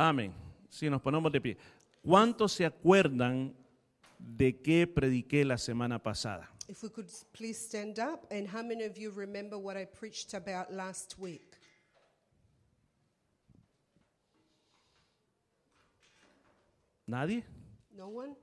Amén. 0.00 0.32
Si 0.70 0.88
nos 0.88 1.02
ponemos 1.02 1.32
de 1.32 1.40
pie. 1.40 1.56
¿Cuántos 2.04 2.52
se 2.52 2.64
acuerdan 2.64 3.52
de 4.16 4.62
qué 4.62 4.86
prediqué 4.86 5.44
la 5.44 5.58
semana 5.58 6.00
pasada? 6.00 6.48
If 6.68 6.84
we 6.84 6.88
could 6.88 7.10
please 7.32 7.58
stand 7.58 7.98
up, 7.98 8.24
and 8.30 8.46
how 8.46 8.62
many 8.62 8.84
of 8.84 8.96
you 8.96 9.10
remember 9.10 9.58
what 9.58 9.76
I 9.76 9.86
preached 9.86 10.34
about 10.34 10.72
last 10.72 11.18
week? 11.18 11.56
¿Nadie? 17.04 17.42
No 17.90 18.06
one? 18.06 18.36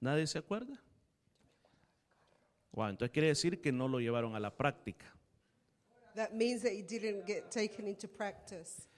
¿Nadie 0.00 0.26
se 0.26 0.38
acuerda? 0.38 0.80
Wow, 2.72 2.88
entonces 2.88 3.12
quiere 3.12 3.28
decir 3.28 3.60
que 3.60 3.70
no 3.70 3.86
lo 3.86 3.98
llevaron 3.98 4.34
a 4.34 4.40
la 4.40 4.56
práctica. 4.56 5.04
That 6.14 6.32
means 6.32 6.62
that 6.62 6.72
it 6.72 6.88
didn't 6.88 7.26
get 7.26 7.50
taken 7.50 7.86
into 7.86 8.08
practice. 8.08 8.89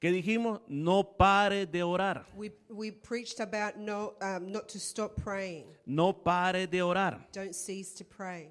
¿Qué 0.00 0.10
dijimos? 0.10 0.62
No 0.66 1.16
pare 1.18 1.66
de 1.66 1.82
orar. 1.82 2.26
We, 2.34 2.50
we 2.70 2.90
preached 2.90 3.38
about 3.38 3.76
no, 3.76 4.14
um, 4.22 4.50
not 4.50 4.66
to 4.68 4.78
stop 4.78 5.14
praying. 5.22 5.66
No 5.84 6.14
pare 6.14 6.66
de 6.66 6.80
orar. 6.80 7.28
Don't 7.34 7.54
cease 7.54 7.92
to 7.98 8.04
pray. 8.04 8.48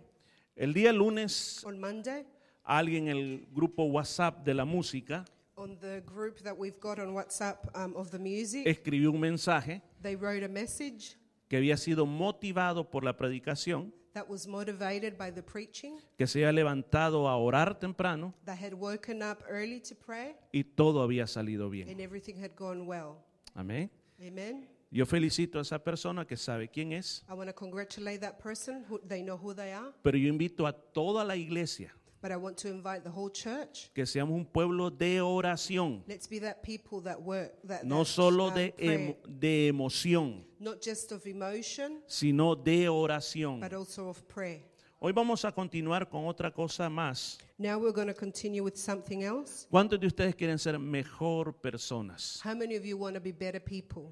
El 0.55 0.73
día 0.73 0.93
lunes, 0.93 1.63
On 1.65 1.79
Monday, 1.79 2.23
alguien 2.63 3.07
en 3.07 3.17
el 3.17 3.47
grupo 3.51 3.85
WhatsApp 3.85 4.45
de 4.45 4.53
la 4.53 4.63
música 4.63 5.25
on 5.57 5.75
the 5.79 6.01
group 6.05 6.39
that 6.43 6.55
we've 6.55 6.79
got 6.79 6.99
on 6.99 7.13
WhatsApp 7.13 7.67
um, 7.75 7.95
of 7.95 8.11
the 8.11 8.19
music, 8.19 8.67
escribió 8.67 9.11
un 9.11 9.19
mensaje 9.19 9.81
they 10.03 10.15
wrote 10.15 10.43
a 10.43 10.47
message 10.47 11.17
que 11.49 11.57
había 11.57 11.77
sido 11.77 12.05
motivado 12.05 12.89
por 12.91 13.03
la 13.03 13.17
predicación, 13.17 13.91
that 14.13 14.27
was 14.27 14.47
motivated 14.47 15.17
by 15.17 15.31
the 15.31 15.41
preaching. 15.43 15.97
que 16.17 16.27
se 16.27 16.39
había 16.39 16.51
levantado 16.51 17.27
a 17.27 17.37
orar 17.37 17.79
temprano 17.79 18.33
They 18.45 18.55
had 18.55 18.73
woken 18.73 19.21
up 19.21 19.43
early 19.49 19.79
to 19.81 19.95
pray, 19.95 20.35
y 20.51 20.63
todo 20.63 21.01
había 21.03 21.27
salido 21.27 21.69
bien. 21.69 21.89
and 21.89 21.99
everything 22.01 22.35
had 22.41 22.51
gone 22.57 22.85
well. 22.85 23.17
Amén. 23.53 23.89
Amen. 24.21 24.67
Yo 24.91 25.05
felicito 25.05 25.59
a 25.59 25.61
esa 25.61 25.83
persona 25.83 26.25
que 26.25 26.35
sabe 26.35 26.67
quién 26.67 26.93
es, 26.93 27.23
I 27.29 27.33
want 27.33 27.47
to 27.47 27.53
congratulate 27.53 28.19
that 28.21 28.39
person. 28.41 28.83
Who, 28.89 28.99
they 29.07 29.21
know 29.21 29.37
who 29.37 29.53
they 29.53 29.71
are. 29.71 29.93
pero 30.01 30.17
yo 30.17 30.27
invito 30.27 30.65
a 30.65 30.73
toda 30.73 31.23
la 31.23 31.35
iglesia 31.35 31.93
But 32.21 32.31
I 32.31 32.35
want 32.35 32.57
to 32.57 32.67
invite 32.67 33.03
the 33.03 33.09
whole 33.11 33.29
church. 33.31 33.89
que 33.93 34.05
seamos 34.05 34.35
un 34.35 34.45
pueblo 34.45 34.89
de 34.89 35.21
oración, 35.21 36.03
Let's 36.05 36.27
be 36.27 36.39
that 36.41 36.61
people 36.63 37.01
that 37.03 37.21
work, 37.21 37.53
that, 37.65 37.83
no 37.85 37.99
that, 37.99 38.05
solo 38.07 38.47
um, 38.49 38.53
de, 38.55 38.73
emo- 38.77 39.15
de 39.25 39.67
emoción, 39.69 40.43
not 40.59 40.81
just 40.83 41.11
of 41.13 41.25
emotion, 41.25 42.01
sino 42.07 42.55
de 42.55 42.89
oración. 42.89 43.61
but 43.61 43.73
also 43.73 44.09
of 44.09 44.21
prayer. 44.27 44.61
Hoy 45.01 45.13
vamos 45.13 45.45
a 45.45 45.53
continuar 45.53 46.09
con 46.09 46.25
otra 46.27 46.51
cosa 46.53 46.89
más. 46.89 47.37
Now 47.57 47.77
we're 47.79 47.93
going 47.93 48.07
to 48.09 48.13
continue 48.13 48.61
with 48.61 48.75
something 48.75 49.21
else. 49.23 49.65
¿Cuántos 49.71 49.97
de 49.97 50.07
ustedes 50.07 50.35
quieren 50.35 50.59
ser 50.59 50.77
mejor 50.77 51.53
personas? 51.53 52.41
How 52.43 52.53
many 52.53 52.75
of 52.75 52.83
you 52.83 52.97
want 52.97 53.15
to 53.15 53.21
be 53.21 53.31
better 53.31 53.61
people? 53.63 54.11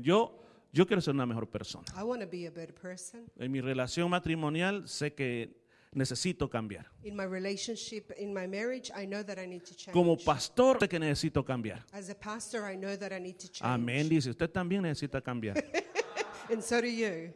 Yo, 0.00 0.38
yo 0.72 0.86
quiero 0.86 1.00
ser 1.00 1.14
una 1.14 1.24
mejor 1.24 1.46
persona. 1.48 1.84
I 1.96 2.02
want 2.02 2.20
to 2.20 2.26
be 2.28 2.46
a 2.46 2.50
better 2.50 2.74
person. 2.74 3.24
En 3.38 3.50
mi 3.50 3.62
relación 3.62 4.10
matrimonial 4.10 4.86
sé 4.88 5.14
que 5.14 5.61
necesito 5.92 6.48
cambiar. 6.48 6.90
In 7.04 7.16
my 7.16 7.24
relationship, 7.24 8.12
in 8.18 8.32
my 8.32 8.46
marriage, 8.46 8.90
I 8.94 9.06
know 9.06 9.22
that 9.22 9.38
I 9.38 9.46
need 9.46 9.64
to 9.64 9.74
change. 9.74 9.92
Como 9.92 10.16
pastor 10.16 10.78
sé 10.80 10.88
que 10.88 10.98
necesito 10.98 11.44
cambiar. 11.44 11.84
As 11.92 12.10
a 12.10 12.14
pastor, 12.14 12.70
I 12.70 12.76
know 12.76 12.96
that 12.96 13.12
I 13.12 13.20
need 13.20 13.38
to 13.38 13.48
change. 13.48 13.72
Amén, 13.72 14.08
dice. 14.08 14.30
Usted 14.30 14.50
también 14.50 14.82
necesita 14.82 15.20
cambiar. 15.20 15.56
And 16.50 16.62
so 16.62 16.80
do 16.80 16.88
you. 16.88 17.32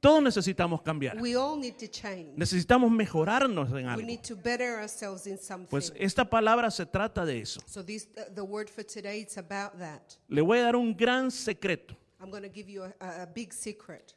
Todos 0.00 0.22
necesitamos 0.22 0.82
cambiar. 0.82 1.20
We 1.20 1.36
all 1.36 1.56
need 1.58 1.76
to 1.78 1.88
change. 1.88 2.36
Necesitamos 2.36 2.90
mejorarnos 2.90 3.68
en 3.70 3.74
We 3.74 3.84
algo. 3.84 4.02
need 4.02 4.22
to 4.22 4.36
better 4.36 4.76
ourselves 4.80 5.26
in 5.26 5.38
something. 5.38 5.68
Pues 5.68 5.92
esta 5.96 6.24
palabra 6.24 6.70
se 6.70 6.86
trata 6.86 7.24
de 7.24 7.40
eso. 7.40 7.60
so 7.66 7.82
this, 7.82 8.06
the 8.34 8.42
word 8.42 8.68
for 8.68 8.84
today, 8.84 9.20
it's 9.20 9.38
about 9.38 9.78
that. 9.78 10.16
Le 10.28 10.42
voy 10.42 10.58
a 10.58 10.62
dar 10.62 10.76
un 10.76 10.94
gran 10.94 11.30
secreto. 11.30 11.96
I'm 12.20 12.30
going 12.30 12.42
to 12.42 12.48
give 12.48 12.68
you 12.68 12.84
a 13.00 13.26
big 13.26 13.52
secret. 13.52 14.14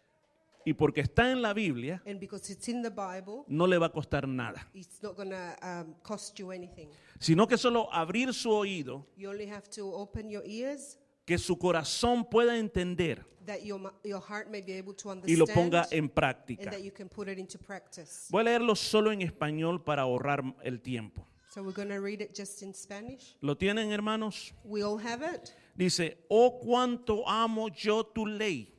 Y 0.66 0.74
porque 0.74 1.02
está 1.02 1.32
en 1.32 1.42
la 1.42 1.54
Biblia, 1.54 2.02
And 2.06 2.20
because 2.20 2.52
it's 2.52 2.68
in 2.68 2.82
the 2.82 2.90
Bible, 2.90 3.44
no 3.48 3.66
le 3.66 3.78
va 3.78 3.88
a 3.88 3.92
costar 3.92 4.28
nada. 4.28 4.68
it's 4.74 5.02
not 5.02 5.16
going 5.16 5.30
to 5.30 5.56
um, 5.62 5.96
cost 6.04 6.38
you 6.40 6.52
anything. 6.52 6.90
Sino 7.20 7.48
que 7.48 7.58
solo 7.58 7.92
abrir 7.94 8.34
su 8.34 8.52
oído, 8.52 9.08
You 9.18 9.30
only 9.30 9.50
have 9.50 9.70
to 9.76 9.94
open 9.94 10.30
your 10.30 10.44
ears 10.46 10.98
que 11.26 11.38
su 11.38 11.58
corazón 11.58 12.26
pueda 12.26 12.58
entender 12.58 13.26
that 13.46 13.64
your, 13.64 13.94
your 14.04 14.22
heart 14.22 14.50
may 14.50 14.62
be 14.62 14.74
able 14.74 14.94
to 14.94 15.10
y 15.26 15.36
lo 15.36 15.46
understand 15.46 15.54
ponga 15.56 15.88
en 15.92 16.04
and 16.06 16.14
práctica. 16.14 16.70
that 16.70 16.82
you 16.84 16.92
can 16.92 17.10
put 17.10 17.28
it 17.28 17.38
into 17.40 17.58
practice. 17.58 18.28
Voy 18.30 18.42
a 18.42 18.44
leerlo 18.46 18.76
solo 18.76 19.12
en 19.12 19.22
español 19.22 19.84
para 19.84 20.04
ahorrar 20.04 20.44
el 20.64 20.82
tiempo. 20.82 21.26
So 21.50 21.64
we're 21.64 21.74
going 21.74 21.90
to 21.90 22.00
read 22.00 22.22
it 22.22 22.36
just 22.36 22.62
in 22.62 22.74
Spanish. 22.76 23.36
¿Lo 23.42 23.56
tienen, 23.56 23.92
hermanos? 23.92 24.54
We 24.64 24.84
all 24.84 25.00
have 25.00 25.24
it. 25.24 25.52
Dice, 25.76 26.18
oh 26.30 26.60
cuánto 26.60 27.28
amo 27.28 27.70
yo 27.70 28.04
tu 28.04 28.26
ley. 28.26 28.72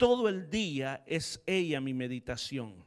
Todo 0.00 0.30
el 0.30 0.48
día 0.48 1.04
es 1.04 1.42
ella 1.44 1.78
mi 1.78 1.92
meditación. 1.92 2.86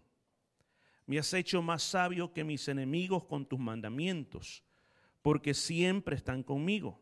Me 1.05 1.19
has 1.19 1.31
hecho 1.35 1.61
más 1.61 1.83
sabio 1.83 2.33
que 2.33 2.43
mis 2.43 2.67
enemigos 2.67 3.25
con 3.25 3.45
tus 3.45 3.59
mandamientos, 3.59 4.63
porque 5.21 5.53
siempre 5.53 6.15
están 6.15 6.41
conmigo. 6.41 6.99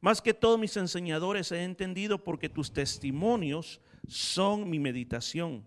Más 0.00 0.22
que 0.22 0.34
todos 0.34 0.56
mis 0.56 0.76
enseñadores 0.76 1.50
he 1.50 1.64
entendido 1.64 2.22
porque 2.22 2.48
tus 2.48 2.72
testimonios 2.72 3.80
son 4.06 4.70
mi 4.70 4.78
meditación. 4.78 5.66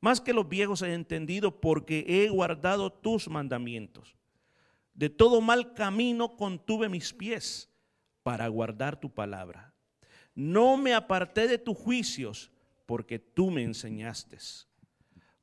Más 0.00 0.20
que 0.20 0.32
los 0.32 0.48
viejos 0.48 0.82
he 0.82 0.94
entendido 0.94 1.60
porque 1.60 2.04
he 2.08 2.28
guardado 2.28 2.92
tus 2.92 3.28
mandamientos. 3.28 4.16
De 4.94 5.08
todo 5.08 5.40
mal 5.40 5.74
camino 5.74 6.34
contuve 6.34 6.88
mis 6.88 7.14
pies 7.14 7.70
para 8.24 8.48
guardar 8.48 8.98
tu 8.98 9.14
palabra. 9.14 9.72
No 10.38 10.76
me 10.76 10.94
aparté 10.94 11.48
de 11.48 11.58
tus 11.58 11.76
juicios 11.76 12.52
porque 12.86 13.18
tú 13.18 13.50
me 13.50 13.64
enseñaste. 13.64 14.38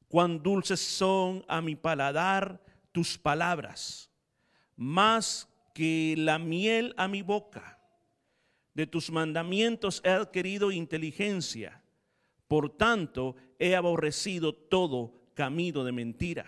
Cuán 0.08 0.42
dulces 0.42 0.80
son 0.80 1.44
a 1.50 1.60
mi 1.60 1.76
paladar 1.76 2.64
tus 2.94 3.18
palabras, 3.18 4.10
más 4.78 5.50
que 5.74 6.16
la 6.18 6.40
miel 6.40 6.94
a 6.96 7.10
mi 7.10 7.24
boca. 7.24 7.78
De 8.74 8.88
tus 8.88 9.12
mandamientos 9.12 10.00
he 10.06 10.12
adquirido 10.12 10.72
inteligencia. 10.72 11.84
Por 12.48 12.70
tanto, 12.70 13.36
he 13.60 13.76
aborrecido 13.76 14.56
todo 14.56 15.26
camino 15.34 15.84
de 15.84 15.92
mentira. 15.92 16.46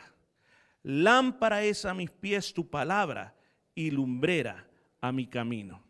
Lámpara 0.83 1.65
es 1.65 1.83
a 1.83 1.93
mis 1.93 2.11
pies 2.11 2.53
tu 2.53 2.69
palabra 2.69 3.35
y 3.75 3.91
lumbrera 3.91 4.69
a 5.01 5.11
mi 5.11 5.27
camino. 5.27 5.83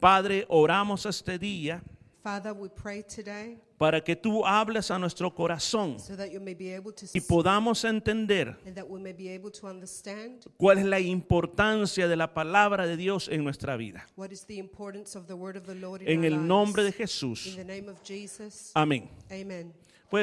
Padre, 0.00 0.46
oramos 0.48 1.04
este 1.04 1.38
día 1.38 1.82
Father, 2.22 2.52
we 2.52 2.68
pray 2.68 3.02
today 3.02 3.58
para 3.78 4.02
que 4.02 4.16
tú 4.16 4.44
hables 4.44 4.90
a 4.90 4.98
nuestro 4.98 5.32
corazón 5.32 6.00
so 6.00 6.16
that 6.16 6.30
you 6.30 6.40
may 6.40 6.54
be 6.54 6.74
able 6.74 6.92
to 6.92 7.06
y 7.14 7.20
podamos 7.20 7.84
entender 7.84 8.56
and 8.66 8.74
that 8.74 8.88
we 8.88 8.98
may 8.98 9.12
be 9.12 9.28
able 9.32 9.50
to 9.50 9.68
understand 9.68 10.44
cuál 10.58 10.78
es 10.78 10.84
la 10.84 10.98
importancia 10.98 12.08
de 12.08 12.16
la 12.16 12.34
palabra 12.34 12.86
de 12.86 12.96
Dios 12.96 13.28
en 13.28 13.44
nuestra 13.44 13.76
vida. 13.76 14.04
what 14.16 14.32
is 14.32 14.44
the 14.46 14.58
importance 14.58 15.16
of 15.16 15.26
the 15.28 15.34
word 15.34 15.56
of 15.56 15.64
the 15.64 15.76
Lord 15.76 16.02
in 16.02 16.08
En 16.08 16.18
our 16.18 16.40
el 16.40 16.46
nombre 16.46 16.82
de. 16.82 16.92
Jesús. 16.92 17.46
In 17.46 17.56
the 17.56 17.64
name 17.64 17.88
of 17.88 18.02
Jesus. 18.02 18.72
Amén. 18.74 19.08
Amen. 19.30 19.72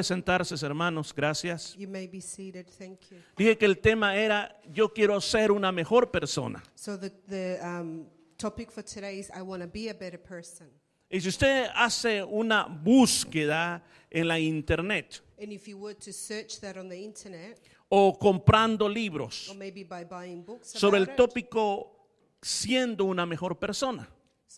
Sentarse, 0.02 0.56
hermanos. 0.62 1.14
Gracias. 1.14 1.76
You 1.78 1.88
may 1.88 2.08
be 2.08 2.20
seated. 2.20 2.68
Thank 2.68 3.12
you. 3.12 3.18
Dije 3.38 3.58
que 3.58 3.66
el 3.66 3.76
tema 3.78 4.16
era 4.16 4.60
yo 4.74 4.90
quiero 4.90 5.22
ser 5.22 5.52
una 5.52 5.72
mejor 5.72 6.12
persona. 6.12 6.62
So 6.76 6.98
the, 6.98 7.12
the 7.30 7.60
um, 7.62 8.06
topic 8.38 8.72
for 8.72 8.84
today 8.84 9.20
is 9.20 9.30
I 9.32 9.44
want 9.44 9.62
to 9.62 9.68
be 9.68 9.90
a 9.90 9.94
better 9.94 10.18
person. 10.18 10.68
Y 11.10 11.22
si 11.22 11.30
usted 11.30 11.68
hace 11.76 12.24
una 12.24 12.66
búsqueda 12.66 13.84
en 14.10 14.28
la 14.28 14.40
internet 14.40 15.22
And 15.42 15.52
if 15.52 15.68
you 15.68 15.78
were 15.78 15.96
to 15.96 16.14
search 16.14 16.60
that 16.62 16.78
on 16.78 16.88
the 16.88 16.98
internet, 16.98 17.60
o 17.90 18.18
comprando 18.18 18.88
libros 18.88 19.50
or 19.50 19.56
maybe 19.56 19.84
by 19.84 20.06
buying 20.06 20.44
books 20.44 20.70
sobre 20.70 20.98
about 20.98 21.10
el 21.10 21.14
it, 21.14 21.18
tópico 21.18 21.92
siendo 22.42 23.06
una 23.06 23.26
mejor 23.26 23.60
persona, 23.60 24.08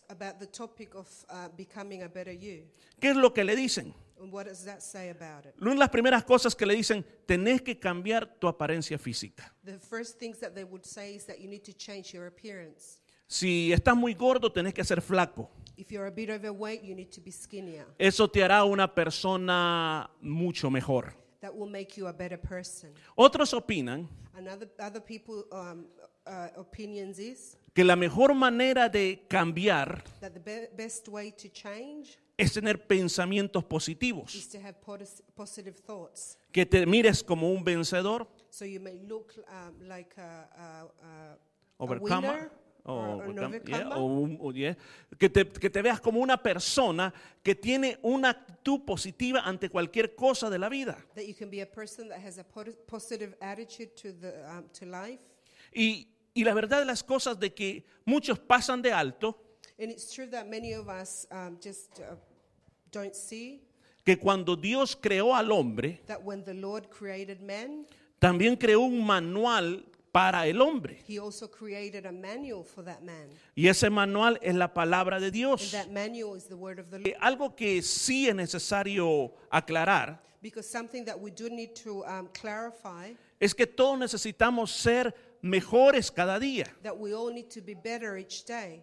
about 0.08 0.38
the 0.38 0.46
topic 0.46 0.94
of 0.94 1.08
uh, 1.28 1.48
becoming 1.56 2.02
a 2.04 2.08
better 2.08 2.32
you, 2.32 2.64
¿qué 3.00 3.10
es 3.10 3.16
lo 3.16 3.34
que 3.34 3.42
le 3.42 3.56
dicen? 3.56 3.92
and 4.20 4.32
what 4.32 4.46
does 4.46 4.64
that 4.64 4.82
say 4.82 5.10
about 5.10 5.46
it? 5.46 5.54
Una 5.60 5.72
de 5.72 5.78
las 5.78 5.90
primeras 5.90 6.24
cosas 6.24 6.54
que 6.54 6.64
le 6.64 6.74
dicen, 6.74 7.04
tenés 7.26 7.60
que 7.62 7.78
cambiar 7.78 8.38
tu 8.38 8.46
apariencia 8.46 8.98
física. 8.98 9.52
The 9.64 9.78
first 9.78 10.18
things 10.18 10.38
that 10.38 10.54
they 10.54 10.64
would 10.64 10.84
say 10.84 11.16
is 11.16 11.26
that 11.26 11.40
you 11.40 11.48
need 11.48 11.64
to 11.64 11.72
change 11.72 12.12
your 12.12 12.26
appearance. 12.26 13.00
Si 13.26 13.72
estás 13.72 13.96
muy 13.96 14.14
gordo, 14.14 14.50
tenés 14.50 14.72
que 14.72 14.84
ser 14.84 15.00
flaco. 15.00 15.50
If 15.78 15.92
you're 15.92 16.08
a 16.08 16.10
bit 16.10 16.28
overweight, 16.28 16.82
you 16.82 16.94
need 16.94 17.10
to 17.12 17.20
be 17.20 17.30
skinnier. 17.30 17.86
Eso 17.98 18.26
te 18.28 18.42
hará 18.42 18.64
una 18.64 18.92
persona 18.92 20.10
mucho 20.20 20.70
mejor. 20.70 21.14
That 21.40 21.54
will 21.54 21.70
make 21.70 21.96
you 21.96 22.08
a 22.08 22.12
better 22.12 22.36
person. 22.38 22.90
Otros 23.16 23.54
opinan 23.54 24.08
Another 24.36 24.68
other 24.80 25.00
people 25.00 25.44
um, 25.52 25.86
uh, 26.26 26.48
opinions 26.56 27.18
is 27.20 27.56
que 27.74 27.84
la 27.84 27.94
mejor 27.96 28.34
manera 28.34 28.88
de 28.88 29.24
cambiar 29.28 30.02
that 30.20 30.32
the 30.34 30.40
be- 30.40 30.68
best 30.76 31.08
way 31.08 31.30
to 31.30 31.48
change 31.48 32.18
es 32.36 32.52
tener 32.52 32.76
pensamientos 32.86 33.64
positivos, 33.64 34.34
is 34.34 34.48
to 34.48 34.58
have 34.58 34.74
potis- 34.80 35.22
positive 35.36 35.76
thoughts. 35.86 36.36
que 36.52 36.66
te 36.66 36.84
mires 36.86 37.22
como 37.22 37.50
un 37.52 37.62
vencedor, 37.64 38.26
So 38.50 38.64
you 38.64 38.80
may 38.80 38.98
look 39.08 39.32
um, 39.48 39.88
like 39.88 40.16
a, 40.18 40.48
a, 40.56 40.82
a, 41.06 41.32
a 41.32 41.38
Overcomer. 41.78 42.50
O, 42.84 43.22
cam- 43.34 43.60
yeah, 43.66 43.88
o 43.96 44.52
yeah, 44.52 44.76
que, 45.18 45.28
te, 45.28 45.44
que 45.44 45.70
te 45.70 45.82
veas 45.82 46.00
como 46.00 46.20
una 46.20 46.42
persona 46.42 47.12
que 47.42 47.54
tiene 47.54 47.98
una 48.02 48.30
actitud 48.30 48.84
positiva 48.84 49.40
ante 49.40 49.68
cualquier 49.68 50.14
cosa 50.14 50.48
de 50.48 50.58
la 50.58 50.68
vida. 50.68 50.96
That 51.14 51.26
you 51.26 51.34
can 51.34 51.50
be 51.50 51.60
a 51.60 51.66
person 51.66 52.08
that 52.08 52.18
has 52.24 52.38
a 52.38 52.44
po- 52.44 52.72
positive 52.86 53.34
attitude 53.40 53.94
to, 53.96 54.12
the, 54.12 54.34
um, 54.48 54.64
to 54.78 54.86
life. 54.86 55.20
Y, 55.74 56.08
y 56.34 56.44
la 56.44 56.54
verdad 56.54 56.80
de 56.80 56.86
las 56.86 57.02
cosas 57.02 57.38
de 57.38 57.52
que 57.52 57.84
muchos 58.04 58.38
pasan 58.38 58.82
de 58.82 58.92
alto, 58.92 59.36
And 59.80 59.92
it's 59.92 60.12
true 60.12 60.26
that 60.30 60.48
many 60.48 60.72
of 60.72 60.88
us 60.88 61.26
um, 61.30 61.56
just 61.62 62.00
uh, 62.00 62.16
don't 62.90 63.14
see 63.14 63.60
que 64.04 64.16
cuando 64.16 64.56
Dios 64.56 64.96
creó 64.96 65.36
al 65.36 65.52
hombre, 65.52 66.00
that 66.06 66.24
when 66.24 66.42
the 66.42 66.54
Lord 66.54 66.88
created 66.90 67.40
man, 67.40 67.86
también 68.18 68.56
creó 68.56 68.80
un 68.80 69.06
manual 69.06 69.84
para 70.12 70.46
el 70.46 70.60
hombre. 70.60 70.98
he 71.06 71.18
also 71.18 71.48
created 71.48 72.06
a 72.06 72.12
manual 72.12 72.62
for 72.64 72.82
that 72.84 73.02
man. 73.02 73.28
Y 73.56 73.68
ese 73.68 73.90
manual 73.90 74.38
es 74.42 74.54
la 74.54 74.72
palabra 74.72 75.18
de 75.20 75.26
And 75.26 75.32
Dios. 75.34 75.70
that 75.72 75.90
manual 75.90 76.34
is 76.36 76.44
the 76.48 76.56
word 76.56 76.78
of 76.78 76.90
the 76.90 76.96
Eh, 76.98 77.12
Lord. 77.12 77.22
Algo 77.22 77.56
que 77.56 77.82
sí 77.82 78.28
es 78.28 78.34
necesario 78.34 79.32
aclarar 79.50 80.20
Because 80.40 80.68
something 80.70 81.04
that 81.04 81.18
we 81.18 81.30
do 81.32 81.48
need 81.50 81.74
to 81.84 82.04
um, 82.06 82.28
clarify 82.32 83.12
es 83.40 83.54
que 83.54 83.66
todos 83.66 83.98
necesitamos 83.98 84.70
ser 84.70 85.12
mejores 85.42 86.10
cada 86.12 86.38
día 86.38 86.66
that 86.82 86.96
we 86.96 87.12
all 87.12 87.32
need 87.32 87.48
to 87.50 87.60
be 87.60 87.74
better 87.74 88.16
each 88.16 88.44
day 88.44 88.82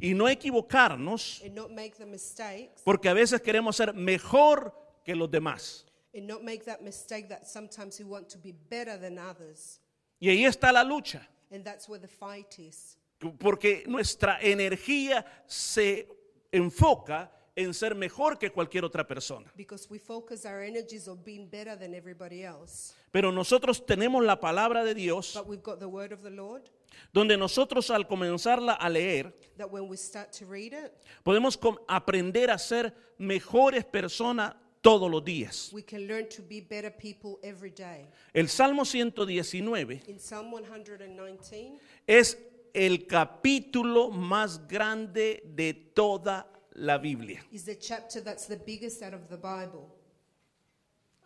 y 0.00 0.14
no 0.14 0.26
equivocarnos 0.28 1.42
and 1.44 1.54
not 1.54 1.70
make 1.70 1.96
the 1.96 2.06
mistakes 2.06 2.82
porque 2.84 3.08
a 3.08 3.14
veces 3.14 3.40
queremos 3.40 3.76
ser 3.76 3.92
mejor 3.94 4.72
que 5.04 5.14
los 5.14 5.28
demás. 5.30 5.84
and 6.14 6.26
not 6.26 6.42
make 6.44 6.64
that 6.64 6.82
mistake 6.82 7.28
that 7.28 7.46
sometimes 7.48 7.98
we 7.98 8.04
want 8.04 8.28
to 8.28 8.38
be 8.38 8.52
better 8.70 8.96
than 8.98 9.18
others. 9.18 9.80
Y 10.22 10.28
ahí 10.28 10.44
está 10.44 10.70
la 10.70 10.84
lucha, 10.84 11.28
And 11.50 11.64
that's 11.64 11.88
where 11.88 12.00
the 12.00 12.06
fight 12.06 12.56
is. 12.56 12.96
porque 13.40 13.82
nuestra 13.88 14.38
energía 14.40 15.26
se 15.46 16.06
enfoca 16.52 17.28
en 17.56 17.74
ser 17.74 17.96
mejor 17.96 18.38
que 18.38 18.50
cualquier 18.50 18.84
otra 18.84 19.04
persona. 19.04 19.50
Because 19.56 19.88
we 19.90 19.98
focus 19.98 20.46
our 20.46 20.62
energies 20.62 21.08
on 21.08 21.20
being 21.24 21.50
better 21.50 21.76
than 21.76 21.92
everybody 21.92 22.44
else. 22.44 22.94
Pero 23.10 23.32
nosotros 23.32 23.84
tenemos 23.84 24.24
la 24.24 24.38
palabra 24.38 24.84
de 24.84 24.94
Dios, 24.94 25.34
But 25.34 25.48
we've 25.48 25.60
got 25.60 25.80
the 25.80 25.88
word 25.88 26.12
of 26.12 26.22
the 26.22 26.30
Lord 26.30 26.70
donde 27.12 27.36
nosotros 27.36 27.90
al 27.90 28.06
comenzarla 28.06 28.74
a 28.74 28.88
leer, 28.88 29.34
that 29.56 29.70
when 29.72 29.88
we 29.88 29.96
start 29.96 30.30
to 30.38 30.46
read 30.46 30.72
it, 30.72 30.92
podemos 31.24 31.58
aprender 31.88 32.48
a 32.50 32.58
ser 32.58 32.94
mejores 33.18 33.84
personas 33.84 34.54
todos 34.82 35.10
los 35.10 35.24
días. 35.24 35.70
we 35.72 35.82
can 35.82 36.06
learn 36.06 36.28
to 36.28 36.42
be 36.42 36.60
better 36.60 36.90
people 36.90 37.38
every 37.42 37.70
day. 37.70 38.06
El 38.34 38.48
Salmo 38.48 38.84
119 38.84 40.02
In 40.08 40.18
Psalm 40.18 40.50
119, 40.50 41.78
es 42.06 42.36
el 42.74 43.06
capítulo 43.06 44.10
más 44.10 44.66
grande 44.66 45.42
de 45.54 45.72
toda 45.94 46.46
la 46.74 46.98
Biblia. 46.98 47.42
is 47.52 47.64
the 47.64 47.76
chapter 47.76 48.20
that's 48.22 48.46
the 48.46 48.56
biggest 48.56 49.02
out 49.02 49.14
of 49.14 49.28
the 49.28 49.36
Bible. 49.36 49.88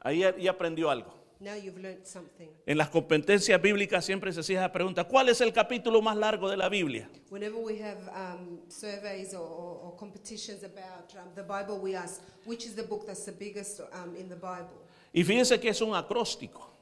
Ahí 0.05 0.21
ya, 0.21 0.51
aprendió 0.51 0.91
algo. 0.91 1.15
Now 1.39 1.55
you've 1.55 1.79
learned 1.79 2.07
something. 2.07 2.49
En 2.65 2.79
las 2.79 2.89
competencias 2.89 3.61
bíblicas 3.61 4.05
siempre 4.05 4.33
se 4.33 4.41
hacía 4.41 4.61
esa 4.61 4.73
pregunta, 4.73 5.05
¿cuál 5.05 5.29
es 5.29 5.41
el 5.41 5.53
capítulo 5.53 6.01
más 6.01 6.17
largo 6.17 6.49
de 6.49 6.57
la 6.57 6.69
Biblia? 6.69 7.11
Whenever 7.31 7.59
we 7.59 7.79
have 7.83 7.99
surveys 8.69 9.35
or, 9.35 9.43
or, 9.43 9.81
or 9.85 9.97
competitions 9.97 10.65
about 10.65 11.13
the 11.35 11.43
Bible, 11.43 11.79
we 11.79 11.95
ask, 11.95 12.23
which 12.47 12.65
is 12.65 12.75
the 12.75 12.83
book 12.83 13.07
that's 13.07 13.25
the 13.27 13.33
biggest 13.33 13.81
in 14.19 14.29
the 14.29 14.37
Bible? 14.37 14.83
Y 15.13 15.25
fíjense 15.25 15.61
que 15.61 15.69
es 15.71 15.81
un 15.81 15.95
acróstico. 15.95 16.73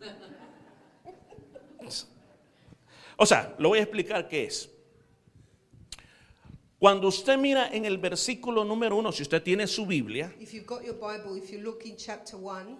O 3.20 3.26
sea, 3.26 3.52
lo 3.58 3.70
voy 3.70 3.80
a 3.80 3.82
explicar 3.82 4.28
qué 4.28 4.44
es. 4.44 4.70
Cuando 6.78 7.08
usted 7.08 7.36
mira 7.36 7.68
en 7.72 7.84
el 7.84 7.98
versículo 7.98 8.64
número 8.64 8.96
uno, 8.96 9.10
si 9.10 9.22
usted 9.22 9.42
tiene 9.42 9.66
su 9.66 9.84
Biblia, 9.84 10.32
If 10.38 10.52
you've 10.52 10.66
got 10.66 10.84
your 10.84 10.94
Bible, 10.94 11.36
if 11.36 11.50
you 11.50 11.60
look 11.60 11.84
in 11.84 11.96
chapter 11.96 12.36
1, 12.36 12.78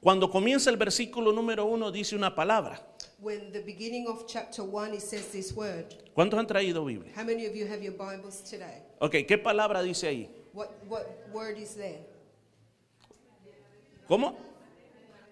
cuando 0.00 0.28
comienza 0.28 0.68
el 0.70 0.76
versículo 0.76 1.32
número 1.32 1.64
uno 1.64 1.92
dice 1.92 2.16
una 2.16 2.34
palabra. 2.34 2.80
when 3.20 3.52
the 3.52 3.60
beginning 3.60 4.06
of 4.08 4.26
chapter 4.26 4.62
1, 4.62 4.94
it 4.94 5.00
says 5.00 5.28
this 5.28 5.52
word. 5.54 5.94
¿Cuántos 6.14 6.38
han 6.38 6.46
traído 6.46 6.84
Biblia? 6.84 7.12
How 7.14 7.24
many 7.24 7.46
of 7.46 7.54
you 7.54 7.66
have 7.66 7.82
your 7.82 7.94
Bibles 7.94 8.42
today? 8.42 8.82
Ok, 9.00 9.24
¿qué 9.26 9.38
palabra 9.38 9.82
dice 9.82 10.08
ahí? 10.08 10.28
What, 10.52 10.68
what 10.88 11.06
word 11.32 11.56
is 11.56 11.74
there? 11.74 12.00
¿Cómo? 14.08 14.36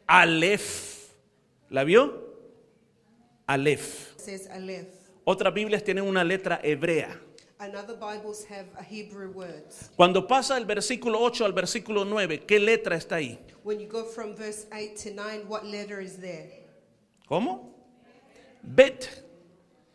Aleph. 0.09 1.11
¿La 1.69 1.85
vio? 1.85 2.13
Aleph. 3.47 4.13
It 4.15 4.21
says 4.21 4.49
Aleph. 4.51 4.87
Otras 5.25 5.53
Biblias 5.53 5.83
tienen 5.85 6.05
una 6.05 6.25
letra 6.25 6.61
hebrea. 6.63 7.21
And 7.63 7.77
other 7.77 7.95
Bibles 7.95 8.45
have 8.47 8.67
a 8.77 8.83
Hebrew 8.83 9.31
words. 9.31 9.91
Cuando 9.97 10.27
pasa 10.27 10.55
del 10.55 10.65
versículo 10.65 11.21
8 11.21 11.45
al 11.45 11.53
versículo 11.53 12.05
9, 12.05 12.41
¿qué 12.45 12.59
letra 12.59 12.97
está 12.97 13.17
ahí? 13.17 13.39
When 13.63 13.79
you 13.79 13.87
go 13.87 14.03
from 14.05 14.35
verse 14.35 14.67
8 14.73 14.97
to 15.05 15.15
9, 15.15 15.45
what 15.47 15.65
letter 15.65 16.01
is 16.01 16.17
there? 16.17 16.65
¿Cómo? 17.29 17.73
Bet. 18.65 19.09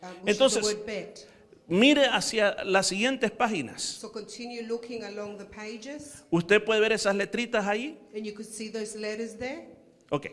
Um, 0.01 0.15
Entonces- 0.25 0.85
bet. 0.85 1.27
Mire 1.67 2.05
hacia 2.05 2.63
las 2.63 2.87
siguientes 2.87 3.31
páginas. 3.31 3.81
So 3.81 4.09
continue 4.13 4.61
looking 4.65 5.03
along 5.03 5.37
the 5.37 5.43
pages, 5.43 6.23
¿Usted 6.31 6.63
puede 6.63 6.79
ver 6.79 6.93
esas 6.93 7.13
letritas 7.17 7.67
ahí? 7.67 7.97
and 8.15 8.25
you 8.25 8.33
could 8.33 8.47
see 8.47 8.69
those 8.69 8.97
letters 8.97 9.37
there. 9.37 9.67
Ok. 10.09 10.27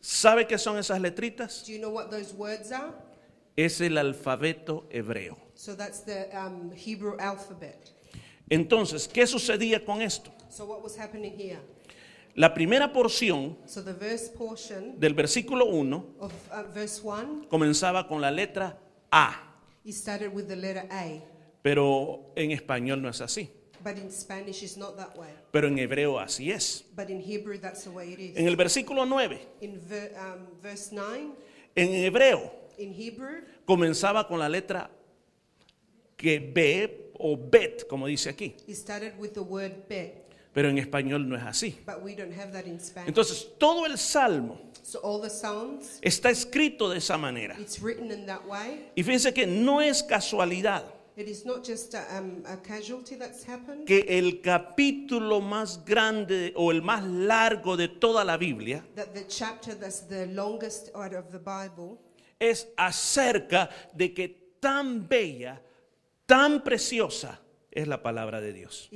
¿Sabe 0.00 0.46
qué 0.46 0.56
son 0.56 0.78
esas 0.78 1.00
letritas? 1.00 1.64
Do 1.66 1.72
you 1.72 1.80
know 1.80 1.90
what 1.90 2.08
those 2.08 2.32
words 2.32 2.70
are? 2.70 2.92
Es 3.56 3.80
el 3.80 3.98
alfabeto 3.98 4.86
hebreo. 4.90 5.47
So 5.58 5.74
that's 5.74 6.04
the 6.04 6.28
um, 6.38 6.70
Hebrew 6.70 7.16
alphabet. 7.18 7.90
Entonces, 8.48 9.08
¿qué 9.08 9.26
sucedía 9.26 9.84
con 9.84 10.00
esto? 10.00 10.30
So 10.48 10.64
what 10.64 10.84
was 10.84 10.96
happening 10.96 11.36
here? 11.36 11.58
La 12.36 12.54
primera 12.54 12.92
porción 12.92 13.56
So 13.66 13.82
the 13.82 13.92
verse 13.92 14.28
portion 14.28 15.00
del 15.00 15.14
versículo 15.14 15.66
1 15.66 16.04
of 16.20 16.32
uh, 16.52 16.62
verse 16.72 17.02
1, 17.02 17.48
comenzaba 17.50 18.06
con 18.06 18.20
la 18.20 18.30
letra 18.30 18.78
A, 19.10 19.34
it 19.84 19.94
started 19.94 20.32
with 20.32 20.46
the 20.46 20.54
letter 20.54 20.86
A. 20.92 21.20
pero 21.60 22.32
en 22.36 22.52
español 22.52 23.02
no 23.02 23.08
es 23.08 23.20
así, 23.20 23.50
But 23.82 23.96
in 23.98 24.12
Spanish, 24.12 24.62
it's 24.62 24.76
not 24.76 24.96
that 24.96 25.16
way. 25.18 25.30
pero 25.50 25.66
en 25.66 25.76
hebreo 25.80 26.20
así 26.20 26.52
es. 26.52 26.84
But 26.94 27.10
in 27.10 27.20
Hebrew, 27.20 27.58
that's 27.58 27.82
the 27.82 27.90
way 27.90 28.12
it 28.12 28.20
is. 28.20 28.36
En 28.36 28.46
el 28.46 28.54
versículo 28.54 29.06
9, 29.06 29.40
In 29.60 29.80
ver, 29.88 30.14
um, 30.16 30.60
verse 30.62 30.94
9, 30.94 31.32
en 31.74 31.88
hebreo, 32.04 32.52
in 32.78 32.94
Hebrew, 32.94 33.42
comenzaba 33.66 34.28
con 34.28 34.38
la 34.38 34.48
letra 34.48 34.88
que 36.18 36.38
B 36.40 37.12
o 37.18 37.36
Bet, 37.36 37.86
como 37.88 38.06
dice 38.06 38.28
aquí, 38.28 38.54
it 38.66 38.76
started 38.76 39.14
with 39.18 39.30
the 39.32 39.40
word 39.40 39.88
bet. 39.88 40.26
pero 40.52 40.68
en 40.68 40.76
español 40.78 41.26
no 41.28 41.36
es 41.36 41.42
así. 41.44 41.78
But 41.86 42.02
we 42.02 42.14
don't 42.14 42.32
have 42.38 42.52
that 42.52 42.66
in 42.66 42.78
Spanish. 42.80 43.08
Entonces, 43.08 43.46
todo 43.58 43.86
el 43.86 43.96
salmo 43.96 44.60
So 44.82 44.98
all 45.02 45.20
the 45.20 45.30
Psalms, 45.30 45.98
está 46.02 46.30
escrito 46.30 46.88
de 46.90 46.98
esa 46.98 47.16
manera. 47.16 47.56
it's 47.60 47.80
written 47.80 48.10
in 48.10 48.26
that 48.26 48.44
way. 48.46 48.90
Y 48.96 49.02
fíjense 49.02 49.32
que 49.32 49.46
no 49.46 49.80
es 49.80 50.02
casualidad 50.02 50.82
It 51.16 51.26
is 51.28 51.44
not 51.44 51.66
just 51.66 51.94
a, 51.94 52.18
um, 52.18 52.44
a 52.46 52.56
casualty 52.62 53.16
that's 53.16 53.42
happened. 53.46 53.86
que 53.86 54.04
el 54.08 54.40
capítulo 54.40 55.40
más 55.40 55.84
grande 55.84 56.52
o 56.56 56.70
el 56.70 56.80
más 56.82 57.02
largo 57.04 57.76
de 57.76 57.88
toda 57.88 58.24
la 58.24 58.36
Biblia 58.36 58.84
That 58.94 59.12
the 59.14 59.26
chapter 59.26 59.74
that's 59.74 60.06
the 60.08 60.26
longest 60.26 60.90
out 60.94 61.12
of 61.14 61.30
the 61.32 61.38
Bible 61.38 61.98
es 62.40 62.68
acerca 62.76 63.68
de 63.94 64.14
que 64.14 64.28
tan 64.60 65.06
bella, 65.08 65.60
tan 66.28 66.62
preciosa 66.62 67.40
es 67.70 67.88
la 67.88 68.02
palabra 68.02 68.40
de 68.40 68.52
Dios. 68.52 68.90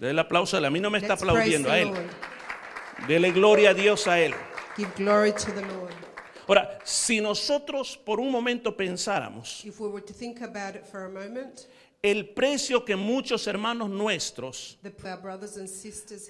Dele 0.00 0.10
el 0.10 0.18
aplauso 0.18 0.56
a 0.56 0.58
él. 0.58 0.64
A 0.64 0.70
mí 0.70 0.80
no 0.80 0.90
me 0.90 0.98
está 0.98 1.12
Let's 1.12 1.22
aplaudiendo 1.22 1.70
a 1.70 1.78
él. 1.78 1.92
Dele 3.06 3.30
gloria 3.32 3.70
a 3.70 3.74
Dios 3.74 4.06
a 4.08 4.18
él. 4.18 4.34
Give 4.76 4.90
glory 4.96 5.32
to 5.32 5.52
the 5.52 5.60
Lord. 5.60 5.92
Ahora, 6.46 6.78
si 6.84 7.20
nosotros 7.20 7.98
por 7.98 8.18
un 8.18 8.30
momento 8.30 8.74
pensáramos 8.74 9.62
If 9.64 9.78
we 9.80 9.88
were 9.88 10.04
to 10.04 10.14
think 10.14 10.40
about 10.40 10.76
it 10.76 10.86
for 10.86 11.04
a 11.04 11.08
moment, 11.08 11.66
el 12.00 12.30
precio 12.30 12.82
que 12.86 12.96
muchos 12.96 13.46
hermanos 13.46 13.90
nuestros 13.90 14.78
the 14.82 14.90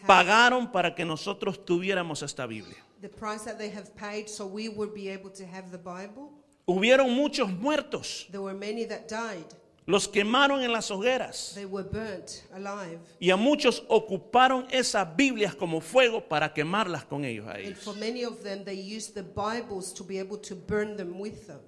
pagaron 0.04 0.72
para 0.72 0.96
que 0.96 1.04
nosotros 1.04 1.64
tuviéramos 1.64 2.22
esta 2.22 2.46
Biblia. 2.46 2.76
the 3.00 3.08
price 3.08 3.44
that 3.44 3.58
they 3.58 3.68
have 3.68 3.94
paid 3.96 4.28
so 4.28 4.44
we 4.44 4.68
would 4.68 4.92
be 4.92 5.08
able 5.08 5.30
to 5.30 5.46
have 5.46 5.70
the 5.70 5.78
Bible. 5.78 6.32
Hubieron 6.68 7.14
muchos 7.14 7.50
muertos, 7.50 8.26
There 8.30 8.42
were 8.42 8.54
many 8.56 8.84
that 8.86 9.08
died. 9.08 9.46
los 9.86 10.06
quemaron 10.06 10.62
en 10.62 10.70
las 10.70 10.90
hogueras 10.90 11.52
They 11.54 11.64
were 11.64 11.88
burnt 11.88 12.42
alive. 12.52 12.98
y 13.18 13.30
a 13.30 13.36
muchos 13.36 13.82
ocuparon 13.88 14.66
esas 14.70 15.16
Biblias 15.16 15.54
como 15.54 15.80
fuego 15.80 16.20
para 16.28 16.52
quemarlas 16.52 17.04
con 17.06 17.24
ellos 17.24 17.46
a 17.46 17.52
And 17.52 17.60
ellos. 17.60 17.78
for 17.78 17.96
many 17.96 18.22
of 18.22 18.42
them, 18.42 18.64
they 18.64 18.76
used 18.78 19.14
the 19.14 19.22
Bibles 19.22 19.94
to 19.94 20.04
be 20.04 20.18
able 20.18 20.36
to 20.42 20.54
burn 20.54 20.96
them 20.98 21.18
with 21.18 21.46
them. 21.46 21.60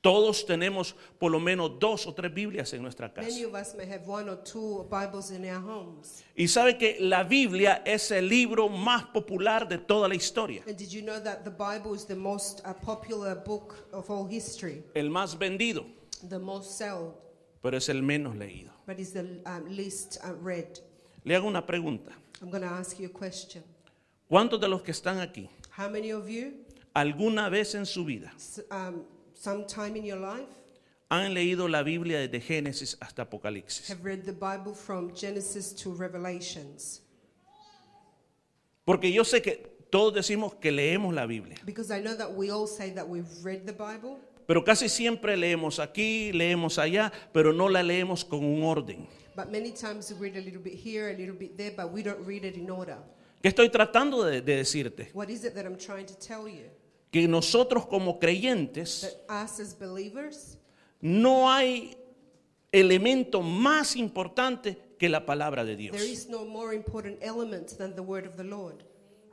Todos 0.00 0.46
tenemos 0.46 0.94
por 1.18 1.32
lo 1.32 1.40
menos 1.40 1.78
dos 1.80 2.06
o 2.06 2.14
tres 2.14 2.32
Biblias 2.32 2.72
en 2.72 2.82
nuestra 2.82 3.12
casa. 3.12 3.28
Many 3.28 3.42
of 3.44 3.54
us 3.54 3.74
may 3.74 3.84
have 3.84 4.06
one 4.06 4.28
or 4.30 4.36
two 4.44 4.86
Bibles 4.88 5.32
in 5.32 5.44
our 5.44 5.60
homes. 5.60 6.22
Y 6.36 6.46
sabe 6.46 6.78
que 6.78 6.98
la 7.00 7.24
Biblia 7.24 7.82
es 7.84 8.12
el 8.12 8.28
libro 8.28 8.68
más 8.68 9.06
popular 9.06 9.66
de 9.68 9.78
toda 9.78 10.06
la 10.06 10.14
historia, 10.14 10.62
And 10.68 10.76
did 10.76 10.90
you 10.92 11.02
know 11.02 11.18
that 11.20 11.42
the 11.42 11.50
Bible 11.50 11.94
is 11.96 12.04
the 12.04 12.14
most 12.14 12.60
uh, 12.64 12.74
popular 12.74 13.34
book 13.34 13.74
of 13.92 14.08
all 14.08 14.24
history, 14.28 14.84
el 14.94 15.10
más 15.10 15.36
vendido, 15.36 15.84
the 16.28 16.38
most 16.38 16.78
sold, 16.78 17.14
pero 17.60 17.76
es 17.76 17.88
el 17.88 18.00
menos 18.02 18.36
leído. 18.36 18.70
but 18.86 19.00
is 19.00 19.12
the 19.12 19.26
um, 19.46 19.64
least 19.68 20.18
uh, 20.22 20.32
read? 20.40 20.78
Le 21.24 21.34
hago 21.34 21.48
una 21.48 21.66
pregunta. 21.66 22.12
I'm 22.40 22.50
going 22.50 22.62
to 22.62 22.68
ask 22.68 23.00
you 23.00 23.06
a 23.06 23.18
question. 23.18 23.64
¿Cuántos 24.30 24.60
de 24.60 24.68
los 24.68 24.82
que 24.82 24.92
están 24.92 25.18
aquí, 25.18 25.48
How 25.76 25.88
many 25.88 26.12
of 26.12 26.28
you, 26.28 26.52
alguna 26.94 27.48
vez 27.50 27.74
en 27.74 27.84
su 27.84 28.04
vida, 28.04 28.32
um, 28.70 29.02
sometime 29.38 29.96
in 29.96 30.04
your 30.04 30.18
life, 30.18 30.48
han 31.10 31.32
leído 31.32 31.68
la 31.68 31.82
Biblia 31.82 32.18
desde 32.18 32.40
Génesis 32.40 32.96
hasta 33.00 33.22
Apocalipsis? 33.22 33.88
have 33.88 34.04
read 34.04 34.24
the 34.24 34.32
Bible 34.32 34.74
from 34.74 35.14
Genesis 35.14 35.72
to 35.74 35.94
Revelations? 35.94 37.02
Porque 38.84 39.12
yo 39.12 39.24
sé 39.24 39.42
que 39.42 39.76
todos 39.90 40.14
decimos 40.14 40.54
que 40.54 40.70
leemos 40.72 41.14
la 41.14 41.26
Biblia, 41.26 41.56
Because 41.64 41.90
I 41.90 42.00
know 42.02 42.14
that 42.16 42.32
we 42.34 42.50
all 42.50 42.66
say 42.66 42.90
that 42.94 43.06
we've 43.08 43.28
read 43.42 43.64
the 43.66 43.72
Bible, 43.72 44.18
pero 44.46 44.64
casi 44.64 44.88
siempre 44.88 45.36
leemos 45.36 45.78
aquí, 45.78 46.32
leemos 46.32 46.78
allá, 46.78 47.12
pero 47.32 47.52
no 47.52 47.68
la 47.68 47.82
leemos 47.82 48.24
con 48.24 48.44
un 48.44 48.62
orden. 48.62 49.06
but 49.36 49.50
many 49.52 49.70
times 49.70 50.12
we 50.12 50.28
read 50.28 50.36
a 50.36 50.40
little 50.44 50.60
bit 50.60 50.74
here, 50.74 51.10
a 51.10 51.16
little 51.16 51.34
bit 51.36 51.56
there, 51.56 51.70
but 51.76 51.92
we 51.92 52.02
don't 52.02 52.20
read 52.26 52.44
it 52.44 52.56
in 52.56 52.68
order. 52.70 52.96
¿Qué 53.42 53.48
estoy 53.48 53.68
tratando 53.70 54.24
de, 54.24 54.40
de 54.42 54.56
decirte? 54.56 55.10
What 55.12 55.28
is 55.30 55.44
it 55.44 55.54
that 55.54 55.64
I'm 55.64 55.76
trying 55.78 56.06
to 56.06 56.14
tell 56.18 56.48
you? 56.48 56.64
Que 57.10 57.26
nosotros 57.26 57.86
como 57.86 58.18
creyentes 58.18 59.18
no 61.00 61.50
hay 61.50 61.96
elemento 62.70 63.40
más 63.40 63.96
importante 63.96 64.78
que 64.98 65.08
la 65.08 65.24
palabra 65.24 65.64
de 65.64 65.76
Dios. 65.76 65.96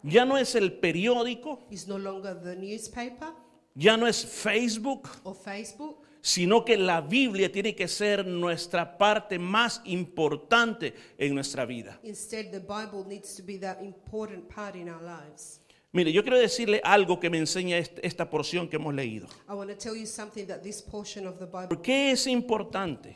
Ya 0.03 0.25
no 0.25 0.37
es 0.37 0.55
el 0.55 0.73
periódico, 0.73 1.67
It's 1.71 1.87
no 1.87 1.97
longer 1.97 2.39
the 2.41 2.55
newspaper 2.55 3.45
ya 3.75 3.97
no 3.97 4.07
es 4.07 4.25
Facebook, 4.25 5.09
or 5.23 5.35
Facebook, 5.35 5.97
sino 6.21 6.63
que 6.63 6.77
la 6.77 7.01
Biblia 7.01 7.51
tiene 7.51 7.75
que 7.75 7.87
ser 7.87 8.25
nuestra 8.25 8.97
parte 8.97 9.37
más 9.37 9.81
importante 9.83 10.93
en 11.17 11.35
nuestra 11.35 11.65
vida. 11.65 11.99
Instead, 12.03 12.51
the 12.51 12.59
Bible 12.59 13.05
needs 13.05 13.35
to 13.35 13.43
be 13.43 13.57
that 13.59 13.81
important 13.81 14.47
part 14.47 14.75
in 14.75 14.89
our 14.89 15.01
lives. 15.01 15.59
Mire, 15.95 16.11
yo 16.11 16.23
quiero 16.23 16.37
decirle 16.37 16.81
algo 16.83 17.21
que 17.21 17.29
me 17.29 17.37
enseña 17.37 17.77
est- 17.77 17.99
esta 18.03 18.29
porción 18.29 18.67
que 18.67 18.75
hemos 18.75 18.93
leído. 18.93 19.27
I 19.49 19.53
want 19.53 19.69
to 19.69 19.77
tell 19.77 19.95
you 19.95 20.05
something 20.05 20.45
that 20.47 20.59
this 20.61 20.81
portion 20.81 21.25
of 21.25 21.39
the 21.39 21.45
Bible, 21.45 21.69
¿Por 21.69 21.81
qué 21.81 22.11
es 22.11 22.27
importante 22.27 23.15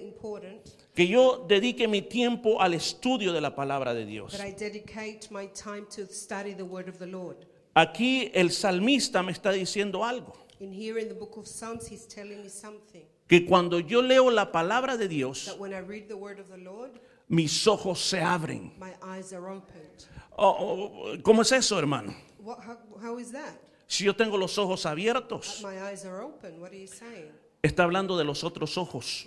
important 0.00 0.66
que 0.94 1.06
yo 1.06 1.44
dedique 1.46 1.86
mi 1.86 2.00
tiempo 2.00 2.62
al 2.62 2.72
estudio 2.72 3.30
de 3.34 3.42
la 3.42 3.54
palabra 3.54 3.92
de 3.92 4.06
Dios? 4.06 4.32
that 4.32 4.40
I 4.46 4.52
dedicate 4.52 5.28
my 5.30 5.48
time 5.48 5.84
to 5.94 6.06
study 6.10 6.54
the 6.54 6.64
word 6.64 6.88
of 6.88 6.98
the 6.98 7.06
Lord? 7.06 7.46
Aquí 7.74 8.30
el 8.32 8.52
salmista 8.52 9.22
me 9.22 9.32
está 9.32 9.52
diciendo 9.52 10.02
algo, 10.02 10.32
In 10.60 10.72
here 10.72 10.98
in 10.98 11.08
the 11.08 11.14
book 11.14 11.36
of 11.36 11.46
Psalms, 11.46 11.86
he's 11.92 12.06
telling 12.08 12.42
me 12.42 12.48
something 12.48 13.04
que 13.28 13.44
cuando 13.44 13.80
yo 13.80 14.00
leo 14.00 14.30
la 14.30 14.50
palabra 14.50 14.96
de 14.96 15.08
Dios, 15.08 15.44
that 15.44 15.58
when 15.58 15.74
I 15.74 15.80
read 15.80 16.08
the 16.08 16.16
word 16.16 16.40
of 16.40 16.48
the 16.48 16.56
Lord, 16.56 16.92
mis 17.28 17.66
ojos 17.66 17.98
se 18.00 18.18
abren. 18.18 18.72
my 18.78 18.92
eyes 19.02 19.32
are 19.32 19.48
opened. 19.48 20.06
Oh, 20.36 20.56
oh, 20.58 21.16
¿Cómo 21.22 21.42
es 21.42 21.52
eso, 21.52 21.76
hermano? 21.78 22.14
What, 22.38 22.60
how, 22.60 22.78
how 23.02 23.18
is 23.18 23.32
that? 23.32 23.60
Si 23.88 24.04
yo 24.04 24.12
tengo 24.14 24.36
los 24.36 24.56
ojos 24.58 24.84
abiertos, 24.86 25.62
My 25.62 25.80
eyes 25.90 26.04
are 26.04 26.22
open. 26.22 26.60
What 26.60 26.72
are 26.72 26.78
you 26.78 26.86
saying? 26.86 27.32
Está 27.62 27.82
hablando 27.84 28.16
de 28.16 28.24
los 28.24 28.44
otros 28.44 28.78
ojos, 28.78 29.26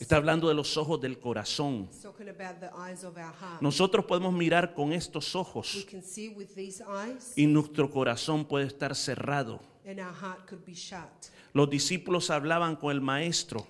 está 0.00 0.16
hablando 0.16 0.48
de 0.48 0.54
los 0.54 0.76
ojos 0.76 1.00
del 1.00 1.18
corazón. 1.18 1.88
Nosotros 3.60 4.04
podemos 4.04 4.32
mirar 4.32 4.74
con 4.74 4.92
estos 4.92 5.34
eyes, 6.80 7.32
y 7.36 7.46
nuestro 7.46 7.90
corazón 7.90 8.44
puede 8.44 8.66
estar 8.66 8.94
cerrado. 8.94 9.60
Los 11.52 11.70
discípulos 11.70 12.30
hablaban 12.30 12.74
con 12.74 12.90
el 12.90 13.00
maestro, 13.00 13.64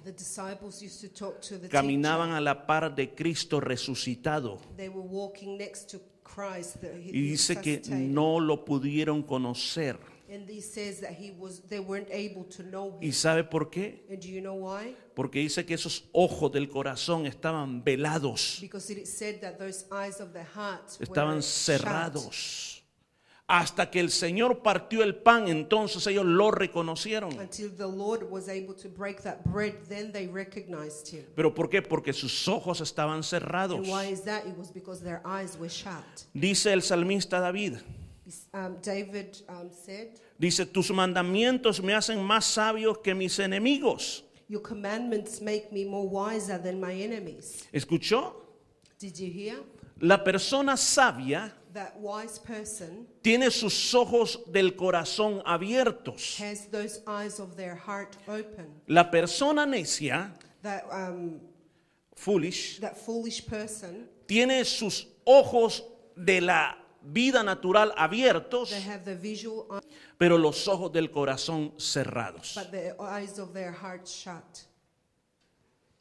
caminaban 1.70 2.30
a 2.30 2.40
la 2.40 2.66
par 2.66 2.94
de 2.94 3.14
Cristo 3.14 3.61
resucitado 3.61 4.58
They 4.76 4.88
were 4.88 5.06
walking 5.06 5.58
next 5.58 5.90
to 5.90 6.00
Christ. 6.23 6.76
The, 6.80 6.87
he- 6.96 7.11
y 7.11 7.20
dice 7.20 7.61
que 7.61 7.82
no 7.90 8.40
lo 8.40 8.64
pudieron 8.64 9.23
conocer. 9.23 9.99
And 10.31 10.49
he 10.49 10.62
says 10.62 11.00
that 11.02 11.12
he 11.12 11.31
was, 11.38 11.61
they 11.69 11.81
weren't 11.81 12.09
able 12.11 12.45
to 12.57 12.62
know 12.62 12.99
¿Y 13.00 13.09
him. 13.09 13.12
sabe 13.12 13.45
por 13.45 13.71
qué? 13.71 14.07
And 14.09 14.21
do 14.21 14.28
you 14.28 14.40
know 14.40 14.54
why? 14.54 14.97
Porque 15.14 15.40
dice 15.40 15.66
que 15.66 15.75
esos 15.75 16.04
ojos 16.12 16.50
del 16.50 16.69
corazón 16.71 17.26
estaban 17.26 17.85
velados, 17.85 18.59
Because 18.61 18.90
it 18.90 19.07
said 19.07 19.40
that 19.43 19.59
those 19.59 19.85
eyes 19.93 20.21
of 20.21 20.33
the 20.33 20.43
heart 20.43 20.88
estaban 20.99 21.43
shut. 21.43 21.45
cerrados. 21.78 22.71
Hasta 23.47 23.90
que 23.90 24.00
el 24.00 24.09
Señor 24.11 24.62
partió 24.62 25.02
el 25.02 25.16
pan, 25.16 25.49
entonces 25.49 26.07
ellos 26.07 26.25
lo 26.25 26.50
reconocieron. 26.50 27.38
Until 27.38 27.71
the 27.76 27.87
Lord 27.87 28.23
was 28.31 28.49
able 28.49 28.75
to 28.75 28.88
break 28.88 29.21
that 29.23 29.45
bread, 29.45 29.75
then 29.90 30.11
they 30.12 30.26
recognized 30.26 31.09
him. 31.12 31.26
¿Pero 31.37 31.52
por 31.54 31.69
qué? 31.69 31.83
Porque 31.83 32.14
sus 32.14 32.49
ojos 32.49 32.81
estaban 32.81 33.23
cerrados. 33.23 33.76
And 33.81 33.88
why 33.88 34.11
is 34.11 34.23
that? 34.25 34.47
It 34.47 34.57
was 34.57 34.73
because 34.73 35.02
their 35.04 35.21
eyes 35.26 35.59
were 35.59 35.69
shut. 35.69 36.25
Dice 36.33 36.73
el 36.73 36.81
salmista 36.81 37.38
David, 37.38 37.75
Um, 38.52 38.76
David 38.81 39.43
um, 39.49 39.71
said, 39.71 40.19
dice, 40.38 40.64
tus 40.66 40.90
mandamientos 40.90 41.83
me 41.83 41.93
hacen 41.93 42.19
más 42.25 42.45
sabios 42.45 42.99
que 43.02 43.14
mis 43.14 43.38
enemigos. 43.38 44.23
Your 44.49 44.62
commandments 44.62 45.40
make 45.40 45.71
me 45.73 45.85
more 45.85 46.09
wiser 46.09 46.59
than 46.59 46.81
my 46.81 46.93
enemies. 46.93 47.66
¿Escuchó? 47.73 48.35
Did 48.99 49.19
you 49.19 49.31
hear? 49.31 49.57
La 50.00 50.23
persona 50.23 50.76
sabia 50.76 51.52
That 51.73 51.99
wise 51.99 52.38
person 52.38 53.07
tiene 53.21 53.50
sus 53.50 53.93
ojos 53.95 54.38
del 54.50 54.76
corazón 54.76 55.43
abiertos. 55.45 56.38
has 56.38 56.66
those 56.66 57.00
eyes 57.07 57.40
of 57.40 57.57
their 57.57 57.75
heart 57.75 58.16
open. 58.28 58.66
La 58.87 59.11
persona 59.11 59.66
necia, 59.66 60.33
That, 60.62 60.85
um, 60.90 61.40
foolish, 62.14 62.78
that 62.81 62.97
foolish 62.97 63.45
person, 63.45 64.09
tiene 64.26 64.64
sus 64.64 65.07
ojos 65.26 65.83
de 66.16 66.40
la 66.40 66.76
vida 67.04 67.42
natural 67.42 67.92
abiertos, 67.96 68.73
visual 69.20 69.82
pero 70.18 70.38
los 70.38 70.66
ojos 70.68 70.92
del 70.92 71.11
corazón 71.11 71.73
cerrados. 71.78 72.54
but 72.56 72.70
the 72.70 72.94
eyes 73.00 73.38
of 73.38 73.52
their 73.52 73.73
heart 73.73 74.06
shut. 74.06 74.44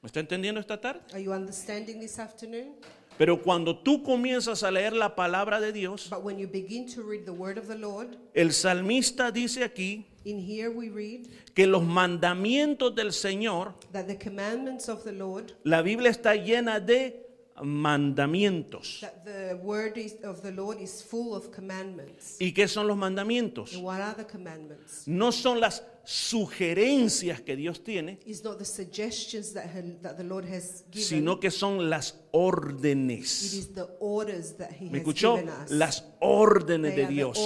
¿Me 0.01 0.07
está 0.07 0.19
entendiendo 0.19 0.59
esta 0.59 0.79
tarde? 0.79 1.01
Are 1.13 1.23
you 1.23 1.31
understanding 1.31 1.99
this 1.99 2.19
afternoon? 2.19 2.75
Pero 3.17 3.41
cuando 3.41 3.77
tú 3.77 4.03
comienzas 4.03 4.63
a 4.63 4.71
leer 4.71 4.93
la 4.93 5.15
palabra 5.15 5.59
de 5.59 5.71
Dios, 5.71 6.09
But 6.09 6.23
when 6.23 6.37
you 6.39 6.47
begin 6.47 6.87
to 6.95 7.03
read 7.03 7.25
the 7.25 7.31
word 7.31 7.57
of 7.57 7.67
the 7.67 7.77
Lord, 7.77 8.17
el 8.33 8.51
salmista 8.53 9.31
dice 9.31 9.63
aquí 9.63 10.05
read 10.25 11.27
que 11.53 11.67
los 11.67 11.83
mandamientos 11.83 12.95
del 12.95 13.13
Señor, 13.13 13.75
that 13.91 14.07
the 14.07 14.17
commandments 14.17 14.89
of 14.89 15.03
the 15.03 15.11
Lord, 15.11 15.53
la 15.63 15.81
Biblia 15.81 16.09
está 16.09 16.35
llena 16.35 16.79
de 16.79 17.22
mandamientos. 17.61 18.99
that 19.01 19.23
the 19.25 19.55
word 19.63 19.97
is, 19.97 20.15
of 20.23 20.41
the 20.41 20.51
Lord 20.51 20.79
is 20.79 21.01
full 21.03 21.35
of 21.35 21.51
commandments. 21.51 22.37
¿Y 22.39 22.51
qué 22.53 22.67
son 22.67 22.87
los 22.87 22.97
mandamientos? 22.97 23.73
And 23.75 23.83
what 23.83 24.01
are 24.01 24.15
the 24.15 24.25
commandments? 24.25 25.07
No 25.07 25.31
son 25.31 25.59
las 25.59 25.83
sugerencias 26.05 27.41
que 27.41 27.55
Dios 27.55 27.83
tiene, 27.83 28.19
It's 28.25 28.43
not 28.43 28.57
the 28.59 28.65
suggestions 28.65 29.53
that, 29.53 29.65
he- 29.73 29.97
that 30.01 30.17
the 30.17 30.23
Lord 30.23 30.45
has 30.45 30.83
given. 30.91 31.07
sino 31.07 31.39
que 31.39 31.49
son 31.51 31.89
las 31.89 32.09
it 32.11 32.15
órdenes. 32.33 33.53
is 33.53 33.73
the 33.73 33.87
orders 33.99 34.53
that 34.57 34.71
He 34.71 34.89
¿Me 34.89 34.99
has 34.99 35.07
escuchó? 35.07 35.37
given 35.37 35.49
us. 35.49 35.71
Las 35.71 36.03
órdenes 36.19 36.95
de 36.95 37.07
Dios. 37.07 37.37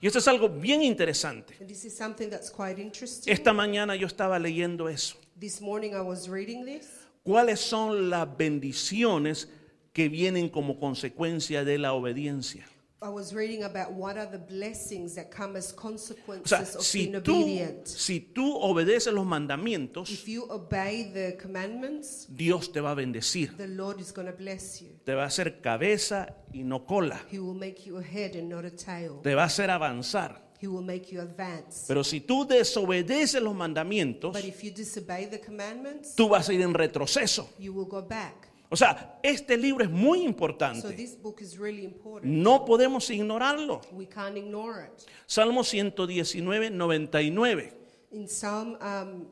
Y 0.00 0.06
esto 0.06 0.18
es 0.20 0.28
algo 0.28 0.48
bien 0.48 0.80
interesante. 0.82 1.54
And 1.58 1.68
this 1.68 1.84
is 1.84 1.96
something 1.96 2.30
that's 2.30 2.50
quite 2.50 2.80
interesting. 2.80 3.32
Esta 3.32 3.52
mañana 3.52 3.96
yo 3.96 4.06
estaba 4.06 4.38
leyendo 4.38 4.88
eso. 4.88 5.16
This 5.40 5.60
morning 5.60 5.90
I 5.94 6.00
was 6.02 6.28
reading 6.28 6.64
this. 6.64 6.86
¿Cuáles 7.28 7.60
son 7.60 8.08
las 8.08 8.38
bendiciones 8.38 9.50
que 9.92 10.08
vienen 10.08 10.48
como 10.48 10.80
consecuencia 10.80 11.62
de 11.62 11.76
la 11.76 11.92
obediencia? 11.92 12.64
I 13.02 13.08
was 13.10 13.34
reading 13.34 13.64
about 13.64 13.90
what 13.92 14.16
are 14.16 14.26
the 14.30 14.38
blessings 14.38 15.14
that 15.14 15.26
come 15.30 15.58
as 15.58 15.74
O 15.74 15.76
consequences 15.76 16.48
sea, 16.48 16.78
of 16.78 16.82
si 16.82 17.06
being 17.10 17.22
tú, 17.22 17.42
obedient. 17.42 17.86
si 17.86 18.20
tú 18.20 18.56
obedeces 18.56 19.12
los 19.12 19.26
mandamientos, 19.26 20.10
If 20.10 20.26
you 20.26 20.46
obey 20.50 21.12
the 21.12 21.36
commandments, 21.36 22.26
Dios 22.30 22.72
te 22.72 22.80
va 22.80 22.92
a 22.92 22.94
bendecir. 22.94 23.54
the 23.58 23.68
Lord 23.68 24.00
is 24.00 24.10
going 24.10 24.26
to 24.26 24.34
bless 24.34 24.80
you. 24.80 24.88
Te 25.04 25.12
va 25.14 25.24
a 25.24 25.26
hacer 25.26 25.60
cabeza 25.60 26.34
y 26.50 26.62
no 26.64 26.86
cola. 26.86 27.20
He 27.30 27.38
will 27.38 27.54
make 27.54 27.84
you 27.84 27.98
a 27.98 28.02
head 28.02 28.36
and 28.36 28.48
not 28.48 28.64
a 28.64 28.70
tail. 28.70 29.20
Te 29.22 29.34
va 29.34 29.42
a 29.42 29.46
hacer 29.46 29.68
avanzar. 29.70 30.47
He 30.60 30.66
will 30.66 30.84
make 30.84 31.12
you 31.12 31.20
advance. 31.20 31.84
Pero 31.86 32.02
si 32.02 32.20
tú 32.20 32.44
desobedeces 32.44 33.40
los 33.40 33.54
mandamientos, 33.54 34.32
But 34.32 34.44
if 34.44 34.62
you 34.64 34.72
disobey 34.72 35.26
the 35.26 35.40
commandments, 35.40 36.14
tú 36.16 36.28
vas 36.28 36.48
a 36.48 36.52
ir 36.52 36.60
en 36.62 36.74
retroceso. 36.74 37.48
you 37.58 37.72
will 37.72 37.86
go 37.86 38.02
back. 38.02 38.48
O 38.70 38.76
sea, 38.76 39.18
este 39.22 39.56
libro 39.56 39.82
es 39.84 39.90
muy 39.90 40.18
So 40.20 40.24
importante. 40.26 40.92
this 40.94 41.16
book 41.16 41.40
is 41.40 41.56
really 41.58 41.84
important. 41.84 42.30
No 42.32 42.64
podemos 42.64 43.08
ignorarlo. 43.08 43.80
We 43.92 44.06
can't 44.06 44.36
ignore 44.36 44.84
it. 44.84 45.06
Salmo 45.26 45.62
119, 45.62 46.70
99. 46.76 47.72
In 48.10 48.28
Psalm 48.28 48.76
um, 48.82 49.26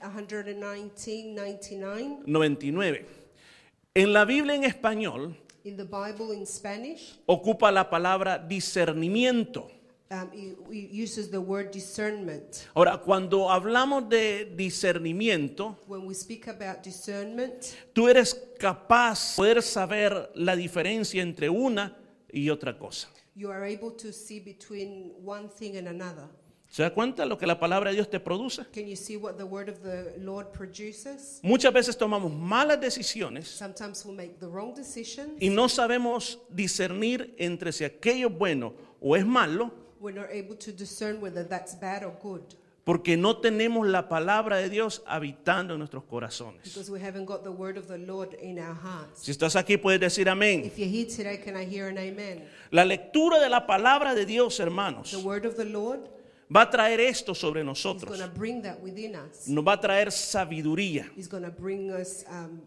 119, 0.00 1.34
99, 1.34 2.22
99. 2.26 3.06
En 3.94 4.12
la 4.12 4.24
Biblia 4.24 4.54
en 4.54 4.64
español 4.64 5.36
in 5.64 5.76
the 5.76 5.84
Bible 5.84 6.34
in 6.34 6.44
Spanish, 6.46 7.18
ocupa 7.26 7.70
la 7.70 7.88
palabra 7.88 8.38
discernimiento. 8.38 9.70
Um, 10.10 10.30
it 10.34 10.90
uses 10.92 11.30
the 11.30 11.40
word 11.40 11.70
discernment. 11.72 12.66
Ahora, 12.74 12.98
cuando 12.98 13.50
hablamos 13.50 14.08
de 14.08 14.44
discernimiento, 14.56 15.76
When 15.86 16.06
we 16.06 16.14
speak 16.14 16.46
about 16.48 16.82
discernment, 16.82 17.74
tú 17.92 18.08
eres 18.08 18.34
capaz 18.58 19.32
de 19.32 19.36
poder 19.36 19.62
saber 19.62 20.30
la 20.34 20.54
diferencia 20.56 21.22
entre 21.22 21.48
una 21.48 21.96
y 22.32 22.48
otra 22.50 22.78
cosa. 22.78 23.08
you 23.36 23.50
are 23.50 23.64
able 23.64 23.90
to 23.90 24.12
see 24.12 24.38
between 24.38 25.12
one 25.24 25.48
thing 25.48 25.76
and 25.76 25.88
another. 25.88 26.28
¿Se 26.68 26.82
da 26.82 26.90
cuenta 26.92 27.24
lo 27.24 27.38
que 27.38 27.46
la 27.46 27.58
palabra 27.60 27.90
de 27.90 27.96
Dios 27.96 28.10
te 28.10 28.18
produce? 28.18 28.64
Can 28.72 28.86
you 28.88 28.96
see 28.96 29.16
what 29.16 29.36
the 29.36 29.44
word 29.44 29.68
of 29.68 29.80
the 29.82 30.14
Lord 30.18 30.50
produces? 30.52 31.38
Muchas 31.42 31.72
veces 31.72 31.96
tomamos 31.96 32.32
malas 32.32 32.80
decisiones 32.80 33.46
Sometimes 33.48 34.04
we 34.04 34.12
make 34.12 34.38
the 34.40 34.46
wrong 34.48 34.74
decisions. 34.74 35.40
y 35.40 35.50
no 35.50 35.68
sabemos 35.68 36.40
discernir 36.50 37.34
entre 37.38 37.70
si 37.72 37.84
aquello 37.84 38.28
es 38.28 38.36
bueno 38.38 38.74
o 39.00 39.14
es 39.14 39.24
malo 39.24 39.70
We're 40.04 40.12
not 40.12 40.28
able 40.30 40.54
to 40.56 40.70
discern 40.70 41.22
whether 41.22 41.42
that's 41.48 41.74
bad 41.74 42.04
or 42.04 42.12
good 42.22 42.42
porque 42.84 43.16
no 43.16 43.40
tenemos 43.40 43.86
la 43.86 44.10
palabra 44.10 44.58
de 44.58 44.68
Dios 44.68 45.02
habitando 45.06 45.72
en 45.72 45.78
nuestros 45.78 46.04
corazones. 46.04 46.62
because 46.64 46.90
we 46.90 47.00
haven't 47.00 47.24
got 47.24 47.42
the 47.42 47.50
word 47.50 47.78
of 47.78 47.88
the 47.88 47.96
Lord 47.96 48.34
in 48.34 48.58
our 48.58 48.74
hearts. 48.74 49.22
Si 49.22 49.30
estás 49.32 49.56
aquí 49.56 49.78
puedes 49.78 49.98
decir 50.00 50.28
amén. 50.28 50.64
If 50.66 50.78
you're 50.78 50.86
here 50.90 51.06
today, 51.06 51.38
can 51.42 51.56
I 51.56 51.64
hear 51.64 51.88
an 51.88 51.96
amen? 51.96 52.46
La 52.70 52.84
lectura 52.84 53.40
de 53.40 53.48
la 53.48 53.66
palabra 53.66 54.14
de 54.14 54.26
Dios, 54.26 54.58
The 54.58 54.64
hermanos, 54.64 55.14
word 55.24 55.46
of 55.46 55.56
the 55.56 55.64
Lord 55.64 56.00
va 56.54 56.62
a 56.62 56.70
traer 56.70 57.00
esto 57.00 57.34
sobre 57.34 57.60
is 57.62 57.66
nosotros. 57.66 58.18
to 58.18 58.28
bring 58.28 58.60
that 58.60 58.78
within 58.82 59.16
us. 59.16 59.48
Nos 59.48 59.64
va 59.64 59.72
a 59.72 59.80
traer 59.80 60.12
sabiduría, 60.12 61.10
He's 61.16 61.26
going 61.26 61.44
to 61.44 61.50
bring 61.50 61.90
us, 61.90 62.22
um, 62.28 62.60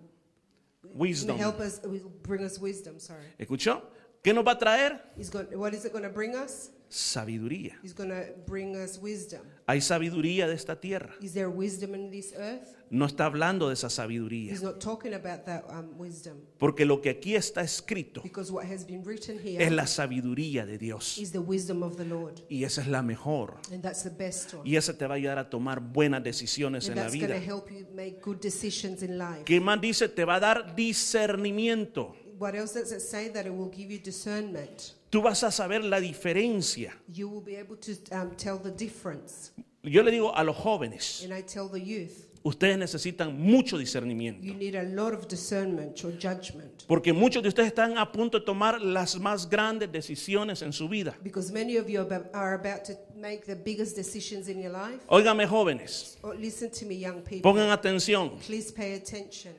wisdom. 0.95 1.37
help 1.37 1.59
us, 1.59 1.79
will 1.83 2.11
bring 2.23 2.43
us 2.43 2.57
wisdom. 2.59 2.99
Sorry. 2.99 3.21
¿Escuchó? 3.37 3.83
¿Qué 4.23 4.33
nos 4.33 4.43
va 4.43 4.53
a 4.53 4.57
traer? 4.57 4.99
He's 5.15 5.29
going, 5.29 5.45
what 5.59 5.75
is 5.75 5.85
it 5.85 5.91
going 5.91 6.03
to 6.03 6.09
bring 6.09 6.35
us? 6.35 6.71
Sabiduría. 6.89 7.77
He's 7.83 7.93
going 7.93 8.09
to 8.09 8.33
bring 8.45 8.75
us 8.75 8.97
wisdom. 9.01 9.41
Hay 9.67 9.81
sabiduría 9.81 10.47
de 10.47 10.53
esta 10.53 10.79
tierra. 10.79 11.13
Is 11.21 11.33
there 11.33 11.49
wisdom 11.49 11.93
in 11.95 12.09
this 12.09 12.33
earth? 12.37 12.77
No 12.89 13.05
está 13.05 13.25
hablando 13.25 13.67
de 13.67 13.73
esa 13.73 13.89
sabiduría. 13.89 14.53
He's 14.53 14.63
not 14.63 14.79
talking 14.79 15.13
about 15.13 15.43
that 15.45 15.65
um, 15.69 15.89
wisdom 15.99 16.37
Porque 16.57 16.85
lo 16.85 17.01
que 17.01 17.09
aquí 17.09 17.35
está 17.35 17.61
escrito 17.61 18.21
because 18.23 18.49
what 18.49 18.65
has 18.65 18.85
been 18.87 19.03
written 19.03 19.37
es 19.39 19.43
here 19.43 19.69
la 19.71 19.85
sabiduría 19.87 20.65
de 20.65 20.77
Dios. 20.77 21.17
is 21.17 21.33
the 21.33 21.39
wisdom 21.39 21.83
of 21.83 21.97
the 21.97 22.05
Lord, 22.05 22.39
Y 22.49 22.63
esa 22.63 22.79
es 22.81 22.87
la 22.87 23.01
mejor. 23.01 23.55
and 23.73 23.83
that's 23.83 24.03
the 24.03 24.09
best 24.09 24.53
one. 24.53 24.63
Y 24.69 24.77
esa 24.77 24.97
te 24.97 25.05
va 25.05 25.15
a 25.15 25.17
ayudar 25.17 25.37
a 25.37 25.49
tomar 25.49 25.81
buenas 25.81 26.23
decisiones 26.23 26.87
And 26.87 26.97
en 26.97 27.03
la 27.03 27.09
vida. 27.11 27.35
help 27.35 27.69
you 27.69 27.85
make 27.93 28.21
good 28.21 28.37
decisions 28.39 29.03
in 29.03 29.17
life. 29.17 29.43
¿Qué 29.43 29.59
más 29.59 29.81
dice? 29.81 30.07
Te 30.07 30.23
va 30.23 30.35
a 30.35 30.39
dar 30.39 30.73
discernimiento. 30.73 32.15
What 32.39 32.55
else 32.55 32.79
does 32.79 32.93
it 32.93 33.01
say? 33.01 33.29
That 33.29 33.45
it 33.45 33.51
will 33.51 33.69
give 33.69 33.91
you 33.91 33.99
discernment. 33.99 34.93
Tú 35.09 35.21
vas 35.21 35.41
a 35.43 35.51
saber 35.51 35.83
la 35.83 35.99
diferencia. 35.99 36.93
You 37.13 37.29
will 37.29 37.41
be 37.43 37.55
able 37.57 37.77
to 37.77 37.91
um, 38.11 38.31
tell 38.35 38.57
the 38.61 38.71
difference. 38.71 39.51
Yo 39.83 40.03
le 40.03 40.11
digo 40.11 40.33
a 40.35 40.43
los 40.43 40.55
jóvenes, 40.57 41.23
And 41.23 41.33
I 41.33 41.41
tell 41.41 41.69
the 41.69 41.79
youth, 41.79 42.25
ustedes 42.43 42.77
necesitan 42.77 43.37
mucho 43.39 43.77
discernimiento. 43.77 44.43
you 44.43 44.53
need 44.53 44.75
a 44.75 44.83
lot 44.83 45.13
of 45.13 45.27
discernment 45.29 46.03
or 46.03 46.11
judgment. 46.11 46.83
Porque 46.87 47.13
muchos 47.13 47.41
de 47.41 47.47
ustedes 47.49 47.67
están 47.69 47.97
a 47.97 48.11
punto 48.11 48.39
de 48.39 48.45
tomar 48.45 48.81
las 48.81 49.17
más 49.17 49.47
grandes 49.49 49.89
decisiones 49.91 50.61
en 50.61 50.73
su 50.73 50.89
vida. 50.89 51.15
Because 51.23 51.53
many 51.53 51.77
of 51.77 51.87
you 51.89 52.01
are 52.01 52.05
about- 52.05 52.29
are 52.35 52.53
about 52.55 52.83
to 52.83 52.93
make 53.15 53.45
the 53.45 53.55
biggest 53.55 53.95
decisions 53.95 54.49
in 54.49 54.59
your 54.61 54.71
life. 54.73 54.99
Óigame 55.07 55.45
jóvenes, 55.47 56.17
Oh, 56.21 56.33
listen 56.33 56.69
to 56.69 56.85
me, 56.85 56.95
young 56.95 57.21
people. 57.21 57.43
pongan 57.43 57.69
atención. 57.69 58.37
Please 58.45 58.73
pay 58.73 58.93
attention. 58.95 59.53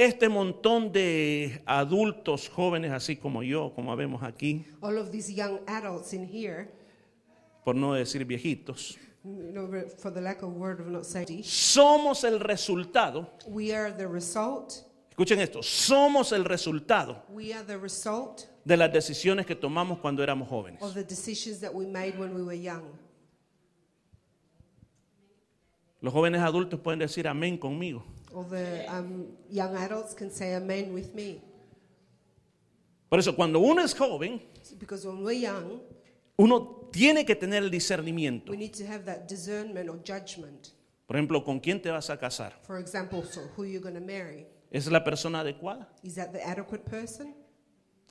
Este 0.00 0.30
montón 0.30 0.92
de 0.92 1.60
adultos 1.66 2.48
jóvenes, 2.48 2.90
así 2.90 3.16
como 3.16 3.42
yo, 3.42 3.70
como 3.74 3.94
vemos 3.94 4.22
aquí, 4.22 4.64
All 4.80 4.96
of 4.96 5.10
these 5.10 5.30
young 5.34 5.58
adults 5.66 6.14
in 6.14 6.26
here, 6.26 6.70
por 7.62 7.74
no 7.74 7.92
decir 7.92 8.24
viejitos, 8.24 8.96
you 9.22 9.52
know, 9.52 9.68
for 9.98 10.10
the 10.10 10.22
lack 10.22 10.42
of 10.42 10.54
word 10.56 10.80
of 10.80 10.86
not 10.86 11.04
saying, 11.04 11.42
somos 11.42 12.24
el 12.24 12.40
resultado, 12.40 13.30
we 13.46 13.74
are 13.74 13.92
the 13.92 14.06
result. 14.06 14.72
escuchen 15.10 15.38
esto, 15.38 15.62
somos 15.62 16.32
el 16.32 16.46
resultado 16.46 17.22
We 17.28 17.52
are 17.52 17.62
the 17.66 17.76
result 17.76 18.44
de 18.64 18.78
las 18.78 18.90
decisiones 18.90 19.44
que 19.44 19.54
tomamos 19.54 19.98
cuando 19.98 20.22
éramos 20.22 20.48
jóvenes. 20.48 20.80
of 20.80 20.94
the 20.94 21.04
decisions 21.04 21.60
that 21.60 21.74
we 21.74 21.84
made 21.84 22.18
when 22.18 22.34
we 22.34 22.42
were 22.42 22.58
young. 22.58 22.84
Los 26.00 26.14
jóvenes 26.14 26.40
adultos 26.40 26.80
pueden 26.80 27.00
decir 27.00 27.28
amén 27.28 27.58
conmigo. 27.58 28.02
Or 28.32 28.44
the 28.44 28.84
um, 28.88 29.26
young 29.50 29.76
adults 29.76 30.14
can 30.14 30.30
say 30.30 30.54
amen 30.54 30.92
with 30.94 31.14
me. 31.14 31.40
Por 33.08 33.18
eso, 33.18 33.34
cuando 33.34 33.58
uno 33.58 33.82
es 33.82 33.92
joven, 33.94 34.40
Because 34.78 35.04
when 35.06 35.24
we're 35.24 35.32
young, 35.32 35.80
uno 36.38 36.88
tiene 36.92 37.24
que 37.24 37.34
tener 37.34 37.62
el 37.64 37.70
discernimiento. 37.70 38.50
we 38.50 38.56
need 38.56 38.72
to 38.74 38.86
have 38.86 39.04
that 39.04 39.26
discernment 39.28 39.88
or 39.88 39.98
judgment. 40.04 40.70
Por 41.06 41.16
ejemplo, 41.16 41.44
¿con 41.44 41.58
quién 41.58 41.82
te 41.82 41.90
vas 41.90 42.08
a 42.08 42.16
casar? 42.16 42.52
For 42.62 42.78
example, 42.78 43.24
so 43.24 43.40
who 43.56 43.64
you're 43.64 43.82
going 43.82 43.94
to 43.94 44.00
marry. 44.00 44.46
¿Es 44.70 44.86
la 44.88 45.02
persona 45.02 45.40
adecuada? 45.40 45.88
Is 46.04 46.14
that 46.14 46.32
the 46.32 46.40
adequate 46.46 46.84
person? 46.84 47.34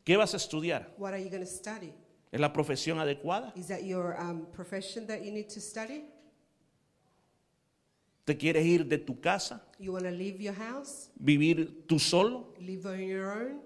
¿Qué 0.04 0.18
vas 0.18 0.34
a 0.34 0.38
estudiar? 0.38 0.88
What 0.98 1.14
are 1.14 1.20
you 1.24 1.30
going 1.30 1.44
to 1.44 1.50
study? 1.50 1.94
¿Es 2.32 2.42
la 2.42 2.52
profesión 2.52 3.00
adecuada? 3.00 3.54
Is 3.56 3.68
that 3.68 3.86
your 3.86 4.20
um, 4.20 4.46
profession 4.52 5.08
that 5.08 5.24
you 5.24 5.32
need 5.32 5.48
to 5.50 5.62
study? 5.62 6.04
¿Te 8.30 8.38
quieres 8.38 8.64
ir 8.64 8.86
de 8.86 9.00
tu 9.00 9.20
casa? 9.20 9.66
You 9.80 9.98
leave 9.98 10.38
your 10.38 10.54
house? 10.54 11.10
¿Vivir 11.16 11.88
tú 11.88 11.98
solo? 11.98 12.54
Live 12.60 12.88
on 12.88 13.00
your 13.00 13.26
own? 13.26 13.62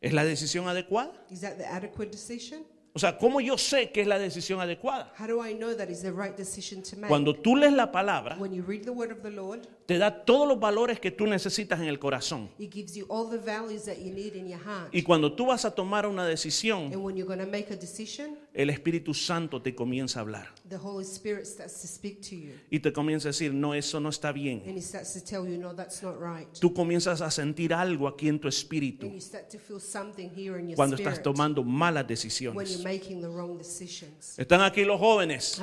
¿Es 0.00 0.14
la 0.14 0.24
decisión 0.24 0.66
adecuada? 0.66 1.12
Is 1.30 1.42
that 1.42 1.58
the 1.58 1.66
adequate 1.66 2.10
decision? 2.10 2.64
O 2.94 2.98
sea, 2.98 3.18
¿cómo 3.18 3.38
yo 3.42 3.58
sé 3.58 3.90
que 3.92 4.00
es 4.00 4.06
la 4.06 4.18
decisión 4.18 4.62
adecuada? 4.62 5.12
How 5.18 5.26
do 5.26 5.46
I 5.46 5.52
know 5.52 5.74
that 5.76 5.90
is 5.90 6.00
the 6.00 6.10
right 6.10 6.34
decision 6.34 6.82
to 6.82 6.96
make? 6.96 7.08
Cuando 7.08 7.34
tú 7.34 7.54
lees 7.54 7.74
la 7.74 7.92
palabra, 7.92 8.38
when 8.38 8.54
you 8.54 8.64
read 8.66 8.82
the 8.84 8.92
word 8.92 9.12
of 9.12 9.20
the 9.22 9.30
Lord, 9.30 9.68
te 9.92 9.98
da 9.98 10.24
todos 10.24 10.48
los 10.48 10.58
valores 10.58 10.98
que 10.98 11.10
tú 11.10 11.26
necesitas 11.26 11.78
en 11.80 11.86
el 11.86 11.98
corazón. 11.98 12.48
it 12.58 12.72
gives 12.72 12.94
you 12.94 13.04
all 13.10 13.28
the 13.28 13.36
values 13.38 13.84
that 13.84 13.98
you 13.98 14.10
need 14.10 14.34
in 14.34 14.48
your 14.48 14.60
heart. 14.60 14.88
Y 14.94 15.02
cuando 15.02 15.32
tú 15.34 15.46
vas 15.46 15.64
a 15.64 15.70
tomar 15.74 16.06
una 16.06 16.26
decisión, 16.26 16.92
And 16.92 17.02
when 17.04 17.16
you're 17.16 17.26
going 17.26 17.44
to 17.44 17.50
make 17.50 17.70
a 17.72 17.76
decision, 17.76 18.38
el 18.54 18.70
Espíritu 18.70 19.12
Santo 19.12 19.60
te 19.60 19.74
comienza 19.74 20.20
a 20.20 20.22
hablar. 20.22 20.48
the 20.68 20.78
Holy 20.78 21.04
Spirit 21.04 21.44
starts 21.44 21.82
to 21.82 21.86
speak 21.86 22.22
to 22.22 22.34
you. 22.34 22.52
Y 22.70 22.80
te 22.80 22.92
comienza 22.92 23.28
a 23.28 23.32
decir, 23.32 23.52
no, 23.52 23.74
eso 23.74 24.00
no 24.00 24.08
está 24.08 24.32
bien. 24.32 24.62
And 24.66 24.76
He 24.78 24.80
starts 24.80 25.12
to 25.12 25.20
tell 25.20 25.46
you, 25.46 25.58
no, 25.58 25.74
that's 25.74 26.02
not 26.02 26.16
right. 26.18 26.48
Tú 26.58 26.72
comienzas 26.72 27.20
a 27.20 27.30
sentir 27.30 27.74
algo 27.74 28.08
aquí 28.08 28.28
en 28.28 28.38
tu 28.40 28.48
espíritu 28.48 29.06
And 29.06 29.14
you 29.14 29.20
start 29.20 29.50
to 29.50 29.58
feel 29.58 29.80
something 29.80 30.30
here 30.34 30.58
in 30.58 30.68
your 30.68 30.76
cuando 30.76 30.96
spirit 30.96 31.12
estás 31.12 31.22
tomando 31.22 31.62
malas 31.62 32.04
when 32.04 32.08
decisiones. 32.08 32.70
you're 32.70 32.82
making 32.82 33.20
the 33.20 33.28
wrong 33.28 33.58
decisions. 33.58 34.38
Están 34.38 34.62
aquí 34.62 34.84
los 34.84 34.98
jóvenes. 34.98 35.58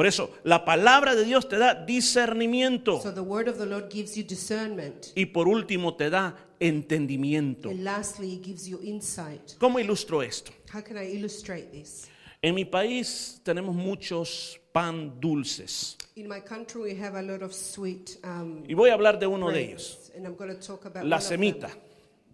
Por 0.00 0.06
eso, 0.06 0.30
la 0.44 0.64
palabra 0.64 1.14
de 1.14 1.26
Dios 1.26 1.46
te 1.46 1.58
da 1.58 1.74
discernimiento. 1.74 3.02
So 3.02 3.12
the 3.12 3.20
word 3.20 3.48
of 3.48 3.58
the 3.58 3.66
Lord 3.66 3.92
gives 3.92 4.16
you 4.16 4.24
discernment. 4.24 5.08
Y 5.14 5.26
por 5.26 5.46
último, 5.46 5.94
te 5.94 6.08
da 6.08 6.34
entendimiento. 6.58 7.68
And 7.68 7.84
lastly, 7.84 8.32
it 8.32 8.42
gives 8.42 8.66
you 8.66 8.80
insight. 8.82 9.58
¿Cómo 9.58 9.78
ilustro 9.78 10.22
esto? 10.22 10.52
How 10.72 10.80
can 10.82 10.96
I 10.96 11.14
illustrate 11.14 11.70
this? 11.70 12.08
En 12.40 12.54
mi 12.54 12.64
país 12.64 13.42
tenemos 13.44 13.74
muchos 13.74 14.58
pan 14.72 15.20
dulces. 15.20 15.98
In 16.16 16.30
my 16.30 16.40
country, 16.40 16.80
we 16.80 16.98
have 16.98 17.14
a 17.18 17.22
lot 17.22 17.42
of 17.42 17.52
sweet 17.52 18.16
um, 18.24 18.64
Y 18.66 18.72
voy 18.72 18.88
a 18.88 18.94
hablar 18.94 19.18
de 19.18 19.26
uno 19.26 19.50
de 19.50 19.64
ellos. 19.64 20.10
and 20.16 20.26
I'm 20.26 20.34
going 20.34 20.48
to 20.48 20.66
talk 20.66 20.86
about 20.86 21.04
La 21.04 21.18
semita. 21.20 21.66
Of. 21.66 21.76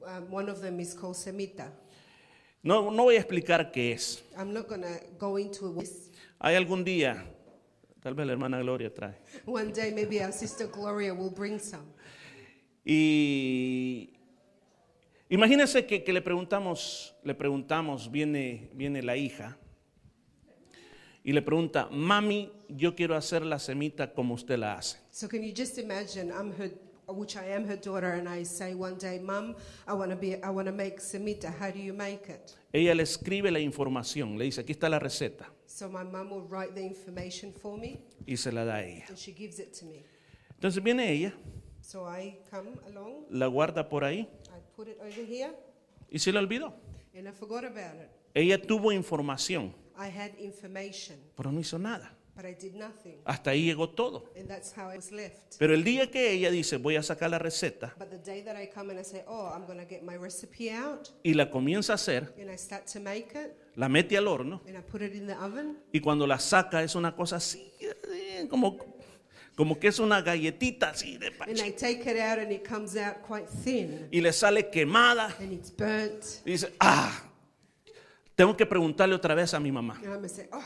Um, 0.07 0.31
one 0.31 0.49
of 0.49 0.61
them 0.61 0.79
is 0.79 0.95
called 0.95 1.17
semita. 1.17 1.73
No, 2.63 2.93
no 2.93 3.03
voy 3.03 3.17
a 3.17 3.19
explicar 3.19 3.73
qué 3.73 3.93
es. 3.93 4.23
I'm 4.39 4.53
not 4.53 4.69
going 4.69 4.83
to 4.83 5.01
go 5.19 5.37
into. 5.37 5.83
Hay 6.39 6.55
algún 6.55 6.85
día, 6.85 7.25
tal 8.07 8.15
vez 8.15 8.25
la 8.25 8.35
hermana 8.35 8.61
Gloria 8.61 8.95
trae. 8.95 9.17
One 9.47 9.73
day, 9.73 9.91
maybe 9.93 10.23
our 10.23 10.33
sister 10.33 10.69
Gloria 10.69 11.13
will 11.13 11.33
bring 11.33 11.59
some. 11.59 11.89
Y 12.85 14.13
imagínense 15.29 15.87
que, 15.87 16.05
que 16.05 16.13
le 16.13 16.23
preguntamos, 16.23 17.17
le 17.25 17.35
preguntamos, 17.35 18.09
viene, 18.09 18.71
viene 18.75 19.03
la 19.03 19.17
hija 19.17 19.59
y 21.25 21.33
le 21.33 21.43
pregunta, 21.43 21.89
mami, 21.91 22.53
yo 22.69 22.95
quiero 22.95 23.17
hacer 23.17 23.45
la 23.45 23.59
semita 23.59 24.15
como 24.15 24.35
usted 24.35 24.57
la 24.57 24.75
hace. 24.75 24.99
So 25.11 25.27
can 25.27 25.43
you 25.43 25.53
just 25.53 25.77
imagine? 25.77 26.31
I'm 26.31 26.53
her, 26.53 26.71
which 27.09 27.37
I 27.37 27.53
am 27.55 27.67
her 27.67 27.77
daughter, 27.77 28.13
and 28.15 28.29
I 28.29 28.45
say 28.45 28.75
one 28.75 28.97
day, 28.97 29.19
"Mom, 29.21 29.55
I 29.87 29.93
want 29.95 30.11
to 30.11 30.17
be, 30.17 30.35
I 30.43 30.51
want 30.51 30.67
to 30.67 30.73
make 30.73 31.01
semita. 31.01 31.53
How 31.59 31.71
do 31.71 31.79
you 31.79 31.93
make 31.95 32.29
it?" 32.29 32.53
Ella 32.73 32.95
le 32.95 33.03
escribe 33.05 33.51
la 33.51 33.61
información, 33.61 34.37
le 34.39 34.45
dice, 34.45 34.61
aquí 34.63 34.73
está 34.73 34.89
la 34.89 34.99
receta 34.99 35.51
So 35.67 35.89
my 35.89 36.05
mom 36.05 36.31
will 36.31 36.47
write 36.49 36.75
the 36.75 36.83
information 36.83 37.53
for 37.53 37.79
me, 37.79 38.01
y 38.27 38.37
se 38.37 38.51
la 38.53 38.65
da 38.65 38.77
a 38.77 38.85
ella. 38.85 39.05
and 39.09 39.17
she 39.19 39.33
gives 39.33 39.59
it 39.59 39.73
to 39.79 39.85
me. 39.87 40.05
Entonces 40.55 40.83
viene 40.83 41.11
ella 41.13 41.33
So 41.81 42.05
I 42.07 42.39
come 42.51 42.79
along, 42.89 43.27
la 43.31 43.47
guarda 43.47 43.89
por 43.89 44.03
ahí 44.03 44.21
I 44.49 44.61
put 44.75 44.89
it 44.89 44.99
over 45.01 45.25
here, 45.25 45.53
y 46.11 46.19
se 46.19 46.33
le 46.33 46.39
olvidó. 46.41 46.75
and 47.15 47.29
I 47.29 47.33
forgot 47.33 47.65
about 47.65 47.95
it. 48.03 48.11
Ella 48.35 48.61
tuvo 48.61 48.91
información, 48.93 49.73
I 49.99 50.09
had 50.09 50.33
information, 50.39 51.17
pero 51.37 51.51
no 51.53 51.61
hizo 51.61 51.79
nada. 51.79 52.16
But 52.37 52.45
I 52.45 52.53
did 52.55 52.75
nothing. 52.75 53.17
Hasta 53.25 53.51
ahí 53.51 53.65
llegó 53.65 53.89
todo. 53.89 54.31
And 54.39 54.47
that's 54.47 54.73
how 54.77 54.91
I 54.91 54.97
was 54.97 55.11
left. 55.11 55.57
Pero 55.59 55.73
el 55.73 55.83
día 55.83 56.11
que 56.11 56.31
ella 56.33 56.51
dice, 56.51 56.77
voy 56.77 56.97
a 56.97 57.03
sacar 57.03 57.31
la 57.31 57.39
receta 57.39 57.95
But 57.99 58.11
the 58.11 58.19
day 58.19 58.43
that 58.43 58.57
I 58.57 58.69
come 58.69 58.91
and 58.91 59.01
I 59.01 59.05
say, 59.05 59.25
oh, 59.27 59.51
I'm 59.55 59.65
going 59.67 59.79
to 59.79 59.87
get 59.87 60.03
my 60.03 60.17
recipe 60.17 60.71
out, 60.71 61.09
y 61.25 61.33
la 61.33 61.51
comienza 61.51 61.93
a 61.93 61.97
hacer, 61.97 62.35
and 62.39 62.51
I 62.51 62.57
start 62.59 62.87
to 62.93 63.01
make 63.01 63.29
it, 63.35 63.57
la 63.75 63.89
mete 63.89 64.17
al 64.19 64.29
horno 64.29 64.61
and 64.69 64.77
I 64.77 64.83
put 64.83 65.01
it 65.01 65.15
in 65.15 65.27
the 65.27 65.35
oven, 65.35 65.79
y 65.93 66.01
cuando 66.01 66.27
la 66.27 66.39
saca 66.39 66.83
es 66.83 66.95
una 66.95 67.17
cosa 67.17 67.37
así, 67.37 67.73
eh, 67.81 68.47
como, 68.51 68.77
como 69.57 69.79
que 69.79 69.89
es 69.89 69.99
una 69.99 70.21
galletita 70.21 70.91
así 70.91 71.17
de 71.17 71.29
and 71.29 71.39
panche. 71.39 71.67
I 71.67 71.71
take 71.73 72.03
it 72.03 72.21
out, 72.21 72.39
and 72.39 72.53
it 72.53 72.69
comes 72.69 72.97
out 72.97 73.23
quite 73.27 73.49
thin, 73.49 74.09
Y 74.11 74.21
le 74.21 74.33
sale 74.35 74.71
quemada 74.71 75.35
and 75.41 75.53
it's 75.53 75.71
burnt. 75.75 76.23
y 76.45 76.51
dice, 76.53 76.75
ah, 76.81 77.23
tengo 78.35 78.55
que 78.55 78.67
preguntarle 78.67 79.15
otra 79.15 79.35
vez 79.35 79.55
a 79.55 79.61
mi 79.61 79.73
mamá, 79.73 79.99
say, 80.29 80.49
oh, 80.53 80.61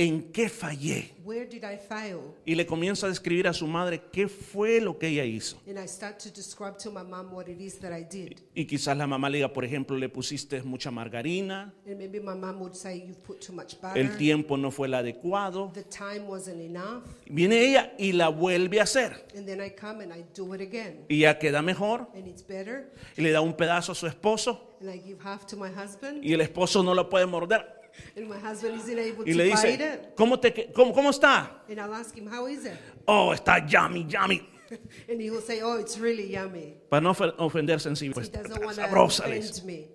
¿en 0.00 0.32
qué 0.32 0.48
fallé? 0.48 1.12
where 1.24 1.46
did 1.46 1.62
I 1.62 1.76
fail? 1.76 2.34
Y 2.44 2.54
le 2.54 2.66
comienza 2.66 3.06
a 3.06 3.08
describir 3.08 3.46
a 3.46 3.52
su 3.52 3.66
madre 3.66 4.02
qué 4.12 4.28
fue 4.28 4.80
lo 4.80 4.98
que 4.98 5.08
ella 5.08 5.24
hizo. 5.24 5.58
And 5.68 5.78
I 5.78 5.86
start 5.86 6.18
to 6.20 6.30
describe 6.30 6.76
to 6.78 6.90
my 6.90 7.02
mum 7.02 7.32
what 7.32 7.48
it 7.48 7.60
is 7.60 7.78
that 7.80 7.92
I 7.92 8.02
did. 8.02 8.40
Y 8.54 8.66
quizás 8.66 8.96
la 8.96 9.06
mamá 9.06 9.28
le 9.28 9.38
diga, 9.38 9.52
por 9.52 9.64
ejemplo, 9.64 9.96
le 9.96 10.08
pusiste 10.08 10.62
mucha 10.62 10.90
margarina, 10.90 11.72
And 11.86 11.98
maybe 11.98 12.18
my 12.20 12.34
mum 12.34 12.60
would 12.60 12.74
say, 12.74 13.06
you 13.06 13.14
put 13.14 13.40
too 13.40 13.52
much 13.52 13.76
el 13.94 14.16
tiempo 14.16 14.56
no 14.56 14.70
fue 14.70 14.88
el 14.88 14.94
adecuado. 14.94 15.70
the 15.74 15.84
time 15.84 16.26
wasn't 16.26 16.60
enough. 16.60 17.04
Viene 17.26 17.60
ella 17.60 17.92
y 17.98 18.12
la 18.12 18.28
vuelve 18.28 18.80
a 18.80 18.84
hacer. 18.84 19.26
And 19.36 19.46
then 19.46 19.60
I 19.60 19.70
come 19.70 20.02
and 20.02 20.12
I 20.12 20.24
do 20.34 20.54
it 20.54 20.60
again. 20.60 21.04
Y 21.08 21.18
ya 21.20 21.38
queda 21.38 21.62
mejor. 21.62 22.08
And 22.14 22.26
it's 22.26 22.42
better. 22.42 22.90
Y 23.16 23.22
le 23.22 23.30
da 23.30 23.40
un 23.40 23.54
pedazo 23.54 23.92
a 23.92 23.94
su 23.94 24.06
esposo. 24.06 24.76
And 24.80 24.90
I 24.90 24.98
give 24.98 25.18
half 25.22 25.46
to 25.46 25.56
my 25.56 25.68
husband. 25.68 26.24
Y 26.24 26.32
el 26.32 26.40
esposo 26.40 26.82
no 26.82 26.94
lo 26.94 27.08
puede 27.08 27.26
morder. 27.26 27.79
And 28.16 28.28
my 28.28 28.38
husband 28.38 28.78
isn't 28.78 28.98
able 28.98 29.24
Y 29.24 29.32
to 29.32 29.36
le 29.38 29.44
bite 29.44 29.56
dice, 29.56 29.74
it. 29.94 30.14
¿cómo, 30.16 30.38
te, 30.40 30.72
cómo, 30.72 30.92
¿cómo 30.92 31.10
está? 31.10 31.62
And 31.68 31.78
I'll 31.80 31.94
ask 31.94 32.14
him, 32.16 32.26
how 32.26 32.46
is 32.46 32.64
it? 32.64 32.74
Oh, 33.06 33.32
está 33.32 33.58
yummy, 33.68 34.06
yummy. 34.08 34.46
And 35.08 35.20
he 35.20 35.30
will 35.30 35.42
say, 35.42 35.60
oh, 35.62 35.78
it's 35.78 35.98
really 35.98 36.30
yummy. 36.30 36.76
Para 36.88 37.00
no 37.02 37.12
ofe- 37.12 37.34
ofender 37.38 37.80
sensible. 37.80 38.22
He 38.22 38.28
Pues, 38.28 38.32
doesn't 38.32 38.52
está 38.52 38.64
want 38.64 38.76
to 38.76 38.82
sabrosa, 38.82 39.26
le 39.28 39.36
dice. 39.36 39.50
offend 39.50 39.66
me. 39.66 39.88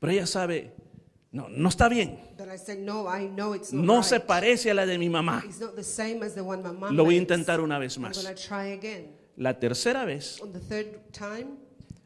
Pero 0.00 0.12
ella 0.12 0.26
sabe, 0.26 0.72
no, 1.32 1.48
no 1.48 1.68
está 1.68 1.88
bien. 1.88 2.18
But 2.36 2.48
I 2.48 2.58
said, 2.58 2.78
no, 2.78 3.06
I 3.08 3.26
know 3.28 3.54
it's 3.54 3.72
not 3.72 3.84
No 3.84 3.94
right. 3.96 4.04
se 4.04 4.20
parece 4.20 4.70
a 4.70 4.74
la 4.74 4.86
de 4.86 4.98
mi 4.98 5.08
mamá. 5.08 5.42
It's 5.44 5.60
not 5.60 5.74
the 5.76 5.84
same 5.84 6.22
as 6.24 6.34
the 6.34 6.42
one 6.42 6.62
my 6.62 6.72
mom 6.72 6.96
Lo 6.96 7.04
voy 7.04 7.16
a 7.16 7.20
makes. 7.20 7.30
intentar 7.32 7.60
una 7.60 7.78
vez 7.78 7.96
I'm 7.96 8.02
más. 8.04 8.22
going 8.22 8.34
to 8.34 8.42
try 8.42 8.72
again. 8.72 9.14
La 9.36 9.54
tercera 9.58 10.04
vez 10.04 10.40
On 10.42 10.52
the 10.52 10.60
third 10.60 11.12
time, 11.12 11.56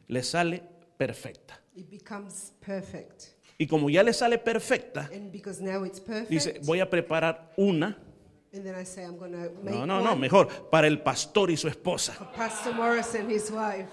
le 0.07 0.21
sale 0.23 0.61
perfecta. 0.97 1.59
it 1.75 1.89
becomes 1.89 2.51
perfect. 2.61 3.35
Y 3.61 3.67
como 3.67 3.91
ya 3.91 4.01
le 4.01 4.11
sale 4.11 4.39
perfecta, 4.39 5.07
And 5.13 5.31
because 5.31 5.61
now 5.61 5.83
it's 5.85 5.99
perfect, 5.99 6.29
dice, 6.31 6.59
voy 6.63 6.79
a 6.79 6.89
preparar 6.89 7.51
una. 7.59 7.95
and 8.53 8.63
then 8.65 8.73
I 8.73 8.83
say, 8.83 9.03
I'm 9.03 9.19
to 9.19 9.27
make 9.27 9.75
No, 9.75 9.85
no, 9.85 10.01
no, 10.01 10.11
one 10.13 10.19
mejor, 10.21 10.47
para 10.71 10.87
el 10.87 10.97
pastor 11.03 11.51
y 11.51 11.57
su 11.57 11.67
esposa. 11.67 12.13
for 12.13 12.25
Pastor 12.33 12.73
Morris 12.73 13.13
and 13.13 13.29
his 13.31 13.51
wife. 13.51 13.85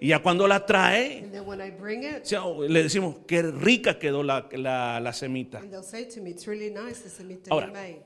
Y 0.00 0.08
ya 0.10 0.20
cuando 0.22 0.46
la 0.46 0.64
trae, 0.64 1.18
And 1.24 1.32
then 1.32 1.44
when 1.46 1.60
I 1.60 1.70
bring 1.70 2.04
it, 2.04 2.24
ya, 2.26 2.44
le 2.46 2.84
decimos, 2.84 3.16
qué 3.26 3.42
rica 3.42 3.98
quedó 3.98 4.22
la, 4.22 4.48
la, 4.52 5.00
la 5.00 5.12
semita. 5.12 5.58
and 5.58 5.72
they'll 5.72 5.82
say 5.82 6.04
to 6.04 6.20
me, 6.20 6.30
it's 6.30 6.46
really 6.46 6.70
nice, 6.70 7.00
the 7.00 7.08
semita 7.10 7.48
Ahora. 7.50 7.66
you 7.66 7.72
made. 7.72 8.02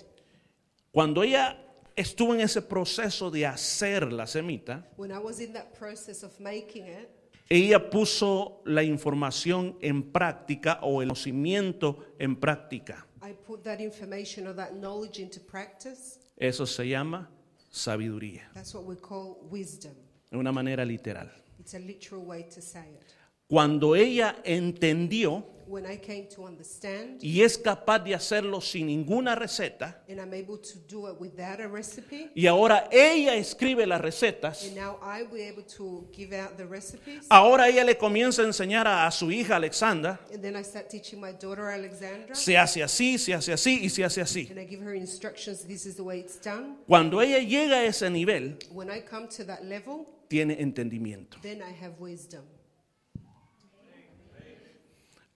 Cuando 0.93 1.23
ella 1.23 1.59
estuvo 1.95 2.33
en 2.35 2.41
ese 2.41 2.63
proceso 2.63 3.31
de 3.31 3.45
hacer 3.45 4.11
la 4.11 4.27
semita, 4.27 4.87
When 4.97 5.13
I 5.13 5.19
was 5.19 5.41
in 5.41 5.53
that 5.53 5.75
process 5.79 6.23
of 6.23 6.33
making 6.41 6.87
it, 6.87 7.11
ella 7.53 7.91
puso 7.91 8.63
la 8.65 8.83
información 8.83 9.77
en 9.83 10.11
práctica 10.11 10.79
o 10.83 11.03
el 11.03 11.09
conocimiento 11.09 11.99
en 12.19 12.37
práctica. 12.37 13.07
I 13.23 13.35
put 13.47 13.63
that 13.65 13.79
information 13.81 14.47
or 14.47 14.57
that 14.57 14.73
knowledge 14.73 15.21
into 15.21 15.39
practice. 15.41 16.19
Eso 16.39 16.65
se 16.65 16.89
llama 16.89 17.29
sabiduría, 17.71 18.51
That's 18.55 18.75
what 18.75 18.85
we 18.85 18.97
call 18.97 19.37
wisdom. 19.51 19.93
de 20.31 20.39
una 20.39 20.51
manera 20.51 20.85
literal. 20.85 21.31
It's 21.61 21.75
a 21.75 21.79
literal 21.79 22.25
way 22.25 22.45
to 22.45 22.63
say 22.63 22.81
it. 22.99 23.15
Cuando 23.53 23.95
ella 23.95 24.37
entendió 24.45 25.45
When 25.67 25.85
I 25.85 25.99
came 25.99 26.27
to 26.35 26.45
understand, 26.47 27.23
y 27.23 27.43
es 27.43 27.59
capaz 27.59 27.99
de 27.99 28.15
hacerlo 28.15 28.63
sin 28.63 28.87
ninguna 28.87 29.35
receta, 29.35 30.03
and 30.09 30.19
I'm 30.21 30.33
able 30.33 30.57
to 30.59 30.79
do 30.89 31.07
it 31.09 31.21
without 31.21 31.61
a 31.61 31.69
recipe, 31.69 32.31
y 32.35 32.47
ahora 32.47 32.89
ella 32.91 33.35
escribe 33.37 33.87
las 33.87 34.01
recetas, 34.01 34.65
and 34.65 34.77
now 34.77 34.99
I 35.03 35.23
will 35.25 35.33
be 35.33 35.49
able 35.49 35.65
to 35.77 36.09
give 36.15 36.35
out 36.35 36.57
the 36.57 36.65
recipes. 36.65 37.27
ahora 37.29 37.69
ella 37.69 37.85
le 37.85 37.99
comienza 37.99 38.41
a 38.41 38.47
enseñar 38.47 38.87
a, 38.87 39.07
a 39.07 39.11
su 39.11 39.31
hija 39.31 39.57
Alexandra, 39.57 40.19
And 40.33 40.41
then 40.43 40.57
I 40.57 40.63
start 40.65 40.89
teaching 40.89 41.21
my 41.21 41.33
daughter 41.33 41.67
Alexandra, 41.71 42.35
se 42.35 42.57
hace 42.57 42.83
así, 42.83 43.19
se 43.19 43.35
hace 43.35 43.53
así 43.53 43.81
y 43.83 43.91
se 43.91 44.03
hace 44.03 44.23
así. 44.23 44.49
and 44.51 44.59
I 44.61 44.67
give 44.67 44.83
her 44.83 44.95
instructions. 44.95 45.67
This 45.67 45.85
is 45.85 45.97
the 45.97 46.03
way 46.03 46.21
it's 46.21 46.39
done. 46.43 46.77
Cuando 46.87 47.21
ella 47.21 47.39
llega 47.39 47.81
a 47.81 47.85
ese 47.85 48.09
nivel, 48.11 48.57
When 48.73 48.91
I 48.91 49.03
come 49.03 49.29
to 49.37 49.45
that 49.45 49.63
level, 49.63 50.07
tiene 50.29 50.57
entendimiento. 50.59 51.37
then 51.43 51.61
I 51.63 51.73
have 51.83 51.99
wisdom. 52.01 52.43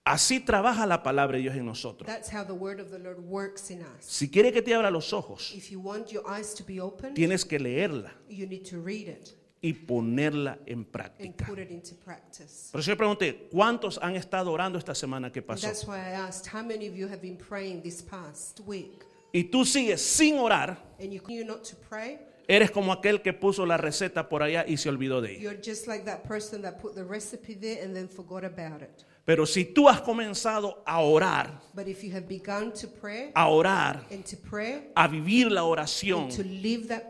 Así 0.06 0.38
trabaja 0.38 0.86
la 0.86 1.02
palabra 1.02 1.36
de 1.36 1.42
Dios 1.42 1.56
en 1.56 1.66
nosotros. 1.66 2.06
That's 2.06 2.32
how 2.32 2.44
the 2.44 2.52
word 2.52 2.78
of 2.78 2.90
the 2.92 2.98
Lord 3.00 3.18
works 3.18 3.72
in 3.72 3.80
us. 3.82 4.04
Si 4.04 4.30
quiere 4.30 4.52
que 4.52 4.62
te 4.62 4.72
abra 4.72 4.88
los 4.88 5.12
ojos, 5.12 5.52
If 5.52 5.70
you 5.72 5.80
want 5.80 6.12
your 6.12 6.22
eyes 6.30 6.54
to 6.54 6.64
be 6.64 6.80
open, 6.80 7.12
tienes 7.14 7.44
que 7.44 7.58
leerla 7.58 8.12
you 8.28 8.46
need 8.46 8.62
to 8.70 8.80
read 8.80 9.08
it 9.08 9.30
y 9.60 9.72
ponerla 9.72 10.60
en 10.66 10.78
and 10.78 10.86
práctica. 10.86 11.44
put 11.44 11.58
it 11.58 11.72
into 11.72 11.96
practice. 11.96 12.68
Por 12.70 12.80
eso 12.82 12.92
yo 12.92 12.96
pregunté, 12.96 13.48
¿cuántos 13.50 13.98
han 14.00 14.14
estado 14.14 14.52
orando 14.52 14.78
esta 14.78 14.94
semana 14.94 15.32
que 15.32 15.40
And 15.40 15.46
pasó? 15.48 15.66
that's 15.66 15.84
why 15.88 15.96
I 15.96 16.12
asked, 16.12 16.46
how 16.54 16.62
many 16.62 16.86
of 16.86 16.94
you 16.94 17.08
have 17.08 17.20
been 17.20 17.36
praying 17.36 17.82
this 17.82 18.00
past 18.00 18.60
week? 18.64 19.04
Y 19.32 19.42
tú 19.50 19.64
sigues 19.64 20.00
sin 20.00 20.38
orar, 20.38 20.78
And 21.00 21.10
you 21.12 21.20
continue 21.20 21.44
not 21.44 21.64
to 21.64 21.74
pray? 21.88 22.20
eres 22.46 22.70
como 22.70 22.92
aquel 22.92 23.22
que 23.22 23.32
puso 23.32 23.66
la 23.66 23.76
receta 23.76 24.28
por 24.28 24.44
allá 24.44 24.64
y 24.68 24.76
se 24.76 24.88
olvidó 24.88 25.20
de 25.20 25.32
ella. 25.32 25.42
You're 25.42 25.60
just 25.60 25.88
like 25.88 26.04
that 26.04 26.22
person 26.22 26.62
that 26.62 26.78
put 26.80 26.94
the 26.94 27.02
recipe 27.02 27.54
there 27.56 27.82
and 27.84 27.92
then 27.92 28.08
forgot 28.08 28.44
about 28.44 28.82
it. 28.82 29.04
Pero 29.26 29.44
si 29.44 29.64
tú 29.64 29.88
has 29.88 30.00
comenzado 30.02 30.84
a 30.86 31.00
orar, 31.00 31.60
But 31.74 31.88
if 31.88 32.04
you 32.04 32.12
have 32.14 32.28
begun 32.28 32.72
to 32.80 32.86
pray 32.86 33.32
a 33.34 33.48
orar, 33.48 34.04
pray 34.48 34.92
a 34.94 35.08
vivir 35.08 35.50
la 35.50 35.64
oración, 35.64 36.28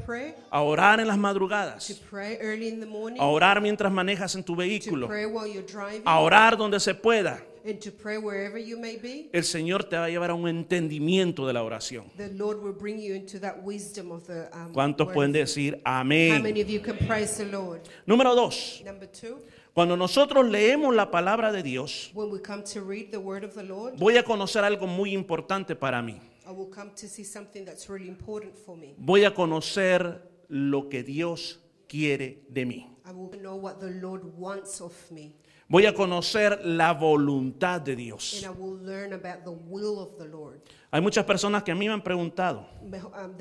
prayer, 0.06 0.34
a 0.50 0.62
orar 0.62 0.98
en 0.98 1.08
las 1.08 1.16
to 1.16 1.20
madrugadas, 1.20 2.00
pray 2.10 2.38
early 2.40 2.68
in 2.68 2.80
the 2.80 2.86
morning, 2.86 3.20
a 3.20 3.26
orar 3.26 3.60
mientras 3.60 3.92
manejas 3.92 4.34
en 4.34 4.42
tu 4.44 4.54
to 4.54 4.62
vehículo, 4.62 5.06
pray 5.06 5.26
while 5.26 5.46
you're 5.46 5.62
driving, 5.62 6.00
a 6.06 6.18
orar 6.20 6.56
donde 6.56 6.80
se 6.80 6.94
pueda, 6.94 7.38
and 7.66 7.78
to 7.80 7.92
pray 7.92 8.16
wherever 8.16 8.58
you 8.58 8.78
may 8.78 8.96
be, 8.96 9.28
el 9.32 9.44
Señor 9.44 9.84
te 9.84 9.96
va 9.96 10.06
a 10.06 10.08
llevar 10.08 10.30
a 10.30 10.34
un 10.34 10.48
entendimiento 10.48 11.46
de 11.46 11.52
la 11.52 11.62
oración. 11.62 12.06
the 12.16 12.32
Lord 12.32 12.62
will 12.62 12.72
bring 12.72 12.98
you 12.98 13.14
into 13.14 13.38
that 13.38 13.62
wisdom 13.62 14.10
of 14.10 14.26
the 14.26 14.48
¿Cuántos 14.72 15.12
pueden 15.12 15.32
decir 15.32 15.82
How 15.84 16.00
amén? 16.00 16.42
many 16.42 16.62
of 16.62 16.68
you 16.68 16.80
can 16.80 16.96
praise 17.06 17.36
the 17.36 17.44
Lord? 17.44 17.82
Número 18.06 18.34
dos, 18.34 18.80
Number 18.86 19.06
two, 19.06 19.40
cuando 19.76 19.94
nosotros 19.94 20.48
leemos 20.48 20.94
la 20.94 21.10
palabra 21.10 21.52
de 21.52 21.62
Dios, 21.62 22.10
when 22.14 22.30
we 22.30 22.40
come 22.40 22.62
to 22.62 22.80
read 22.80 23.10
the 23.10 23.18
word 23.18 23.44
of 23.44 23.52
the 23.52 23.62
Lord, 23.62 23.98
voy 23.98 24.16
a 24.16 24.22
conocer 24.22 24.64
algo 24.64 24.86
muy 24.86 25.12
importante 25.12 25.76
para 25.76 26.00
mí. 26.00 26.18
I 26.48 26.50
will 26.52 26.70
come 26.70 26.92
to 26.92 27.06
see 27.06 27.24
something 27.24 27.66
that's 27.66 27.86
really 27.90 28.08
important 28.08 28.56
for 28.56 28.74
me. 28.74 28.94
Voy 28.96 29.26
a 29.26 29.34
conocer 29.34 30.22
lo 30.48 30.88
que 30.88 31.02
Dios 31.02 31.60
quiere 31.86 32.46
de 32.48 32.64
mí. 32.64 32.86
I 33.04 33.12
will 33.12 33.30
know 33.38 33.56
what 33.56 33.78
the 33.78 33.90
Lord 33.90 34.24
wants 34.38 34.80
of 34.80 34.94
me. 35.10 35.34
Voy 35.68 35.84
a 35.84 35.92
conocer 35.92 36.64
la 36.64 36.94
voluntad 36.94 37.82
de 37.82 37.96
Dios. 37.96 38.42
And 38.42 38.56
I 38.56 38.58
will 38.58 38.78
learn 38.82 39.12
about 39.12 39.44
the 39.44 39.50
will 39.50 39.98
of 39.98 40.16
the 40.16 40.24
Lord. 40.24 40.62
Hay 40.90 41.02
muchas 41.02 41.26
personas 41.26 41.62
que 41.62 41.72
a 41.72 41.74
mí 41.74 41.86
me 41.86 41.92
han 41.92 42.02
preguntado, 42.02 42.66
Um, 42.80 43.36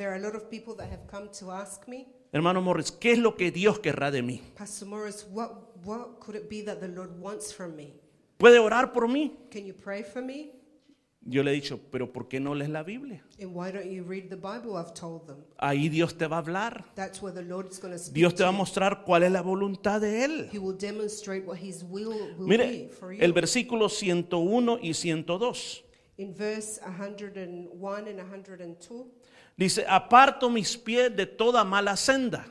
hermano 2.35 2.61
Morris, 2.61 2.91
¿qué 2.91 3.13
es 3.13 3.17
lo 3.19 3.35
que 3.37 3.49
Dios 3.51 3.79
querrá 3.79 4.11
de 4.11 4.21
mí? 4.21 4.41
Pastor 4.57 4.87
Morris, 4.87 5.25
what, 5.31 5.51
what 5.85 6.19
could 6.19 6.35
it 6.35 6.49
be 6.49 6.61
that 6.63 6.79
the 6.81 6.87
Lord 6.87 7.17
wants 7.19 7.53
from 7.53 7.75
me? 7.75 7.93
¿Puede 8.37 8.59
orar 8.59 8.91
por 8.91 9.07
mí? 9.07 9.31
Can 9.49 9.65
you 9.65 9.73
pray 9.73 10.03
for 10.03 10.21
me? 10.21 10.51
Yo 11.27 11.41
le 11.41 11.51
he 11.51 11.53
dicho, 11.55 11.79
pero 11.91 12.11
¿por 12.11 12.27
qué 12.27 12.39
no 12.39 12.53
lees 12.53 12.69
la 12.69 12.83
Biblia? 12.83 13.23
And 13.41 13.55
why 13.55 13.71
don't 13.71 13.89
you 13.89 14.03
read 14.03 14.29
the 14.29 14.35
Bible? 14.35 14.77
I've 14.77 14.93
told 14.93 15.25
them. 15.25 15.37
Ahí 15.57 15.89
Dios 15.89 16.15
te 16.17 16.27
va 16.27 16.35
a 16.35 16.39
hablar. 16.41 16.83
That's 16.93 17.19
where 17.21 17.33
the 17.33 17.41
Lord 17.41 17.71
is 17.71 17.79
going 17.79 17.93
to 17.93 17.97
speak. 17.97 18.13
Dios 18.13 18.35
te 18.35 18.43
va 18.43 18.49
a 18.49 18.51
you. 18.51 18.57
mostrar 18.57 19.03
cuál 19.05 19.23
es 19.23 19.31
la 19.31 19.41
voluntad 19.41 20.01
de 20.01 20.23
Él. 20.25 20.49
He 20.51 20.59
will 20.59 20.77
demonstrate 20.77 21.47
what 21.47 21.57
His 21.57 21.83
will 21.83 22.35
will 22.37 22.47
Mire, 22.47 22.67
be 22.67 22.89
for 22.89 23.11
you. 23.13 23.23
el 23.23 23.31
versículo 23.33 23.89
101 23.89 24.79
y 24.83 24.93
102 24.93 25.83
In 26.17 26.33
verse 26.33 26.79
101 26.85 28.07
and 28.07 28.19
102, 28.19 29.07
dice, 29.57 29.85
aparto 29.87 30.49
mis 30.49 30.75
pies 30.77 31.15
de 31.15 31.25
toda 31.25 31.63
mala 31.63 31.95
senda. 31.95 32.45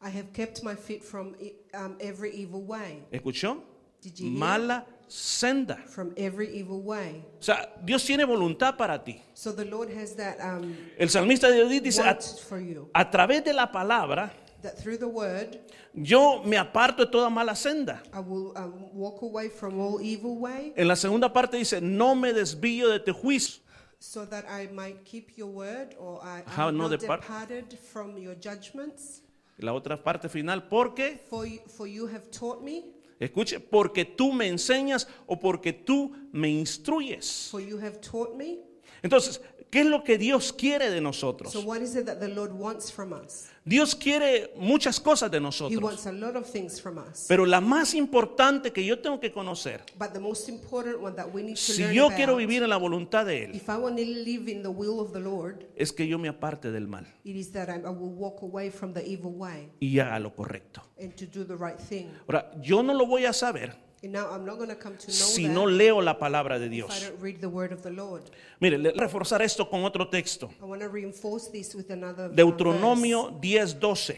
I 0.00 0.10
have 0.10 0.32
kept 0.32 0.62
my 0.62 0.74
feet 0.74 1.02
from 1.02 1.34
e- 1.40 1.52
um, 1.74 1.96
every 2.00 2.30
evil 2.32 2.62
way. 2.62 3.02
¿Escuchó? 3.10 3.62
Did 4.02 4.18
you 4.20 4.28
hear? 4.30 4.38
Mala 4.38 4.86
senda. 5.08 5.76
from 5.88 6.12
every 6.16 6.48
evil 6.58 6.82
way. 6.82 7.24
O 7.40 7.42
sea, 7.42 7.70
Dios 7.82 8.04
tiene 8.04 8.24
voluntad 8.24 8.76
para 8.76 9.02
ti. 9.02 9.20
So 9.34 9.52
the 9.52 9.64
Lord 9.64 9.88
has 9.90 10.14
that 10.16 10.38
um, 10.40 10.76
El 10.98 11.08
salmista 11.08 11.48
de 11.48 11.58
David 11.58 11.82
dice, 11.84 12.00
a, 12.00 12.04
want 12.12 12.22
for 12.48 12.60
you. 12.60 12.90
a 12.92 13.10
través 13.10 13.42
de 13.44 13.52
la 13.54 13.70
palabra, 13.72 14.30
That 14.62 14.78
through 14.78 14.96
the 14.98 15.06
word, 15.08 15.58
yo 15.94 16.42
me 16.42 16.56
aparto 16.56 17.04
de 17.04 17.10
toda 17.10 17.28
mala 17.30 17.54
senda. 17.54 18.02
I 18.14 18.20
will 18.20 18.52
um, 18.56 18.72
walk 18.94 19.20
away 19.22 19.48
from 19.50 19.78
all 19.78 20.00
evil 20.00 20.38
way, 20.38 20.72
En 20.76 20.88
la 20.88 20.96
segunda 20.96 21.30
parte 21.32 21.56
dice, 21.58 21.80
no 21.82 22.14
me 22.14 22.32
desvío 22.32 22.88
de 22.90 22.98
tu 23.00 23.12
juicio. 23.14 23.62
So 24.04 24.26
that 24.26 24.44
I 24.48 24.68
might 24.72 25.04
keep 25.04 25.36
your 25.36 25.48
word, 25.48 25.94
or 25.98 26.20
I, 26.22 26.42
I 26.46 26.50
How 26.50 26.66
have 26.66 26.74
no 26.74 26.88
not 26.88 27.00
depart- 27.00 27.22
departed 27.22 27.78
from 27.78 28.18
your 28.18 28.34
judgments. 28.38 29.22
La 29.58 29.72
otra 29.72 29.96
parte 30.02 30.28
final, 30.28 30.68
porque, 30.68 31.20
For 31.30 31.46
you, 31.46 31.60
for 31.68 31.86
you 31.86 32.06
have 32.08 32.28
taught 32.30 32.60
me, 32.62 32.84
escuche, 33.20 33.60
porque 33.60 34.04
tú 34.04 34.32
me 34.32 34.48
enseñas 34.48 35.06
o 35.26 35.38
porque 35.38 35.72
tú 35.72 36.12
me 36.32 36.48
instruyes. 36.50 37.48
for 37.50 37.60
you 37.60 37.78
have 37.78 37.98
taught 38.00 38.34
me. 38.36 38.58
Entonces, 39.02 39.40
¿qué 39.74 39.80
es 39.80 39.86
lo 39.86 40.04
que 40.04 40.18
Dios 40.18 40.52
quiere 40.52 40.88
de 40.88 41.00
nosotros? 41.00 41.52
So 41.52 41.60
what 41.62 41.80
is 41.80 41.96
it 41.96 42.06
that 42.06 42.20
the 42.20 42.28
Lord 42.28 42.52
wants 42.52 42.92
from 42.92 43.12
us? 43.12 43.48
Dios 43.64 43.96
quiere 43.96 44.52
muchas 44.56 45.00
cosas 45.00 45.30
de 45.32 45.38
He 45.38 45.40
nosotros, 45.40 45.82
wants 45.82 46.06
a 46.06 46.12
lot 46.12 46.36
of 46.36 46.46
things 46.46 46.80
from 46.80 46.98
us. 46.98 47.24
pero 47.26 47.44
la 47.44 47.60
más 47.60 47.92
importante 47.94 48.72
que 48.72 48.84
yo 48.84 49.00
tengo 49.00 49.18
que 49.18 49.32
conocer, 49.32 49.82
But 49.98 50.12
the 50.12 50.20
most 50.20 50.48
important 50.48 51.00
one 51.00 51.16
that 51.16 51.26
we 51.32 51.42
need 51.42 51.56
to 51.56 51.60
si 51.60 51.82
learn 51.82 51.94
yo 51.94 52.04
about, 52.04 52.16
quiero 52.16 52.36
vivir 52.36 52.62
en 52.62 52.70
la 52.70 52.76
voluntad 52.76 53.26
de 53.26 53.46
Él, 53.46 53.54
if 53.56 53.68
I 53.68 53.76
want 53.76 53.96
to 53.96 54.04
live 54.04 54.48
in 54.48 54.62
the 54.62 54.68
will 54.68 55.00
of 55.00 55.12
the 55.12 55.18
Lord, 55.20 55.66
es 55.74 55.92
que 55.92 56.06
yo 56.06 56.18
me 56.18 56.28
aparte 56.28 56.70
del 56.70 56.86
mal 56.86 57.06
it 57.24 57.34
is 57.34 57.50
that 57.50 57.68
I, 57.68 57.80
I 57.80 57.90
will 57.90 58.14
walk 58.14 58.42
away 58.42 58.70
from 58.70 58.92
the 58.92 59.04
evil 59.04 59.32
way 59.32 59.72
y 59.80 59.98
haga 59.98 60.20
lo 60.20 60.32
correcto. 60.34 60.82
and 61.00 61.12
to 61.16 61.26
do 61.26 61.44
the 61.44 61.56
right 61.56 61.80
thing. 61.80 62.10
Ahora, 62.28 62.52
yo 62.62 62.80
no 62.82 62.94
lo 62.94 63.06
voy 63.06 63.24
a 63.24 63.32
saber 63.32 63.74
And 64.04 64.12
now 64.12 64.28
I'm 64.30 64.44
not 64.44 64.58
going 64.58 64.68
to 64.68 64.76
come 64.76 64.96
to 64.98 65.06
know 65.06 65.12
si 65.12 65.48
no 65.48 65.64
leo 65.64 65.98
la 66.02 66.18
palabra 66.18 66.58
de 66.58 66.66
if 66.66 66.70
I 66.70 66.74
Dios. 66.74 67.00
don't 67.00 67.22
read 67.22 67.40
the 67.40 67.48
word 67.48 67.72
of 67.72 67.82
the 67.82 67.90
Lord. 67.90 68.30
Mire, 68.60 68.76
le 68.76 68.92
reforzar 68.92 69.40
esto 69.40 69.64
con 69.64 69.82
otro 69.82 70.08
texto. 70.08 70.50
I 70.60 70.66
want 70.66 70.82
to 70.82 70.88
reinforce 70.90 71.48
this 71.48 71.74
with 71.74 71.90
another 71.90 72.28
Deuteronomio 72.28 73.40
10, 73.40 73.80
12. 73.80 73.80
verse. 73.80 74.12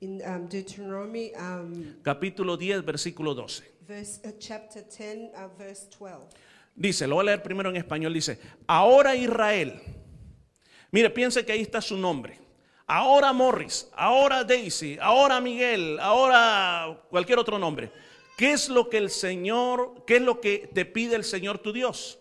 in 0.00 0.22
um, 0.24 0.46
Deuteronomy 0.46 1.32
um, 1.34 1.96
Capítulo 2.02 2.56
10, 2.56 2.84
versículo 2.84 3.34
12. 3.34 3.62
verse, 3.88 4.20
uh, 4.24 4.30
chapter 4.38 4.82
10, 4.82 5.32
uh, 5.34 5.48
verse 5.58 5.88
12. 5.98 6.28
Dice, 6.76 7.06
lo 7.08 7.16
voy 7.16 7.22
a 7.22 7.26
leer 7.26 7.42
primero 7.42 7.70
en 7.70 7.76
español, 7.76 8.12
dice, 8.12 8.38
ahora 8.68 9.16
Israel, 9.16 9.80
mire, 10.92 11.10
piense 11.10 11.44
que 11.44 11.52
ahí 11.52 11.62
está 11.62 11.80
su 11.80 11.96
nombre. 11.96 12.38
Ahora 12.86 13.32
Morris, 13.32 13.88
ahora 13.96 14.44
Daisy, 14.44 14.98
ahora 15.00 15.40
Miguel, 15.40 15.98
ahora 16.00 17.00
cualquier 17.08 17.38
otro 17.38 17.58
nombre. 17.58 17.90
¿Qué 18.36 18.52
es 18.52 18.68
lo 18.68 18.88
que 18.90 18.98
el 18.98 19.10
Señor, 19.10 20.04
qué 20.06 20.16
es 20.16 20.22
lo 20.22 20.40
que 20.40 20.68
te 20.72 20.84
pide 20.84 21.14
el 21.14 21.24
Señor 21.24 21.58
tu 21.58 21.72
Dios? 21.72 22.18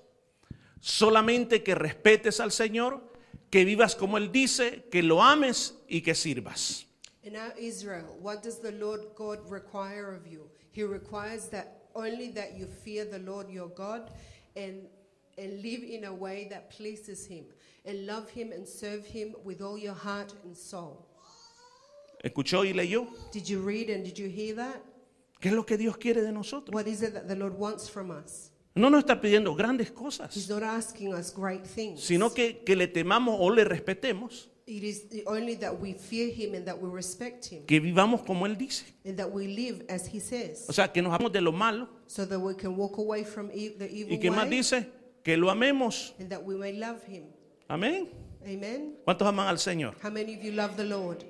Solamente 0.80 1.64
que 1.64 1.76
respetes 1.76 2.40
al 2.40 2.52
Señor, 2.52 3.02
que 3.50 3.66
vivas 3.66 3.96
como 3.96 4.18
Él 4.18 4.32
dice, 4.32 4.84
que 4.92 5.02
lo 5.02 5.24
ames 5.24 5.76
y 5.88 6.02
que 6.02 6.14
sirvas. 6.14 6.86
And 7.26 7.34
now 7.34 7.52
Israel, 7.58 8.18
what 8.20 8.44
does 8.44 8.60
the 8.60 8.74
Lord 8.74 9.16
God 9.16 9.40
require 9.50 10.14
of 10.14 10.28
you? 10.28 10.50
He 10.72 10.84
requires 10.84 11.48
that 11.52 11.84
only 11.96 12.30
that 12.32 12.58
you 12.58 12.68
fear 12.68 13.06
the 13.06 13.20
Lord 13.20 13.50
your 13.50 13.70
God 13.70 14.12
and 14.56 14.88
and 15.38 15.62
live 15.64 15.84
in 15.84 16.04
a 16.04 16.14
way 16.14 16.48
that 16.50 16.70
pleases 16.70 17.26
him 17.26 17.46
and 17.86 18.06
love 18.06 18.30
him 18.30 18.52
and 18.52 18.68
serve 18.68 19.06
him 19.06 19.36
with 19.44 19.62
all 19.62 19.78
your 19.78 19.96
heart 19.96 20.34
and 20.44 20.56
soul. 20.56 21.08
¿Escuchó 22.24 22.66
y 22.66 22.74
leyó? 22.74 23.08
Did 23.32 23.50
you 23.50 23.60
read 23.60 23.90
and 23.90 24.04
did 24.04 24.18
you 24.18 24.28
hear 24.28 24.56
that? 24.56 24.82
¿Qué 25.44 25.50
es 25.50 25.56
lo 25.56 25.66
que 25.66 25.78
Dios 25.78 25.98
quiere 25.98 26.22
de 26.22 26.32
nosotros? 26.32 26.74
What 26.74 26.88
is 26.88 27.02
it 27.04 27.12
that 27.16 27.28
the 27.28 27.36
Lord 27.36 27.56
wants 27.60 27.90
from 27.90 28.12
us? 28.12 28.50
No 28.76 28.90
nos 28.90 29.00
está 29.02 29.20
pidiendo 29.20 29.54
grandes 29.56 29.90
He's 29.90 29.94
cosas, 29.94 30.50
not 30.50 30.64
asking 30.64 31.14
us 31.14 31.34
great 31.36 31.66
things. 31.66 32.00
sino 32.02 32.34
que, 32.34 32.64
que 32.64 32.78
le 32.78 32.88
temamos 32.88 33.36
o 33.38 33.50
le 33.50 33.66
respetemos, 33.66 34.50
It 34.66 34.82
is 34.86 35.06
only 35.28 35.58
that 35.58 35.74
we 35.82 35.96
fear 35.96 36.30
him 36.34 36.56
and 36.56 36.66
that 36.66 36.82
we 36.82 36.90
respect 36.90 37.46
him 37.52 37.66
que 37.66 37.82
vivamos 37.82 38.22
como 38.22 38.46
Él 38.46 38.58
dice. 38.58 38.86
and 39.04 39.18
that 39.18 39.30
we 39.30 39.48
live 39.48 39.86
as 39.90 40.08
he 40.08 40.22
says 40.22 40.64
O 40.70 40.72
sea, 40.72 40.94
que 40.94 41.02
nos 41.02 41.12
hagamos 41.14 41.34
de 41.34 41.42
lo 41.42 41.52
malo 41.52 41.90
so 42.08 42.26
that 42.26 42.40
we 42.40 42.56
can 42.56 42.78
walk 42.78 42.98
away 42.98 43.26
from 43.26 43.52
e- 43.54 43.76
the 43.78 43.86
evil 43.94 44.14
y 44.14 44.20
que 44.20 44.32
más 44.32 44.48
way 44.48 44.58
dice 44.60 44.88
que 45.26 45.36
lo 45.36 45.50
amemos. 45.52 46.14
and 46.20 46.30
that 46.30 46.42
we 46.42 46.56
may 46.56 46.72
love 46.72 47.04
him. 47.06 47.26
Amén. 47.68 48.08
Amen. 48.46 48.96
¿Cuántos 49.04 49.28
aman 49.28 49.48
al 49.50 49.60
Señor? 49.60 49.96
How 50.02 50.10
many 50.10 50.36
of 50.36 50.42
you 50.42 50.54
love 50.54 50.78
the 50.78 50.86
Lord? 50.86 51.26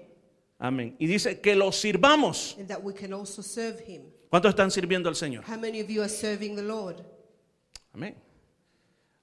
Amén. 0.59 0.95
Y 0.99 1.07
dice 1.07 1.39
que 1.41 1.55
lo 1.55 1.71
sirvamos. 1.71 2.55
And 2.57 2.67
that 2.67 2.81
we 2.81 2.93
can 2.93 3.13
also 3.13 3.41
serve 3.41 3.83
him. 3.85 4.03
¿Cuántos 4.29 4.49
están 4.49 4.71
sirviendo 4.71 5.09
al 5.09 5.15
Señor? 5.15 5.43
How 5.47 5.57
many 5.59 5.81
of 5.81 5.87
you 5.89 6.01
are 6.01 6.09
serving 6.09 6.55
the 6.55 6.63
Lord? 6.63 7.03
Amén. 7.93 8.15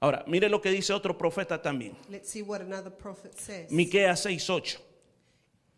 Ahora, 0.00 0.24
mire 0.26 0.48
lo 0.48 0.60
que 0.60 0.70
dice 0.70 0.92
otro 0.92 1.16
profeta 1.18 1.60
también. 1.60 1.96
Let's 2.08 2.28
see 2.30 2.42
what 2.42 2.60
another 2.60 2.90
prophet 2.90 3.34
says. 3.38 3.70
Miqueas 3.70 4.24
6:8. 4.24 4.78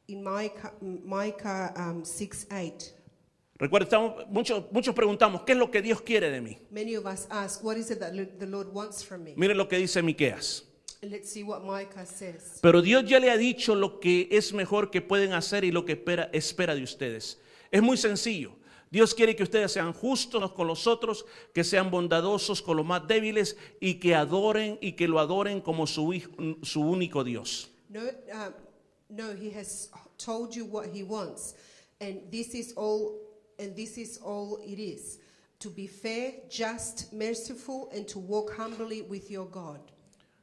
In 0.08 0.22
Micah, 0.22 0.72
Micah 0.80 1.72
um, 1.76 2.04
6 2.04 2.48
8, 2.50 2.94
Recuerda, 3.56 3.84
estamos, 3.84 4.26
muchos, 4.28 4.64
muchos 4.72 4.92
preguntamos, 4.94 5.42
¿qué 5.44 5.52
es 5.52 5.58
lo 5.58 5.70
que 5.70 5.80
Dios 5.80 6.02
quiere 6.02 6.28
de 6.30 6.40
mí? 6.40 6.58
many 6.70 6.96
of 6.96 7.06
us 7.06 7.26
ask, 7.30 7.62
What 7.62 7.76
is 7.76 7.90
it 7.90 8.00
that 8.00 8.12
lo- 8.12 8.26
the 8.38 8.46
Lord 8.46 8.68
wants 8.74 9.04
from 9.04 9.22
me? 9.22 9.34
Mire 9.36 9.54
lo 9.54 9.68
que 9.68 9.78
dice 9.78 10.02
Miqueas. 10.02 10.64
Let's 11.02 11.30
see 11.30 11.42
what 11.42 11.64
Micah 11.64 12.06
says. 12.06 12.60
Pero 12.62 12.80
Dios 12.80 13.04
ya 13.04 13.18
le 13.18 13.28
ha 13.30 13.36
dicho 13.36 13.74
lo 13.74 13.98
que 13.98 14.28
es 14.30 14.52
mejor 14.52 14.90
que 14.90 15.00
pueden 15.00 15.32
hacer 15.32 15.64
y 15.64 15.72
lo 15.72 15.84
que 15.84 15.92
espera, 15.94 16.30
espera 16.32 16.76
de 16.76 16.82
ustedes. 16.84 17.38
Es 17.72 17.82
muy 17.82 17.96
sencillo. 17.96 18.52
Dios 18.88 19.12
quiere 19.14 19.34
que 19.34 19.42
ustedes 19.42 19.72
sean 19.72 19.92
justos 19.94 20.52
con 20.52 20.68
los 20.68 20.86
otros, 20.86 21.24
que 21.52 21.64
sean 21.64 21.90
bondadosos 21.90 22.62
con 22.62 22.76
los 22.76 22.86
más 22.86 23.06
débiles 23.08 23.56
y 23.80 23.94
que 23.94 24.14
adoren 24.14 24.78
y 24.80 24.92
que 24.92 25.08
lo 25.08 25.18
adoren 25.18 25.60
como 25.60 25.86
su, 25.86 26.12
hijo- 26.12 26.30
su 26.62 26.82
único 26.82 27.24
Dios. 27.24 27.70
No, 27.88 28.00
um, 28.02 28.52
no, 29.10 29.32
he 29.32 29.50
has 29.50 29.90
told 30.18 30.54
you 30.54 30.64
what 30.66 30.86
he 30.94 31.02
wants, 31.02 31.54
and 32.00 32.30
this 32.30 32.54
is 32.54 32.74
all, 32.76 33.18
and 33.58 33.74
this 33.74 33.96
is 33.98 34.18
all 34.22 34.58
it 34.62 34.78
is: 34.78 35.18
to 35.58 35.68
be 35.70 35.86
fair, 35.88 36.34
just, 36.48 37.12
merciful, 37.12 37.88
and 37.94 38.06
to 38.06 38.18
walk 38.18 38.54
humbly 38.56 39.02
with 39.02 39.30
your 39.30 39.46
God. 39.46 39.80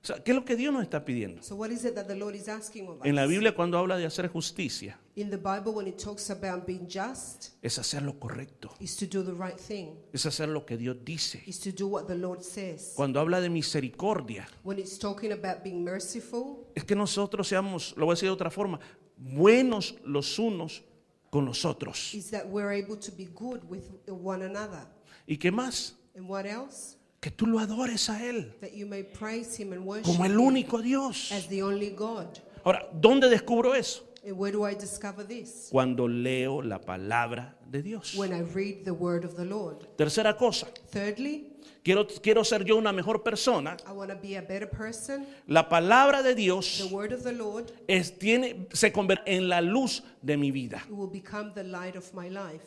O 0.02 0.06
sea, 0.06 0.24
¿qué 0.24 0.32
es 0.32 0.36
lo 0.36 0.46
que 0.46 0.56
Dios 0.56 0.72
nos 0.74 0.82
está 0.84 1.04
pidiendo? 1.04 1.44
So, 1.44 1.56
what 1.56 1.72
is 1.72 1.84
it 1.84 1.94
that 1.96 2.06
the 2.08 2.16
Lord 2.16 2.34
is 2.34 2.48
asking 2.48 2.88
of 2.88 3.00
us? 3.02 3.06
En 3.06 3.16
la 3.16 3.26
Biblia 3.26 3.54
cuando 3.54 3.78
habla 3.78 3.98
de 3.98 4.06
hacer 4.06 4.30
justicia, 4.30 4.98
In 5.16 5.30
the 5.30 5.36
Bible, 5.38 5.74
when 5.74 5.88
it 5.88 5.98
talks 6.02 6.30
about 6.30 6.66
being 6.66 6.88
just, 6.88 7.50
es 7.62 7.78
hacer 7.78 8.04
lo 8.04 8.18
correcto, 8.18 8.74
is 8.80 8.96
to 8.96 9.06
do 9.06 9.24
the 9.26 9.34
right 9.34 9.60
thing, 9.60 9.96
es 10.14 10.26
hacer 10.26 10.48
lo 10.48 10.66
que 10.66 10.78
Dios 10.78 10.96
dice. 11.04 11.44
is 11.46 11.60
to 11.60 11.72
do 11.72 11.86
what 11.88 12.06
the 12.08 12.16
Lord 12.16 12.42
says. 12.42 12.94
Cuando 12.96 13.20
habla 13.20 13.42
de 13.42 13.50
misericordia, 13.50 14.48
When 14.64 14.80
it's 14.80 14.98
talking 14.98 15.34
about 15.34 15.64
being 15.64 15.84
merciful, 15.84 16.66
es 16.76 16.86
que 16.86 16.96
nosotros 16.96 17.46
seamos, 17.50 17.94
lo 17.98 18.06
voy 18.06 18.14
a 18.14 18.16
decir 18.16 18.30
de 18.30 18.34
otra 18.34 18.50
forma, 18.50 18.80
buenos 19.18 19.96
los 20.06 20.40
unos 20.40 20.82
con 21.30 21.44
los 21.46 21.66
otros. 21.66 22.14
is 22.14 22.32
that 22.32 22.46
we're 22.48 22.72
able 22.72 22.96
to 22.96 23.12
be 23.12 23.26
good 23.36 23.62
with 23.70 23.84
one 24.08 24.46
another. 24.46 24.88
¿Y 25.28 25.36
qué 25.38 25.52
más? 25.52 25.96
And 26.16 26.30
what 26.30 26.46
else? 26.46 26.96
Que 27.20 27.32
tú 27.32 27.46
lo 27.48 27.60
adores 27.60 28.10
a 28.10 28.26
Él 28.26 28.54
That 28.62 28.72
you 28.74 28.86
may 28.86 29.04
praise 29.04 29.60
Him 29.60 29.74
and 29.74 29.86
worship 29.86 30.06
como 30.06 30.26
el 30.26 30.38
único 30.40 30.82
Dios. 30.82 31.32
as 31.32 31.48
the 31.48 31.62
only 31.62 31.90
God. 31.90 32.28
Ahora, 32.64 32.88
¿dónde 32.94 33.30
descubro 33.30 33.76
eso? 33.76 34.06
And 34.26 34.38
where 34.38 34.52
do 34.52 34.66
I 34.66 34.74
discover 34.76 35.26
this? 35.26 35.68
Cuando 35.72 36.08
leo 36.08 36.62
la 36.62 36.80
palabra 36.80 37.56
de 37.70 37.82
Dios. 37.82 38.16
When 38.16 38.34
I 38.34 38.42
read 38.42 38.84
the 38.86 38.92
word 38.94 39.24
of 39.26 39.36
the 39.36 39.46
Lord. 39.46 39.86
Tercera 39.98 40.36
cosa, 40.38 40.68
Thirdly, 40.92 41.54
quiero, 41.84 42.06
quiero 42.22 42.44
ser 42.44 42.64
yo 42.66 42.76
una 42.78 42.92
mejor 42.92 43.24
persona. 43.24 43.78
I 43.88 43.92
want 43.94 44.12
to 44.12 44.18
be 44.18 44.36
a 44.38 44.42
better 44.42 44.70
person. 44.70 45.26
La 45.48 45.68
palabra 45.70 46.22
de 46.22 46.36
The 46.36 46.42
Dios 46.42 46.90
word 46.92 47.14
of 47.14 47.24
the 47.24 47.32
Lord 47.34 47.72
es, 47.88 48.18
tiene, 48.20 48.68
se 48.74 48.92
convierte 48.92 49.36
en 49.36 49.48
la 49.50 49.62
luz 49.62 50.04
de 50.22 50.36
mi 50.38 50.52
vida. 50.52 50.82
it 50.88 50.94
will 50.94 51.08
become 51.10 51.54
the 51.54 51.64
light 51.64 51.96
of 51.96 52.14
my 52.14 52.30
life. 52.30 52.64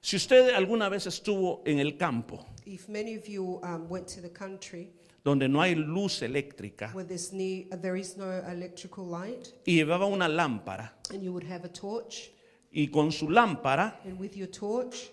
Si 0.00 0.16
usted 0.16 0.50
alguna 0.54 0.88
vez 0.88 1.06
estuvo 1.06 1.62
en 1.64 1.78
el 1.80 1.96
campo 1.96 2.44
If 2.66 2.88
many 2.88 3.14
of 3.14 3.28
you 3.28 3.60
um, 3.62 3.88
went 3.88 4.06
to 4.14 4.20
the 4.22 4.30
country 4.30 4.90
donde 5.22 5.48
no 5.48 5.60
hay 5.62 5.74
luz 5.74 6.22
eléctrica 6.22 6.90
where 6.94 7.04
there's 7.06 7.32
ne- 7.32 7.66
uh, 7.72 7.76
there 7.76 7.96
is 7.98 8.16
no 8.16 8.30
electrical 8.50 9.04
light, 9.06 9.48
y 9.66 9.72
llevaba 9.74 10.06
una 10.06 10.28
lámpara 10.28 10.92
and 11.12 11.22
you 11.22 11.32
would 11.32 11.44
have 11.46 11.64
a 11.64 11.68
torch, 11.68 12.30
y 12.72 12.88
con 12.92 13.10
su 13.12 13.28
lámpara, 13.28 14.00
and 14.04 14.18
with 14.18 14.34
your 14.36 14.48
torch, 14.50 15.10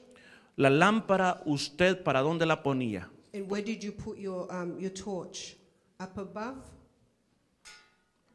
la 0.58 0.70
lámpara 0.70 1.42
usted 1.46 2.04
para 2.04 2.22
dónde 2.22 2.46
la 2.46 2.62
ponía? 2.64 3.08
and 3.34 3.50
where 3.50 3.62
did 3.62 3.84
you 3.84 3.92
put 3.92 4.18
your 4.18 4.48
um, 4.54 4.78
your 4.80 4.92
torch? 4.92 5.56
Up 6.00 6.18
above? 6.18 6.58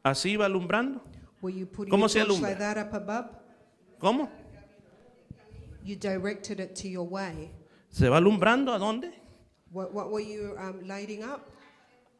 Así 0.03 0.31
iba 0.37 0.45
alumbrando. 0.45 1.01
Were 1.41 1.51
you 1.53 1.65
putting 1.65 1.91
¿Cómo 1.91 2.01
your 2.01 2.09
se 2.09 2.19
torch 2.19 2.29
alumbra? 2.29 2.49
like 2.49 2.59
that 2.59 2.77
up 2.77 2.93
above? 2.93 3.25
¿Cómo? 3.99 4.29
You 5.83 5.95
directed 5.95 6.59
it 6.59 6.75
to 6.77 6.87
your 6.87 7.03
way. 7.07 7.51
¿Se 7.97 8.09
va 8.09 8.17
alumbrando 8.17 8.73
a 8.73 8.77
dónde? 8.77 9.11
What, 9.71 9.91
what 9.91 10.11
were 10.11 10.23
you 10.23 10.55
um, 10.59 10.87
lighting 10.87 11.23
up? 11.23 11.41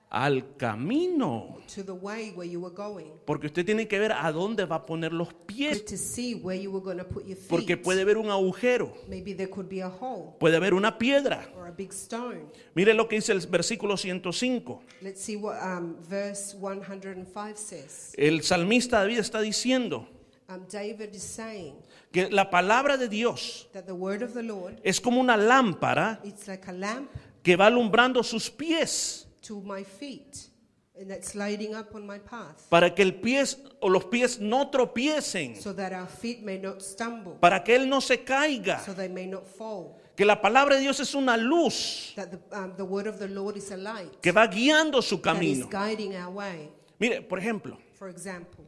al 0.09 0.55
camino. 0.57 1.57
to 1.67 1.83
the 1.83 1.91
way 1.91 2.31
where 2.35 2.49
you 2.49 2.59
were 2.59 2.73
going. 2.73 3.11
Porque 3.25 3.45
usted 3.45 3.63
tiene 3.63 3.87
que 3.87 3.99
ver 3.99 4.11
a 4.11 4.31
dónde 4.31 4.65
va 4.65 4.77
a 4.77 4.85
poner 4.87 5.13
los 5.13 5.35
pies. 5.45 5.85
To 5.85 5.95
see 5.95 6.33
where 6.33 6.59
you 6.59 6.71
were 6.71 6.83
going 6.83 6.97
to 6.97 7.03
put 7.03 7.25
your 7.25 7.37
feet. 7.37 7.47
Porque 7.47 7.77
puede 7.77 8.01
haber 8.01 8.17
un 8.17 8.31
agujero, 8.31 8.91
Maybe 9.07 9.35
there 9.35 9.51
could 9.51 9.69
be 9.69 9.83
a 9.83 9.89
hole 9.89 10.33
puede 10.39 10.55
haber 10.55 10.73
una 10.73 10.97
piedra. 10.97 11.47
or 11.55 11.67
a 11.67 11.71
big 11.71 11.91
stone. 11.91 12.47
Mire 12.73 12.95
lo 12.95 13.07
que 13.07 13.17
dice 13.17 13.33
el 13.33 13.45
versículo 13.45 13.97
105. 13.97 14.81
Let's 15.01 15.21
see 15.21 15.35
what 15.35 15.61
um, 15.61 15.95
verse 16.09 16.55
105 16.57 17.55
says. 17.55 18.15
El 18.17 18.41
salmista 18.41 19.01
David 19.01 19.19
está 19.19 19.41
diciendo 19.41 20.07
Um, 20.49 20.65
David 20.71 21.13
is 21.13 21.23
saying 21.23 21.75
que 22.11 22.29
la 22.29 22.49
palabra 22.49 22.95
de 22.97 23.09
Dios 23.09 23.67
that 23.73 23.85
the 23.85 23.93
word 23.93 24.21
of 24.23 24.33
the 24.33 24.43
Lord, 24.43 24.79
es 24.83 25.01
como 25.01 25.19
una 25.19 25.35
lámpara 25.35 26.19
it's 26.23 26.47
like 26.47 26.65
a 26.69 26.71
lamp 26.71 27.09
que 27.43 27.57
va 27.57 27.65
alumbrando 27.67 28.23
sus 28.23 28.49
pies 28.49 29.27
to 29.41 29.59
my 29.61 29.83
feet, 29.83 30.49
and 30.97 31.09
that's 31.11 31.35
lighting 31.35 31.75
up 31.75 31.93
on 31.95 32.07
my 32.07 32.17
path, 32.19 32.69
para 32.69 32.95
que 32.95 33.03
el 33.03 33.15
pies 33.15 33.57
o 33.81 33.89
los 33.89 34.05
pies 34.05 34.39
no 34.39 34.71
tropiecen, 34.71 35.55
so 35.57 35.73
that 35.73 35.91
our 35.91 36.07
feet 36.07 36.41
may 36.41 36.57
not 36.57 36.81
stumble, 36.81 37.33
para 37.41 37.61
que 37.61 37.75
él 37.75 37.89
no 37.89 37.99
se 37.99 38.23
caiga. 38.23 38.79
so 38.85 38.93
they 38.93 39.09
may 39.09 39.27
not 39.27 39.45
fall. 39.45 39.97
Que 40.15 40.25
la 40.25 40.41
palabra 40.41 40.75
de 40.75 40.81
Dios 40.81 40.99
es 41.01 41.13
una 41.13 41.35
luz 41.37 42.13
That 42.15 42.31
the, 42.31 42.39
um, 42.57 42.73
the 42.77 42.83
word 42.85 43.05
of 43.07 43.19
the 43.19 43.27
Lord 43.27 43.55
is 43.57 43.69
a 43.71 43.77
light 43.77 44.19
que 44.21 44.31
va 44.31 44.47
guiando 44.47 45.01
su 45.01 45.17
that 45.17 45.33
is 45.35 45.59
camino. 45.59 45.67
guiding 45.69 46.15
our 46.15 46.29
way. 46.33 46.71
Mire, 46.99 47.21
por 47.21 47.37
ejemplo, 47.37 47.77
For 47.99 48.09
example, 48.09 48.65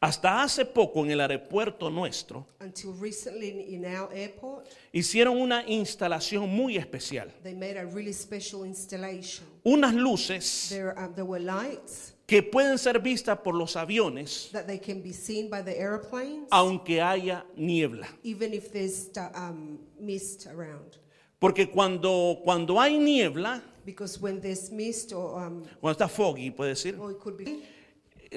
hasta 0.00 0.42
hace 0.42 0.64
poco 0.64 1.04
en 1.04 1.10
el 1.10 1.20
aeropuerto 1.20 1.90
nuestro 1.90 2.46
until 2.60 2.92
recently 2.98 3.74
in, 3.74 3.84
our 3.84 4.08
airport, 4.14 4.66
hicieron 4.92 5.36
una 5.36 5.62
instalación 5.66 6.48
muy 6.48 6.76
especial. 6.76 7.30
they 7.42 7.54
made 7.54 7.76
a 7.78 7.84
really 7.84 8.12
special 8.12 8.64
installation. 8.64 9.44
Unas 9.64 9.94
luces 9.94 10.68
There, 10.70 10.94
um, 10.96 11.12
there 11.14 11.26
were 11.26 11.40
lights 11.42 12.14
que 12.26 12.42
pueden 12.42 12.78
ser 12.78 12.98
vistas 13.00 13.38
por 13.40 13.54
los 13.54 13.76
aviones 13.76 14.50
that 14.52 14.66
they 14.66 14.78
can 14.78 15.02
be 15.02 15.12
seen 15.12 15.50
by 15.50 15.60
the 15.62 15.76
airplanes, 15.78 16.46
aunque 16.50 17.00
haya 17.02 17.44
niebla. 17.56 18.06
even 18.22 18.54
if 18.54 18.72
there's 18.72 18.94
sta- 19.08 19.32
um, 19.34 19.78
mist 19.98 20.46
around. 20.46 20.96
Porque 21.38 21.70
cuando, 21.70 22.38
cuando 22.44 22.78
hay 22.80 22.98
niebla, 22.98 23.62
Because 23.84 24.20
when 24.20 24.40
there's 24.40 24.70
mist 24.70 25.12
or, 25.12 25.42
um, 25.42 25.64
cuando 25.80 25.92
está 25.92 26.08
foggy, 26.08 26.50
puede 26.50 26.70
decir, 26.70 26.96
or 27.00 27.10
it 27.12 27.18
could 27.18 27.36
be, 27.36 27.62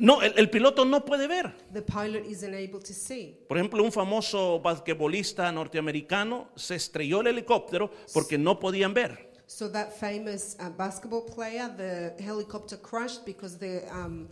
no, 0.01 0.21
el, 0.21 0.34
el 0.38 0.49
piloto 0.49 0.86
no 0.86 1.06
puede 1.06 1.27
ver. 1.27 1.53
the 1.71 1.82
pilot 1.82 2.25
isn't 2.25 2.53
able 2.53 2.79
to 2.79 2.93
see. 2.93 3.38
Por 3.47 3.58
ejemplo, 3.58 3.84
un 3.84 3.91
famoso 3.91 4.60
basquetbolista 4.60 5.51
norteamericano 5.51 6.49
se 6.56 6.75
estrelló 6.75 7.21
el 7.21 7.27
helicóptero 7.27 7.91
porque 8.13 8.38
no 8.38 8.60
podían 8.60 8.93
ver. 8.93 9.32
So 9.45 9.69
that 9.71 9.91
famous 9.91 10.58
uh, 10.60 10.69
basketball 10.69 11.25
player, 11.25 11.69
the 11.77 12.15
helicopter 12.23 12.77
crashed 12.77 13.23
because 13.25 13.60
the 13.60 13.84
um, 13.91 14.27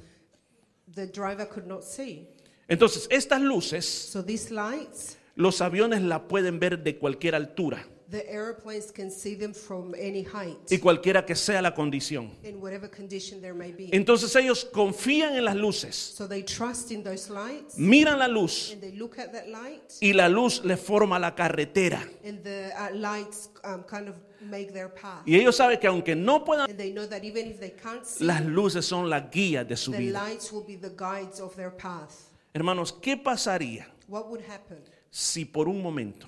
the 0.95 1.05
driver 1.05 1.47
could 1.47 1.67
not 1.67 1.83
see. 1.83 2.27
Entonces, 2.67 3.07
estas 3.11 3.41
luces, 3.41 3.85
So 3.85 4.23
these 4.23 4.49
lights, 4.51 5.17
los 5.35 5.61
aviones 5.61 6.01
la 6.01 6.27
pueden 6.27 6.59
ver 6.59 6.81
de 6.81 6.97
cualquier 6.97 7.35
altura 7.35 7.85
the 8.11 8.29
airplanes 8.29 8.91
can 8.91 9.09
see 9.09 9.35
them 9.35 9.53
from 9.53 9.95
any 9.97 10.23
height, 10.23 10.57
y 10.69 10.77
cualquiera 10.77 11.25
que 11.25 11.33
sea 11.35 11.61
la 11.61 11.73
condición. 11.73 12.29
in 12.43 12.59
whatever 12.61 12.89
condition 12.89 13.41
there 13.41 13.53
may 13.53 13.71
be. 13.71 13.89
Entonces 13.93 14.35
ellos 14.35 14.65
confían 14.65 15.35
en 15.35 15.45
las 15.45 15.55
luces, 15.55 15.95
So 15.95 16.27
they 16.27 16.43
trust 16.43 16.91
in 16.91 17.03
those 17.03 17.29
lights, 17.31 17.77
miran 17.77 18.19
la 18.19 18.27
luz 18.27 18.71
and 18.73 18.81
they 18.81 18.91
look 18.91 19.17
at 19.17 19.31
that 19.31 19.47
light, 19.47 19.81
y 20.01 20.11
la 20.13 20.27
luz 20.27 20.61
les 20.63 20.79
forma 20.79 21.17
la 21.17 21.33
carretera. 21.33 22.03
and 22.23 22.43
the 22.43 22.71
uh, 22.77 22.93
lights 22.93 23.49
um, 23.63 23.83
kind 23.83 24.09
of 24.09 24.15
make 24.41 24.73
their 24.73 24.89
path. 24.89 25.23
Y 25.25 25.35
ellos 25.35 25.55
saben 25.55 25.79
que 25.79 25.87
aunque 25.87 26.15
no 26.15 26.43
puedan, 26.43 26.69
And 26.69 26.77
they 26.77 26.91
know 26.91 27.05
that 27.07 27.23
even 27.23 27.47
if 27.47 27.59
they 27.59 27.71
can't 27.71 28.05
see, 28.05 28.25
las 28.25 28.41
luces 28.45 28.85
son 28.85 29.09
las 29.09 29.31
guías 29.31 29.67
de 29.67 29.77
su 29.77 29.91
the 29.91 29.97
vida. 29.99 30.23
lights 30.23 30.51
will 30.51 30.65
be 30.65 30.75
the 30.75 30.89
guides 30.95 31.39
of 31.39 31.55
their 31.55 31.71
path. 31.71 32.29
Hermanos, 32.53 32.91
¿qué 33.01 33.15
pasaría 33.15 33.87
What 34.07 34.27
would 34.29 34.41
happen 34.41 34.79
si 35.13 35.43
por 35.43 35.67
un 35.67 35.81
momento 35.81 36.25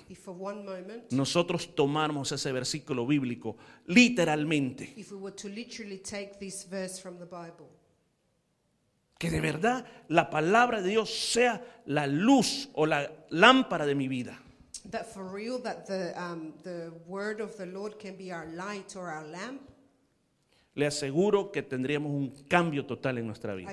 nosotros 1.10 1.74
tomáramos 1.74 2.30
ese 2.32 2.52
versículo 2.52 3.06
bíblico 3.06 3.56
literalmente? 3.86 4.92
if 4.96 5.10
we 5.10 5.16
were 5.16 5.34
to 5.34 5.48
literally 5.48 5.98
take 5.98 6.38
this 6.38 6.68
verse 6.68 7.00
from 7.00 7.18
the 7.18 7.24
Bible? 7.24 7.66
Que 9.18 9.30
de 9.30 9.40
verdad 9.40 9.86
la 10.08 10.28
palabra 10.28 10.82
de 10.82 10.90
Dios 10.90 11.08
sea 11.08 11.64
la 11.86 12.06
luz 12.06 12.68
o 12.74 12.84
la 12.84 13.10
lámpara 13.30 13.86
de 13.86 13.94
mi 13.94 14.06
vida. 14.06 14.38
That 14.90 15.06
for 15.06 15.24
real, 15.24 15.62
that 15.62 15.86
the, 15.86 16.12
um, 16.20 16.52
the 16.62 16.92
word 17.06 17.40
of 17.40 17.56
the 17.56 17.64
Lord 17.64 17.98
can 17.98 18.16
be 18.16 18.30
our 18.30 18.46
light 18.46 18.94
or 18.96 19.08
our 19.08 19.24
lamp. 19.24 19.62
Le 20.74 20.86
aseguro 20.86 21.52
que 21.52 21.62
tendríamos 21.62 22.10
un 22.10 22.30
cambio 22.48 22.84
total 22.84 23.18
en 23.18 23.26
nuestra 23.26 23.54
vida. 23.54 23.70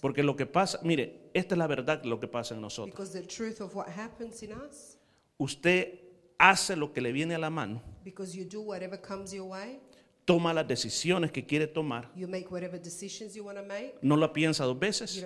Porque 0.00 0.22
lo 0.22 0.36
que 0.36 0.46
pasa, 0.46 0.78
mire, 0.82 1.30
esta 1.34 1.54
es 1.54 1.58
la 1.58 1.66
verdad 1.66 2.04
lo 2.04 2.20
que 2.20 2.28
pasa 2.28 2.54
en 2.54 2.60
nosotros. 2.60 3.10
Usted 5.36 6.00
hace 6.38 6.76
lo 6.76 6.92
que 6.92 7.00
le 7.00 7.12
viene 7.12 7.34
a 7.34 7.38
la 7.38 7.50
mano, 7.50 7.82
because 8.04 8.36
you 8.36 8.44
do 8.44 8.60
whatever 8.60 9.00
comes 9.00 9.32
your 9.32 9.48
way, 9.48 9.80
toma 10.24 10.52
las 10.52 10.66
decisiones 10.66 11.32
que 11.32 11.44
quiere 11.44 11.66
tomar, 11.66 12.10
you 12.14 12.28
make 12.28 12.48
whatever 12.50 12.80
decisions 12.80 13.34
you 13.34 13.44
want 13.44 13.58
to 13.58 13.64
make, 13.64 13.94
no 14.02 14.16
la 14.16 14.32
piensa 14.32 14.64
dos 14.64 14.78
veces 14.78 15.24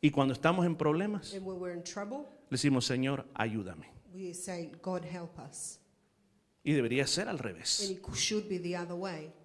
y 0.00 0.10
cuando 0.10 0.34
estamos 0.34 0.66
en 0.66 0.76
problemas, 0.76 1.34
And 1.34 1.44
when 1.44 1.58
we're 1.58 1.74
in 1.74 1.82
trouble, 1.82 2.26
le 2.50 2.56
decimos, 2.56 2.86
Señor, 2.86 3.26
ayúdame. 3.34 3.86
we 4.14 4.32
say, 4.32 4.72
God 4.82 5.04
help 5.04 5.38
us. 5.38 5.78
Y 6.66 6.72
debería 6.72 7.06
ser 7.06 7.28
al 7.28 7.38
revés. 7.38 7.80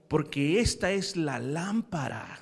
Porque 0.08 0.60
esta 0.60 0.92
es 0.92 1.16
la 1.16 1.38
lámpara. 1.38 2.36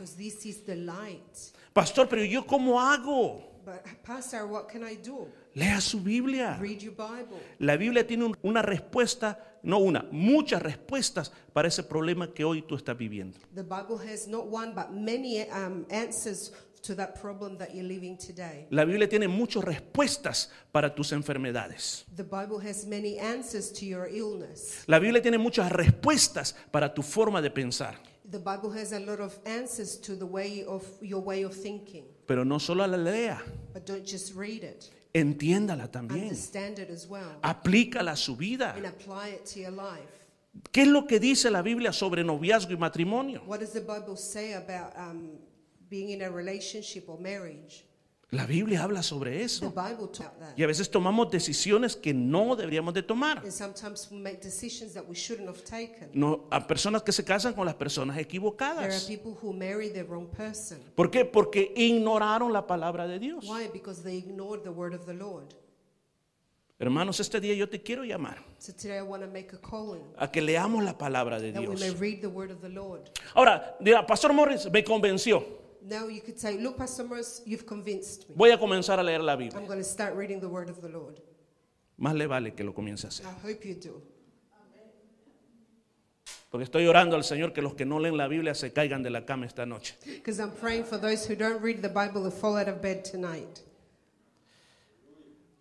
Pastor, 1.74 2.08
pero 2.08 2.24
yo 2.24 2.46
cómo 2.48 2.80
hago? 2.82 3.60
But, 3.66 3.84
Pastor, 4.06 4.46
what 4.46 4.68
can 4.68 4.84
I 4.90 4.96
do? 4.96 5.28
Lea 5.54 5.82
su 5.82 6.00
Biblia. 6.02 6.56
Read 6.62 6.78
your 6.80 6.96
Bible. 6.96 7.38
La 7.60 7.76
Biblia 7.76 8.08
tiene 8.08 8.24
un- 8.24 8.38
una 8.42 8.62
respuesta, 8.62 9.60
no 9.64 9.80
una, 9.80 10.08
muchas 10.12 10.62
respuestas 10.62 11.32
para 11.52 11.68
ese 11.68 11.84
problema 11.84 12.34
que 12.34 12.46
hoy 12.46 12.62
tú 12.62 12.76
estás 12.78 12.98
viviendo. 12.98 13.38
To 16.84 16.96
that 16.96 17.20
problem 17.20 17.58
that 17.58 17.74
you're 17.76 17.84
living 17.88 18.18
today. 18.18 18.66
La 18.70 18.86
Biblia 18.86 19.08
tiene 19.08 19.28
muchas 19.28 19.64
respuestas 19.64 20.50
para 20.72 20.94
tus 20.96 21.12
enfermedades. 21.12 22.06
The 22.16 22.24
Bible 22.24 22.60
has 22.60 22.86
many 22.86 23.20
answers 23.20 23.72
to 23.74 23.86
your 23.86 24.08
illness. 24.08 24.84
La 24.88 24.98
Biblia 25.00 25.22
tiene 25.22 25.38
muchas 25.38 25.70
respuestas 25.72 26.56
para 26.72 26.94
tu 26.94 27.02
forma 27.04 27.42
de 27.42 27.50
pensar. 27.52 27.96
The 28.32 28.38
Bible 28.40 28.72
has 28.80 28.94
a 28.94 29.00
lot 29.00 29.20
of 29.20 29.38
answers 29.46 30.00
to 30.02 30.16
the 30.16 30.26
way 30.26 30.64
of 30.64 30.84
your 31.02 31.20
way 31.22 31.44
of 31.44 31.54
thinking. 31.54 32.06
Pero 32.28 32.44
no 32.46 32.60
solo 32.60 32.86
la 32.88 32.96
lea, 32.98 33.36
But 33.74 33.86
don't 33.86 34.06
just 34.06 34.36
read 34.36 34.64
it. 34.64 34.90
entiéndala 35.14 35.90
también. 35.92 36.30
Understand 36.30 36.80
it 36.80 36.90
as 36.90 37.08
well. 37.10 37.40
Aplícala 37.42 38.12
a 38.12 38.16
su 38.16 38.36
vida. 38.36 38.74
And 38.78 38.86
apply 38.86 39.30
it 39.34 39.46
to 39.54 39.60
your 39.60 39.72
life. 39.72 40.08
¿Qué 40.72 40.84
es 40.84 40.88
lo 40.88 41.06
que 41.08 41.20
dice 41.20 41.50
la 41.52 41.62
Biblia 41.62 41.92
sobre 41.92 42.24
noviazgo 42.24 42.72
y 42.74 42.78
matrimonio? 42.78 43.42
What 43.46 43.60
does 43.60 43.72
the 43.74 43.82
Bible 43.82 44.16
say 44.16 44.54
about 44.54 44.94
um, 44.96 45.32
being 45.90 46.10
in 46.12 46.22
a 46.22 46.30
relationship 46.30 47.08
or 47.10 47.20
marriage? 47.20 47.86
La 48.32 48.46
Biblia 48.46 48.84
habla 48.84 49.02
sobre 49.02 49.32
The 49.32 49.44
eso. 49.44 49.72
Bible 49.72 50.08
talks 50.10 50.20
about 50.20 50.40
that. 50.40 50.54
Y 50.56 50.62
a 50.64 50.68
veces 50.68 50.92
tomamos 50.92 51.32
decisiones 51.32 51.96
que 51.96 52.14
no 52.14 52.56
deberíamos 52.56 52.94
de 52.94 53.02
tomar. 53.02 53.40
And 53.40 53.52
sometimes 53.52 54.08
we 54.12 54.18
make 54.20 54.40
decisions 54.40 54.94
that 54.94 55.04
we 55.10 55.16
shouldn't 55.16 55.48
have 55.48 55.64
taken. 55.64 56.10
No, 56.14 56.46
a 56.52 56.68
personas 56.68 57.02
que 57.02 57.12
se 57.12 57.24
casan 57.26 57.56
con 57.56 57.66
las 57.66 57.74
personas 57.74 58.16
There 58.16 58.22
are 58.22 58.28
equivocadas. 58.30 59.08
people 59.08 59.36
who 59.42 59.52
marry 59.52 59.90
the 59.90 60.04
wrong 60.04 60.28
person. 60.28 60.78
¿Por 60.96 61.10
qué? 61.10 61.26
Porque 61.26 61.74
ignoraron 61.76 62.54
la 62.54 62.68
palabra 62.68 63.08
de 63.08 63.18
Dios. 63.18 63.46
Why? 63.48 63.68
Because 63.74 64.04
they 64.04 64.18
ignored 64.20 64.62
the 64.62 64.70
word 64.70 64.94
of 64.94 65.08
the 65.08 65.14
Lord. 65.16 65.48
Hermanos, 66.78 67.20
este 67.20 67.42
día 67.42 67.56
yo 67.56 67.68
te 67.68 67.82
quiero 67.82 68.04
llamar 68.06 68.38
So 68.58 68.72
today 68.74 69.00
I 69.00 69.02
want 69.02 69.22
to 69.24 69.28
make 69.30 69.54
a 69.54 69.58
calling 69.60 70.04
a 70.18 70.32
que 70.32 70.42
leamos 70.42 70.84
la 70.84 70.98
palabra 70.98 71.38
de 71.40 71.52
that 71.52 71.60
we 71.62 71.76
Dios. 71.76 71.80
may 71.82 71.90
read 71.92 72.22
the 72.22 72.30
word 72.30 72.52
of 72.52 72.62
the 72.62 72.70
Lord. 72.70 73.10
Ahora, 73.34 73.76
dirá, 73.82 74.06
Pastor 74.06 74.32
Morris 74.34 74.70
me 74.72 74.84
convenció. 74.84 75.44
Now 75.90 76.08
you 76.08 76.22
could 76.22 76.40
say, 76.40 76.58
Look, 76.58 76.78
Pastor 76.78 77.04
Morris, 77.04 77.42
you've 77.46 77.66
convinced 77.66 78.30
me. 78.30 78.36
Voy 78.36 78.52
a 78.52 78.58
comenzar 78.58 79.00
a 79.00 79.04
leer 79.04 79.20
la 79.20 79.36
Biblia. 79.36 79.60
I'm 79.60 79.66
going 79.66 79.80
to 79.80 79.84
start 79.84 80.16
reading 80.16 80.40
the 80.40 80.48
word 80.48 80.70
of 80.70 80.82
the 80.82 80.90
Lord. 80.90 81.20
Más 81.98 82.16
le 82.16 82.28
vale 82.28 82.52
que 82.52 82.64
lo 82.64 82.74
comience 82.74 83.06
a 83.06 83.08
hacer. 83.08 83.26
I 83.26 83.48
hope 83.48 83.66
you 83.68 83.76
do. 83.76 84.02
Porque 86.52 86.64
estoy 86.64 86.88
orando 86.88 87.16
al 87.16 87.24
Señor 87.24 87.54
que 87.54 87.62
los 87.62 87.76
que 87.76 87.86
no 87.86 88.00
leen 88.00 88.18
la 88.18 88.28
Biblia 88.28 88.56
se 88.56 88.72
caigan 88.72 89.04
de 89.04 89.10
la 89.10 89.26
cama 89.26 89.46
esta 89.46 89.66
noche. 89.66 89.96
Because 90.06 90.40
I'm 90.40 90.52
praying 90.52 90.84
for 90.84 91.00
those 91.00 91.26
who 91.28 91.36
don't 91.36 91.62
read 91.62 91.82
the 91.82 91.90
Bible 91.90 92.24
to 92.24 92.32
fall 92.32 92.58
out 92.58 92.68
of 92.68 92.82
bed 92.82 93.04
tonight. 93.04 93.62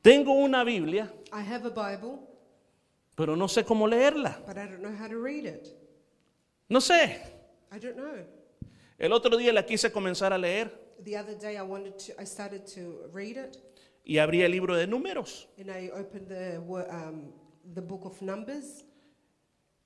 Tengo 0.03 0.33
una 0.33 0.65
Biblia, 0.65 1.11
I 1.33 1.43
have 1.43 1.67
a 1.67 1.71
Bible, 1.71 2.21
pero 3.17 3.35
no 3.35 3.49
sé 3.49 3.65
cómo 3.65 3.87
leerla. 3.87 4.39
but 4.47 4.57
I 4.57 4.67
don't 4.67 4.81
know 4.81 4.95
how 4.95 5.09
to 5.09 5.19
read 5.19 5.45
it. 5.45 5.69
No 6.71 6.79
sé. 6.81 7.19
I 7.71 7.79
don't 7.79 7.97
know. 7.97 8.25
El 8.99 9.13
otro 9.13 9.37
día 9.37 9.53
la 9.53 9.65
quise 9.65 9.91
comenzar 9.93 10.33
a 10.33 10.39
leer 10.39 10.87
The 11.05 11.17
other 11.17 11.39
day 11.39 11.57
I 11.57 11.63
wanted 11.63 11.95
to, 12.07 12.21
I 12.21 12.27
started 12.27 12.65
to 12.75 13.09
read 13.13 13.37
it, 13.37 13.57
y 14.05 14.19
abrí 14.19 14.43
el 14.43 14.51
libro 14.51 14.75
de 14.77 14.87
números. 14.89 15.49
and 15.59 15.71
I 15.71 15.91
opened 15.91 16.27
the 16.29 16.59
um, 16.59 17.33
the 17.75 17.81
book 17.81 18.05
of 18.05 18.21
Numbers. 18.21 18.85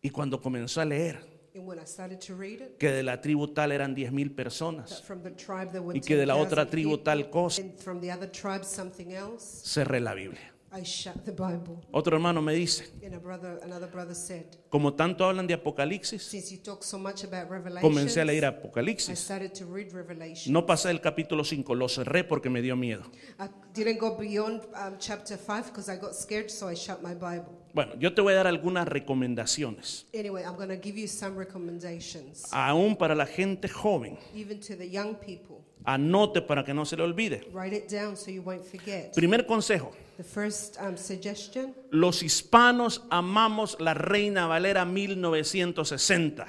Y 0.03 0.09
cuando 0.11 0.41
comenzó 0.41 0.81
a 0.81 0.85
leer, 0.87 1.19
And 1.55 1.67
when 1.67 1.79
I 1.79 1.85
started 1.85 2.19
to 2.27 2.35
read 2.35 2.63
it, 2.63 2.79
que 2.79 2.91
de 2.91 3.03
la 3.03 3.21
tribu 3.21 3.49
tal 3.49 3.73
eran 3.73 3.95
10 3.95 4.11
mil 4.11 4.29
that 4.31 4.37
personas, 4.47 5.03
from 5.03 5.23
the 5.23 5.33
tribe 5.33 5.71
there 5.71 5.83
were 5.83 5.95
y 5.95 6.01
que 6.01 6.17
de 6.17 6.25
la 6.25 6.37
otra 6.37 6.65
10,000 6.65 6.71
tribu 6.71 6.99
tal 6.99 7.29
cosa. 7.29 7.61
and 7.61 7.79
from 7.79 8.01
the 8.01 8.11
other 8.11 8.31
tribe 8.31 8.65
something 8.65 9.13
else, 9.13 9.45
cerré 9.65 10.01
la 10.01 10.15
Biblia. 10.15 10.52
I 10.75 10.85
shut 10.85 11.25
the 11.27 11.33
Bible. 11.33 11.81
Otro 11.93 12.17
hermano 12.17 12.41
me 12.41 12.55
dice, 12.55 12.91
And 13.05 13.15
a 13.15 13.19
brother, 13.19 13.61
another 13.63 13.91
brother 13.91 14.15
said, 14.15 14.47
como 14.71 14.95
tanto 14.95 15.25
hablan 15.25 15.47
de 15.47 15.53
Apocalipsis, 15.53 16.23
since 16.23 16.51
you 16.51 16.63
talk 16.63 16.83
so 16.83 16.99
much 16.99 17.25
about 17.25 17.49
comencé 17.83 18.23
a 18.23 18.25
leer 18.25 18.43
Revelation, 18.43 18.45
I 18.45 18.47
Apocalipsis. 18.47 19.19
started 19.19 19.53
to 19.55 19.67
read 19.67 19.93
Revelation. 19.93 20.51
No 20.53 20.65
pasé 20.65 20.91
el 20.91 21.01
capítulo 21.03 21.45
5, 21.45 21.75
lo 21.75 21.89
cerré 21.89 22.25
porque 22.25 22.49
me 22.49 22.63
dio 22.63 22.75
miedo. 22.75 23.03
I 23.39 23.49
didn't 23.75 23.99
go 23.99 24.17
beyond 24.17 24.63
um, 24.75 24.97
chapter 24.99 25.37
5 25.37 25.67
because 25.67 25.91
I 25.91 25.97
got 25.97 26.15
scared, 26.15 26.51
so 26.51 26.69
I 26.69 26.75
shut 26.75 27.03
my 27.03 27.13
Bible. 27.15 27.59
Bueno, 27.75 27.95
yo 27.99 28.15
te 28.15 28.21
voy 28.23 28.33
a 28.33 28.37
dar 28.37 28.47
algunas 28.47 28.87
recomendaciones, 28.89 30.07
Anyway, 30.15 30.43
I'm 30.43 30.57
going 30.57 30.69
to 30.69 30.77
give 30.77 30.99
you 30.99 31.07
some 31.09 31.37
recommendations, 31.39 32.45
aún 32.53 32.97
para 32.97 33.15
la 33.15 33.27
gente 33.27 33.69
joven. 33.69 34.19
even 34.35 34.59
to 34.61 34.77
the 34.77 34.89
young 34.89 35.15
people. 35.17 35.63
Anote 35.85 36.43
para 36.43 36.65
que 36.65 36.73
no 36.73 36.85
se 36.85 36.97
le 36.97 37.03
olvide. 37.03 37.45
Write 37.53 37.75
it 37.77 37.91
down 37.91 38.17
so 38.17 38.31
you 38.31 38.43
won't 38.43 38.65
forget. 38.65 39.13
Primer 39.15 39.45
consejo, 39.47 39.91
The 40.17 40.25
first 40.25 40.77
um, 40.81 40.97
suggestion 40.97 41.75
los 41.91 42.23
hispanos 42.23 43.03
amamos 43.11 43.77
la 43.81 43.95
Reina 43.95 44.47
Valera 44.47 44.85
1960. 44.85 46.47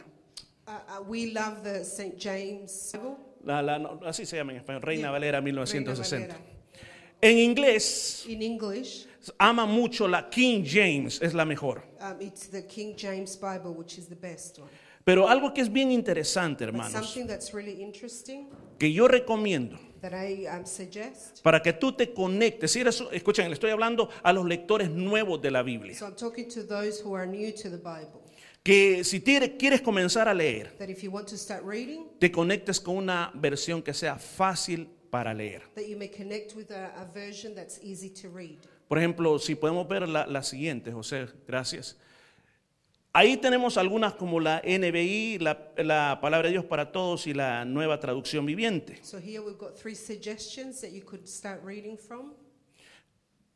uh, 0.68 0.72
uh, 0.72 1.02
we 1.08 1.32
love 1.32 1.64
the 1.64 1.84
St. 1.84 2.18
James 2.18 2.92
Bible. 2.94 3.18
La- 3.46 3.62
la- 3.62 3.78
no, 3.80 4.00
así 4.06 4.26
se 4.26 4.38
llama 4.38 4.52
en 4.54 4.60
español, 4.60 4.82
Reina 4.82 5.04
Yeah. 5.04 5.12
Valera 5.12 5.40
Reina 5.42 5.62
1960. 5.62 6.28
Valera. 6.34 6.50
En 7.22 7.38
inglés, 7.38 8.26
In 8.28 8.42
English, 8.42 9.06
ama 9.40 9.66
mucho 9.66 10.08
la 10.10 10.30
King 10.30 10.66
James, 10.66 11.22
es 11.22 11.34
la 11.34 11.46
mejor. 11.46 11.84
um, 12.02 12.22
it's 12.22 12.48
the 12.50 12.66
King 12.68 12.96
James 12.98 13.38
Bible, 13.38 13.72
which 13.72 13.98
is 13.98 14.08
the 14.10 14.16
best 14.16 14.60
one. 14.60 14.70
Pero 15.06 15.28
algo 15.30 15.54
que 15.54 15.62
es 15.62 15.70
bien 15.72 15.90
interesante, 15.92 16.66
hermanos, 16.66 16.92
something 16.92 17.26
that's 17.28 17.54
really 17.54 17.82
interesting 17.82 18.50
que 18.78 18.92
yo 18.92 19.08
recomiendo 19.08 19.78
that 20.04 20.14
I 20.14 20.46
um, 20.48 20.66
suggest. 20.66 21.42
para 21.42 21.62
que 21.62 21.72
tú 21.74 21.94
te 21.94 22.14
conectes. 22.14 22.72
Si 22.72 22.82
eres, 22.82 23.02
escuchen, 23.12 23.48
le 23.48 23.54
estoy 23.54 23.72
hablando 23.72 24.10
a 24.22 24.34
los 24.34 24.46
lectores 24.46 24.90
nuevos 24.90 25.42
de 25.42 25.50
la 25.50 25.64
Biblia. 25.64 25.96
So 25.96 26.06
I'm 26.06 26.16
talking 26.16 26.48
to 26.50 26.64
those 26.64 27.02
who 27.04 27.16
are 27.16 27.26
new 27.26 27.52
to 27.54 27.70
the 27.70 27.78
Bible. 27.78 28.22
Que 28.62 29.04
si 29.04 29.22
quieres 29.22 29.82
comenzar 29.82 30.28
a 30.28 30.34
leer, 30.34 30.76
That 30.78 30.90
if 30.90 31.02
you 31.04 31.12
want 31.12 31.28
to 31.30 31.38
start 31.38 31.64
reading, 31.66 32.06
te 32.20 32.32
conectes 32.32 32.80
con 32.80 32.98
una 32.98 33.32
versión 33.34 33.82
que 33.82 33.94
sea 33.94 34.18
fácil 34.18 34.88
para 35.10 35.34
leer. 35.34 35.64
that 35.76 35.88
you 35.88 35.98
may 35.98 36.10
connect 36.10 36.56
with 36.56 36.72
a, 36.72 36.94
a 37.02 37.06
version 37.06 37.56
that's 37.56 37.80
easy 37.82 38.10
to 38.10 38.30
read. 38.30 38.60
Por 38.88 38.98
ejemplo, 39.00 39.40
si 39.40 39.56
podemos 39.56 39.88
ver 39.88 40.08
la, 40.08 40.28
la 40.28 40.44
siguiente, 40.44 40.92
José, 40.92 41.28
gracias. 41.48 41.98
Ahí 43.16 43.38
tenemos 43.38 43.78
algunas 43.78 44.16
como 44.16 44.40
la 44.40 44.60
NBI, 44.66 45.38
la, 45.40 45.72
la 45.78 46.18
Palabra 46.20 46.48
de 46.48 46.54
Dios 46.54 46.66
para 46.66 46.92
Todos 46.92 47.28
y 47.28 47.34
la 47.36 47.64
Nueva 47.64 48.00
Traducción 48.00 48.44
Viviente, 48.46 48.98
So 49.04 49.20
here 49.20 49.40
we've 49.40 49.58
got 49.58 49.76
three 49.80 49.94
suggestions 49.96 50.82
that 50.82 50.90
you 50.92 51.04
could 51.06 51.28
start 51.28 51.62
reading 51.64 51.96
from 51.98 52.34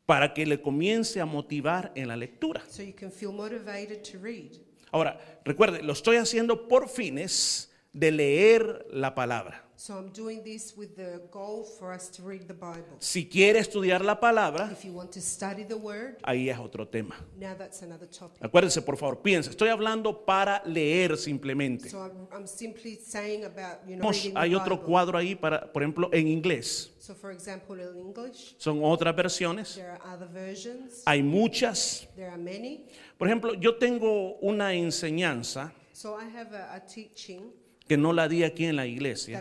para 0.06 0.32
que 0.32 0.46
le 0.46 0.62
comience 0.62 1.20
a 1.20 1.26
motivar 1.26 1.90
en 1.96 2.06
la 2.08 2.16
lectura. 2.16 2.62
so 2.68 2.82
you 2.82 2.94
can 2.94 3.10
feel 3.10 3.32
motivated 3.32 4.02
to 4.02 4.18
read. 4.22 4.52
Ahora, 4.92 5.18
recuerde, 5.44 5.82
lo 5.82 5.92
estoy 5.92 6.16
haciendo 6.16 6.68
por 6.68 6.88
fines 6.88 7.70
de 7.92 8.12
leer 8.12 8.86
la 8.92 9.14
palabra. 9.14 9.67
So 9.80 9.94
I'm 9.96 10.08
doing 10.08 10.42
this 10.42 10.76
with 10.76 10.96
the 10.96 11.22
goal 11.30 11.62
for 11.62 11.92
us 11.92 12.08
to 12.16 12.22
read 12.24 12.48
the 12.48 12.52
Bible. 12.52 12.96
Si 12.98 13.28
quiere 13.28 13.60
estudiar 13.60 14.04
la 14.04 14.18
palabra, 14.18 14.68
If 14.72 14.84
you 14.84 14.92
want 14.92 15.12
to 15.12 15.20
study 15.20 15.62
the 15.62 15.76
word, 15.76 16.16
ahí 16.24 16.50
es 16.50 16.58
otro 16.58 16.84
tema. 16.84 17.14
now 17.38 17.54
that's 17.56 17.80
another 17.82 18.08
topic. 18.08 18.42
Acuérdense, 18.42 18.82
por 18.82 18.96
favor, 18.96 19.22
piensa, 19.22 19.50
estoy 19.50 19.68
hablando 19.68 20.24
para 20.26 20.62
leer 20.66 21.16
simplemente. 21.16 21.88
So 21.90 21.98
I'm, 22.04 22.26
I'm 22.32 22.46
simply 22.48 22.96
saying 22.96 23.44
about, 23.44 23.86
you 23.86 23.94
know, 23.94 24.02
Vamos, 24.02 24.16
reading 24.16 24.34
the 24.34 24.40
Hay 24.40 24.54
otro 24.56 24.78
Bible. 24.78 24.86
cuadro 24.88 25.16
ahí 25.16 25.36
para, 25.36 25.72
por 25.72 25.82
ejemplo, 25.84 26.10
en 26.12 26.26
inglés. 26.26 26.90
So 26.98 27.14
for 27.14 27.30
example, 27.30 27.80
in 27.80 27.96
English, 28.00 28.56
Son 28.58 28.82
otras 28.82 29.14
versiones. 29.14 29.76
there 29.76 29.92
are 29.92 30.00
other 30.12 30.26
versions. 30.26 31.04
Hay 31.06 31.22
muchas. 31.22 32.08
There 32.16 32.28
are 32.28 32.36
many. 32.36 32.84
Por 33.16 33.28
ejemplo, 33.28 33.54
yo 33.54 33.76
tengo 33.76 34.38
una 34.40 34.74
enseñanza 34.74 35.72
So 35.92 36.16
I 36.16 36.24
have 36.24 36.52
a, 36.52 36.74
a 36.74 36.80
teaching 36.80 37.52
que 37.88 37.96
no 37.96 38.12
la 38.12 38.28
di 38.28 38.44
aquí 38.44 38.64
en 38.66 38.76
la 38.76 38.86
iglesia, 38.86 39.40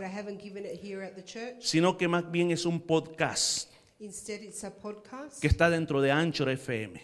sino 1.59 1.97
que 1.97 2.07
más 2.07 2.29
bien 2.31 2.51
es 2.51 2.65
un 2.65 2.79
podcast 2.81 3.71
Instead, 3.99 4.41
it's 4.43 4.63
a 4.63 4.71
podcast 4.75 5.41
que 5.41 5.47
está 5.47 5.69
dentro 5.69 6.01
de 6.01 6.11
Anchor 6.11 6.49
FM. 6.49 7.01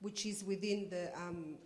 which 0.00 0.26
is 0.26 0.44
within 0.44 0.88
the 0.88 1.10
um, 1.16 1.56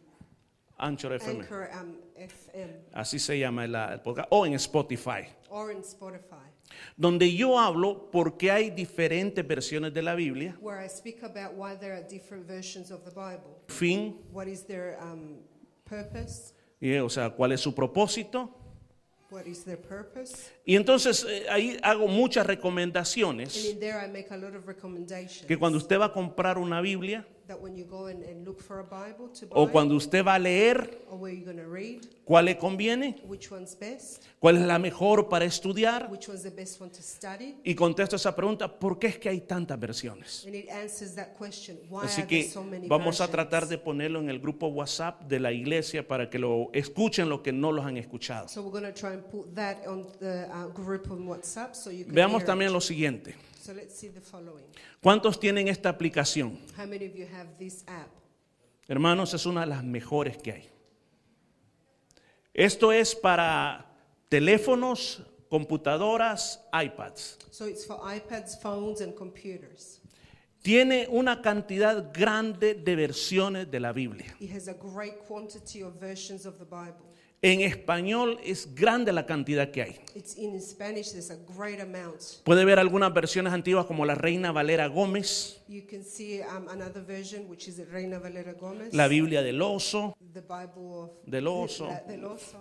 Anchor 0.78 1.12
FM. 1.12 1.40
Anchor 1.42 1.68
um, 1.78 1.96
FM 2.16 2.72
Así 2.94 3.18
se 3.18 3.38
llama 3.38 3.64
el, 3.66 3.74
el 3.74 4.00
podcast. 4.00 4.28
O 4.30 4.46
en 4.46 4.54
Spotify. 4.54 5.28
or 5.50 5.70
in 5.70 5.82
Spotify, 5.82 6.48
Donde 6.96 7.34
yo 7.34 7.58
hablo 7.58 8.10
porque 8.10 8.50
hay 8.50 8.70
diferentes 8.70 9.46
versiones 9.46 9.92
de 9.92 10.02
la 10.02 10.14
Biblia. 10.14 10.56
where 10.60 10.82
I 10.82 10.88
speak 10.88 11.22
about 11.22 11.54
why 11.56 11.76
there 11.76 11.92
are 11.92 12.02
different 12.08 12.46
versions 12.46 12.90
of 12.90 13.04
the 13.04 13.10
Bible. 13.10 13.60
Fin, 13.68 14.16
What 14.32 14.46
is 14.46 14.64
their 14.64 14.96
um, 15.02 15.40
purpose? 15.84 16.54
y, 16.80 16.96
o 16.96 17.10
sea, 17.10 17.28
cuál 17.30 17.52
es 17.52 17.60
su 17.60 17.74
propósito. 17.74 18.56
What 19.30 19.46
is 19.46 19.64
their 19.64 19.78
purpose? 19.80 20.50
Y 20.64 20.74
entonces 20.74 21.24
eh, 21.28 21.46
ahí 21.48 21.78
hago 21.82 22.08
muchas 22.08 22.42
And 22.42 22.48
recomendaciones 22.50 23.64
in 23.64 23.78
there, 23.78 24.04
I 24.04 24.08
make 24.08 24.26
a 24.30 24.36
lot 24.36 24.54
of 24.56 24.66
recommendations. 24.66 25.46
que 25.46 25.56
cuando 25.56 25.78
usted 25.78 25.98
va 25.98 26.06
a 26.06 26.12
comprar 26.12 26.58
una 26.58 26.80
Biblia 26.80 27.24
that 27.50 27.60
when 27.60 27.76
you 27.76 27.84
go 27.84 28.06
and, 28.06 28.22
and 28.22 28.46
look 28.46 28.60
for 28.60 28.78
a 28.78 28.84
Bible 28.84 29.28
to 29.28 29.46
buy, 29.46 29.56
o 29.56 29.68
cuando 29.68 29.96
usted 29.96 30.24
va 30.24 30.36
a 30.36 30.38
leer, 30.38 31.02
or 31.10 31.18
where 31.18 31.34
you're 31.34 31.44
going 31.44 31.56
to 31.56 31.68
read, 31.68 32.00
cuál 32.24 32.44
le 32.44 32.56
conviene, 32.56 33.16
which 33.26 33.50
one's 33.50 33.74
best, 33.74 34.22
cuál 34.38 34.56
es 34.56 34.62
la 34.66 34.78
mejor 34.78 35.28
para 35.28 35.44
estudiar. 35.44 36.08
which 36.10 36.28
one's 36.28 36.44
the 36.44 36.50
best 36.50 36.80
one 36.80 36.90
to 36.90 37.02
study, 37.02 37.56
Y 37.64 37.74
contesto 37.74 38.14
esa 38.14 38.34
pregunta, 38.36 38.78
¿por 38.78 38.98
qué 39.00 39.08
es 39.08 39.18
que 39.18 39.28
hay 39.28 39.40
tantas 39.40 39.78
versiones? 39.80 40.44
and 40.46 40.54
it 40.54 40.70
answers 40.70 41.14
that 41.16 41.34
question. 41.36 41.76
Why 41.90 42.04
Así 42.04 42.22
que 42.22 42.52
vamos 42.86 43.20
a 43.20 43.28
tratar 43.28 43.66
de 43.66 43.78
ponerlo 43.78 44.20
en 44.20 44.30
el 44.30 44.38
grupo 44.38 44.68
WhatsApp 44.68 45.22
de 45.22 45.40
la 45.40 45.50
iglesia 45.50 46.06
para 46.06 46.30
que 46.30 46.38
lo 46.38 46.70
escuchen 46.72 47.28
los 47.28 47.40
que 47.40 47.52
no 47.52 47.72
los 47.72 47.84
han 47.84 47.96
escuchado. 47.96 48.48
So 48.48 48.62
we're 48.62 48.70
going 48.70 48.92
to 48.92 48.98
try 48.98 49.12
and 49.14 49.24
put 49.24 49.54
that 49.56 49.86
on 49.88 50.06
the 50.20 50.46
uh, 50.52 50.68
group 50.68 51.10
on 51.10 51.26
WhatsApp 51.26 51.74
so 51.74 51.90
you 51.90 52.04
can 52.04 52.14
Veamos 52.14 52.44
también 52.44 52.72
lo 52.72 52.80
siguiente. 52.80 53.34
So 53.70 53.76
let's 53.76 53.94
see 53.94 54.08
the 54.08 54.20
following. 54.20 54.64
¿Cuántos 55.00 55.38
tienen 55.38 55.68
esta 55.68 55.90
aplicación? 55.90 56.58
How 56.76 56.86
many 56.86 57.06
of 57.06 57.14
you 57.14 57.24
have 57.24 57.56
this 57.56 57.84
app? 57.86 58.10
Hermanos, 58.88 59.32
es 59.32 59.46
una 59.46 59.60
de 59.60 59.68
las 59.68 59.84
mejores 59.84 60.36
que 60.38 60.50
hay. 60.50 60.68
Esto 62.52 62.90
es 62.90 63.14
para 63.14 63.86
teléfonos, 64.28 65.22
computadoras, 65.48 66.64
iPads. 66.72 67.38
So 67.52 67.68
it's 67.68 67.86
for 67.86 68.00
iPads, 68.00 68.60
phones, 68.60 69.02
and 69.02 69.14
computers. 69.14 70.00
Tiene 70.62 71.06
una 71.08 71.40
cantidad 71.40 72.12
grande 72.12 72.74
de 72.74 72.96
versiones 72.96 73.70
de 73.70 73.78
la 73.78 73.92
Biblia. 73.92 74.34
It 74.40 74.50
has 74.50 74.66
a 74.66 74.74
great 74.74 75.24
quantity 75.28 75.84
of 75.84 75.94
versions 76.00 76.44
of 76.44 76.58
the 76.58 76.64
Bible. 76.64 77.06
En 77.42 77.62
español 77.62 78.38
es 78.44 78.74
grande 78.74 79.12
la 79.14 79.24
cantidad 79.24 79.70
que 79.70 79.80
hay. 79.82 80.00
It's 80.14 80.36
in 80.36 80.60
Spanish, 80.60 81.12
there's 81.12 81.30
a 81.30 81.38
great 81.56 81.80
amount. 81.80 82.20
Puede 82.44 82.66
ver 82.66 82.78
algunas 82.78 83.14
versiones 83.14 83.52
antiguas 83.54 83.86
como 83.86 84.04
la 84.04 84.14
Reina 84.14 84.52
Valera 84.52 84.88
Gómez, 84.88 85.62
You 85.66 85.82
can 85.88 86.04
see 86.04 86.40
um, 86.42 86.68
another 86.68 87.02
version, 87.02 87.48
which 87.48 87.66
is 87.66 87.78
Reina 87.90 88.18
Valera 88.18 88.52
Gomez, 88.52 88.92
la 88.92 89.08
Biblia 89.08 89.40
del 89.42 89.62
oso, 89.62 90.14
the 90.34 90.42
Bible 90.42 90.92
of 90.92 91.10
del 91.24 91.46
oso. 91.46 91.86
La- 91.86 92.00
del 92.02 92.24
oso. 92.26 92.58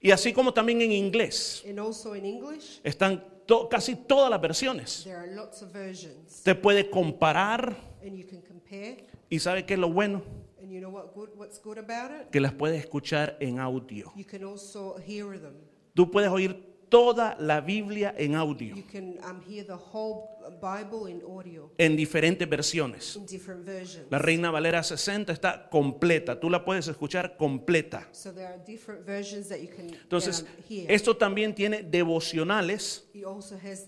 y 0.00 0.10
así 0.10 0.32
como 0.32 0.54
también 0.54 0.80
en 0.80 0.92
inglés. 0.92 1.62
And 1.68 1.78
also 1.78 2.14
in 2.16 2.24
English, 2.24 2.80
Están 2.82 3.22
to- 3.46 3.68
casi 3.68 3.94
todas 3.94 4.30
las 4.30 4.40
versiones. 4.40 5.02
there 5.04 5.16
are 5.16 5.34
lots 5.34 5.60
of 5.60 5.70
versions. 5.70 6.32
Usted 6.38 6.58
puede 6.62 6.88
comparar 6.88 7.76
And 8.02 8.16
you 8.16 8.26
can 8.26 8.40
compare. 8.40 9.04
y 9.28 9.38
sabe 9.38 9.66
qué 9.66 9.74
es 9.74 9.80
lo 9.80 9.90
bueno, 9.90 10.22
And 10.66 10.74
you 10.74 10.80
know 10.80 10.90
what 10.90 11.14
good, 11.14 11.30
what's 11.36 11.60
good 11.60 11.78
about 11.78 12.10
it? 12.10 12.30
que 12.32 12.40
las 12.40 12.52
puede 12.52 12.76
escuchar 12.76 13.36
en 13.38 13.60
audio. 13.60 14.12
You 14.16 14.24
can 14.24 14.42
also 14.42 14.96
hear 15.06 15.38
them. 15.40 15.54
Tú 15.94 16.10
puedes 16.10 16.28
oír 16.28 16.60
toda 16.88 17.36
la 17.38 17.60
Biblia 17.60 18.12
en 18.18 18.34
audio, 18.34 18.74
You 18.74 18.82
can 18.90 19.16
um, 19.24 19.40
hear 19.48 19.64
the 19.64 19.76
whole 19.76 20.28
Bible 20.60 21.08
in 21.08 21.22
audio, 21.22 21.70
en 21.78 21.96
diferentes 21.96 22.48
versiones. 22.48 23.14
in 23.14 23.26
different 23.26 23.64
versions. 23.64 24.06
La 24.10 24.18
Reina 24.18 24.50
Valera 24.50 24.82
60 24.82 25.32
está 25.32 25.68
completa, 25.70 26.40
tú 26.40 26.50
la 26.50 26.64
puedes 26.64 26.88
escuchar 26.88 27.36
completa. 27.36 28.08
So 28.10 28.32
there 28.32 28.48
are 28.48 28.58
different 28.66 29.06
versions 29.06 29.48
that 29.48 29.60
you 29.60 29.68
can 29.68 29.90
Entonces, 29.90 30.42
um, 30.42 30.48
hear. 30.68 30.90
esto 30.90 31.16
también 31.16 31.54
tiene 31.54 31.84
devocionales. 31.84 33.08
He 33.14 33.24
also 33.24 33.56
has 33.56 33.86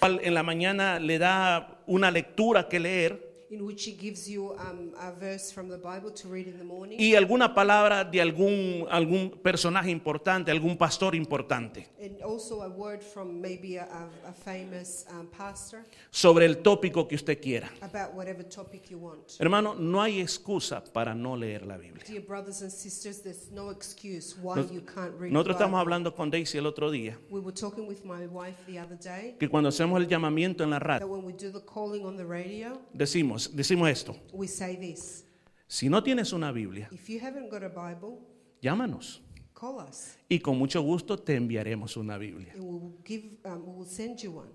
En 0.00 0.34
la 0.34 0.42
mañana 0.42 0.98
le 1.00 1.18
da 1.18 1.80
una 1.86 2.10
lectura 2.10 2.68
que 2.68 2.80
leer 2.80 3.25
in 3.50 3.64
which 3.64 3.86
it 3.86 3.98
gives 4.00 4.28
you 4.28 4.54
a 4.98 5.12
verse 5.12 5.52
from 5.52 5.68
the 5.68 5.76
Bible 5.76 6.10
to 6.10 6.28
read 6.28 6.48
in 6.48 6.58
the 6.58 6.64
morning 6.64 6.98
y 6.98 7.14
alguna 7.14 7.54
palabra 7.54 8.04
de 8.04 8.20
algún, 8.20 8.86
algún 8.90 9.30
personaje 9.42 9.90
importante, 9.90 10.50
algún 10.50 10.76
pastor 10.76 11.14
importante, 11.14 11.86
and 12.00 12.20
also 12.22 12.62
a 12.62 12.68
word 12.68 13.00
from 13.02 13.40
maybe 13.40 13.76
a, 13.78 13.84
a, 13.84 14.30
a 14.30 14.32
famous 14.32 15.06
um, 15.10 15.26
pastor 15.28 15.84
sobre 16.10 16.44
el 16.46 16.58
tópico 16.58 17.06
que 17.06 17.14
usted 17.14 17.40
quiera. 17.40 17.70
about 17.82 18.14
whatever 18.14 18.42
topic 18.44 18.90
you 18.90 18.98
want. 18.98 19.38
Hermano, 19.38 19.74
no 19.74 20.02
hay 20.02 20.20
excusa 20.20 20.82
para 20.92 21.14
no 21.14 21.36
leer 21.36 21.64
la 21.66 21.76
Biblia. 21.76 22.04
Dear 22.06 22.22
brothers 22.26 22.62
and 22.62 22.70
sisters, 22.72 23.22
there's 23.22 23.50
no 23.52 23.70
excuse 23.70 24.34
why 24.42 24.56
Nos- 24.56 24.72
you 24.72 24.80
can't 24.82 25.12
read 25.18 25.30
Nosotros 25.32 25.56
estamos 25.56 25.80
hablando 25.80 26.14
con 26.14 26.30
Daisy 26.30 26.58
el 26.58 26.66
otro 26.66 26.90
día, 26.90 27.16
We 27.30 27.40
were 27.40 27.54
talking 27.54 27.86
with 27.86 28.04
my 28.04 28.26
wife 28.26 28.56
the 28.66 28.80
other 28.80 28.98
day 28.98 29.36
que 29.38 29.48
cuando 29.48 29.68
hacemos 29.68 30.00
el 30.00 30.08
llamamiento 30.08 30.64
en 30.64 30.70
la 30.70 30.78
that 30.78 30.86
radio, 31.00 31.06
when 31.06 31.24
we 31.24 31.32
do 31.32 31.52
the 31.52 31.64
calling 31.64 32.04
on 32.04 32.16
the 32.16 32.24
radio, 32.24 32.80
decimos, 32.92 33.35
decimos 33.54 33.88
esto, 33.90 34.16
we 34.32 34.46
say 34.48 34.76
this. 34.76 35.24
si 35.66 35.88
no 35.88 36.02
tienes 36.02 36.32
una 36.32 36.52
Biblia, 36.52 36.88
If 36.92 37.08
you 37.08 37.20
haven't 37.20 37.50
got 37.50 37.62
a 37.62 37.68
Bible, 37.68 38.18
llámanos 38.62 39.22
call 39.54 39.76
us 39.88 40.16
y 40.28 40.38
con 40.40 40.58
mucho 40.58 40.80
gusto 40.82 41.16
te 41.18 41.34
enviaremos 41.36 41.96
una 41.96 42.18
Biblia. 42.18 42.52
and 42.54 43.04
give 43.04 43.24
um, 43.44 43.62
we 43.66 43.72
will 43.78 43.86
send 43.86 44.18
you 44.22 44.32
one. 44.38 44.50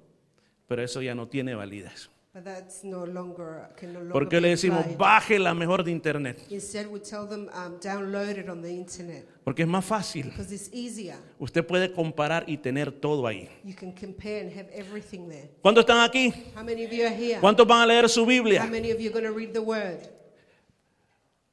Pero 0.67 0.82
eso 0.84 1.01
ya 1.01 1.13
no 1.15 1.27
tiene 1.27 1.53
validez. 1.55 2.09
But 2.34 2.45
that's 2.45 2.82
no 2.86 3.05
longer 3.05 3.67
can 3.75 3.91
no 3.91 3.99
longer 3.99 4.13
Porque 4.13 4.39
le 4.39 4.47
decimos, 4.49 4.79
applied. 4.86 4.97
baje 4.97 5.38
la 5.38 5.53
mejor 5.53 5.84
de 5.84 5.91
internet, 5.91 6.39
Instead, 6.49 6.88
we 6.88 7.01
tell 7.01 7.27
them 7.27 7.49
um, 7.53 7.77
download 7.82 8.38
it 8.38 8.47
on 8.47 8.61
the 8.61 8.69
internet 8.71 9.25
porque 9.43 9.63
es 9.63 9.67
más 9.67 9.84
fácil. 9.84 10.27
because 10.29 10.49
it's 10.53 10.69
easier. 10.73 11.17
Usted 11.39 11.65
puede 11.67 11.91
comparar 11.91 12.45
y 12.47 12.55
tener 12.55 12.89
todo 12.93 13.27
ahí. 13.27 13.49
You 13.65 13.75
can 13.75 13.91
compare 13.91 14.39
and 14.39 14.49
have 14.57 14.69
everything 14.71 15.27
there. 15.27 15.49
¿Cuántos 15.61 15.82
están 15.84 15.99
aquí? 16.09 16.34
How 16.55 16.63
many 16.63 16.86
of 16.86 16.91
you 16.93 17.03
are 17.05 17.13
here? 17.13 17.41
¿Cuántos 17.41 17.67
van 17.67 17.82
a 17.82 17.86
leer 17.86 18.07
su 18.07 18.21
How 18.21 18.27
Biblia? 18.27 18.65
many 18.65 18.91
of 18.91 18.99
you 19.01 19.09
are 19.09 19.13
going 19.21 19.25
to 19.25 19.38
read 19.38 19.51
the 19.51 19.59
word? 19.59 19.99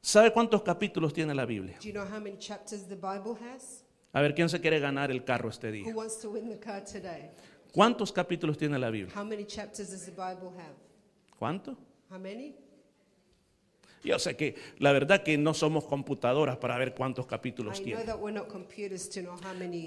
¿Sabe 0.01 0.33
cuántos 0.33 0.63
capítulos 0.63 1.13
tiene 1.13 1.35
la 1.35 1.45
Biblia? 1.45 1.77
Do 1.81 1.89
you 1.89 1.93
know 1.93 2.07
how 2.07 2.21
many 2.21 2.37
chapters 2.39 2.87
the 2.87 2.95
Bible 2.95 3.37
has? 3.53 3.83
A 4.13 4.21
ver, 4.23 4.33
¿quién 4.33 4.49
se 4.49 4.61
quiere 4.61 4.79
ganar 4.79 5.11
el 5.11 5.25
carro 5.25 5.49
este 5.51 5.67
Who 5.71 5.73
día? 5.73 5.95
wants 5.95 6.19
to 6.21 6.31
win 6.31 6.49
the 6.49 6.59
car 6.59 6.85
today? 6.85 7.31
¿Cuántos 7.73 8.13
capítulos 8.13 8.57
tiene 8.57 8.79
la 8.79 8.91
Biblia? 8.91 9.13
How 9.15 9.25
many 9.25 9.45
chapters 9.45 9.91
does 9.91 10.05
the 10.05 10.11
Bible 10.11 10.51
have? 10.57 10.75
¿Cuántos? 11.39 11.77
How 12.11 12.19
many? 12.19 12.55
Yo 14.05 14.19
sé 14.19 14.37
que 14.37 14.55
la 14.79 14.93
verdad 14.93 15.23
que 15.23 15.39
no 15.39 15.55
somos 15.55 15.85
computadoras 15.85 16.57
para 16.57 16.77
ver 16.79 16.95
cuántos 16.95 17.27
capítulos 17.27 17.83
tiene. 17.83 18.03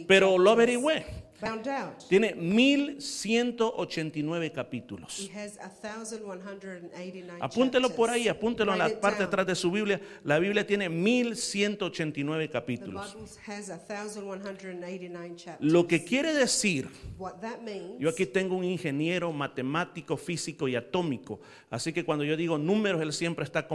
Pero 0.08 0.38
lo 0.38 0.52
averigüé. 0.52 1.32
Found 1.42 1.68
out. 1.68 1.98
Tiene 2.08 2.36
1189 2.36 4.52
capítulos. 4.52 5.20
It 5.20 5.36
has 5.36 5.58
1,189 5.58 7.42
Apúntelo 7.42 7.90
por 7.90 8.10
chapters. 8.10 8.14
ahí, 8.14 8.28
apúntelo 8.28 8.74
en 8.74 8.80
la 8.80 9.00
parte 9.00 9.20
de 9.20 9.26
atrás 9.26 9.48
de 9.48 9.56
su 9.56 9.72
Biblia. 9.72 10.00
La 10.24 10.38
Biblia 10.38 10.68
tiene 10.68 10.88
1189 10.88 12.48
The 12.48 12.52
capítulos. 12.52 13.16
Bible 13.16 13.28
has 13.48 13.70
1,189 13.70 15.36
chapters. 15.36 15.72
Lo 15.72 15.88
que 15.88 16.04
quiere 16.04 16.36
decir, 16.36 16.90
yo 17.98 18.10
aquí 18.10 18.28
tengo 18.28 18.56
un 18.56 18.64
ingeniero 18.64 19.32
matemático, 19.32 20.18
físico 20.18 20.68
y 20.68 20.76
atómico, 20.76 21.40
así 21.72 21.92
que 21.92 22.06
cuando 22.06 22.24
yo 22.24 22.38
digo 22.38 22.60
números, 22.60 23.02
él 23.02 23.14
siempre 23.14 23.46
está 23.46 23.68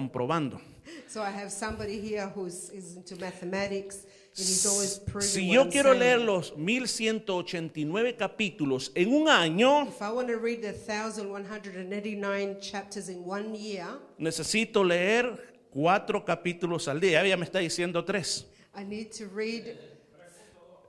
so 1.08 1.22
I 1.22 1.30
have 1.30 1.50
somebody 1.50 2.00
here 2.00 2.28
who's 2.34 2.70
is 2.70 2.96
into 2.96 3.16
mathematics 3.16 4.04
and 4.38 4.46
he's 4.46 4.66
always 4.66 4.98
proving 4.98 5.28
Si 5.28 5.48
yo 5.50 5.68
quiero 5.68 5.90
saying. 5.92 6.00
leer 6.00 6.18
los 6.18 6.56
1189 6.56 8.16
capítulos 8.16 8.92
en 8.94 9.12
un 9.14 9.28
año, 9.28 9.88
If 9.88 10.00
I 10.02 10.10
want 10.12 10.28
to 10.28 10.36
read 10.38 10.60
the 10.62 10.72
1,189 10.72 12.60
chapters 12.60 13.08
in 13.08 13.24
one 13.24 13.54
year, 13.54 13.86
necesito 14.18 14.84
leer 14.84 15.54
cuatro 15.70 16.24
capítulos 16.24 16.88
al 16.88 17.00
día. 17.00 17.22
Ella 17.24 17.36
me 17.36 17.44
está 17.44 17.58
diciendo 17.60 18.04
tres. 18.04 18.46
I 18.74 18.84
need 18.84 19.10
to 19.12 19.26
read 19.34 19.76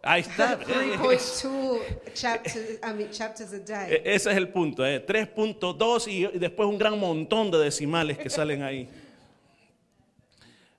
Ahí 0.04 0.22
está. 0.22 0.58
3.2 0.64 2.14
chapters, 2.14 2.80
I 2.84 2.94
mean, 2.94 3.10
chapters 3.12 3.52
a 3.52 3.60
day. 3.60 3.92
E- 3.94 4.02
Ese 4.16 4.30
es 4.32 4.38
el 4.38 4.50
punto, 4.50 4.86
eh, 4.86 5.00
3.2 5.06 6.08
y, 6.08 6.26
y 6.26 6.40
después 6.40 6.68
un 6.70 6.78
gran 6.78 6.98
montón 6.98 7.52
de 7.52 7.58
decimales 7.58 8.18
que 8.18 8.30
salen 8.30 8.62
ahí. 8.62 8.88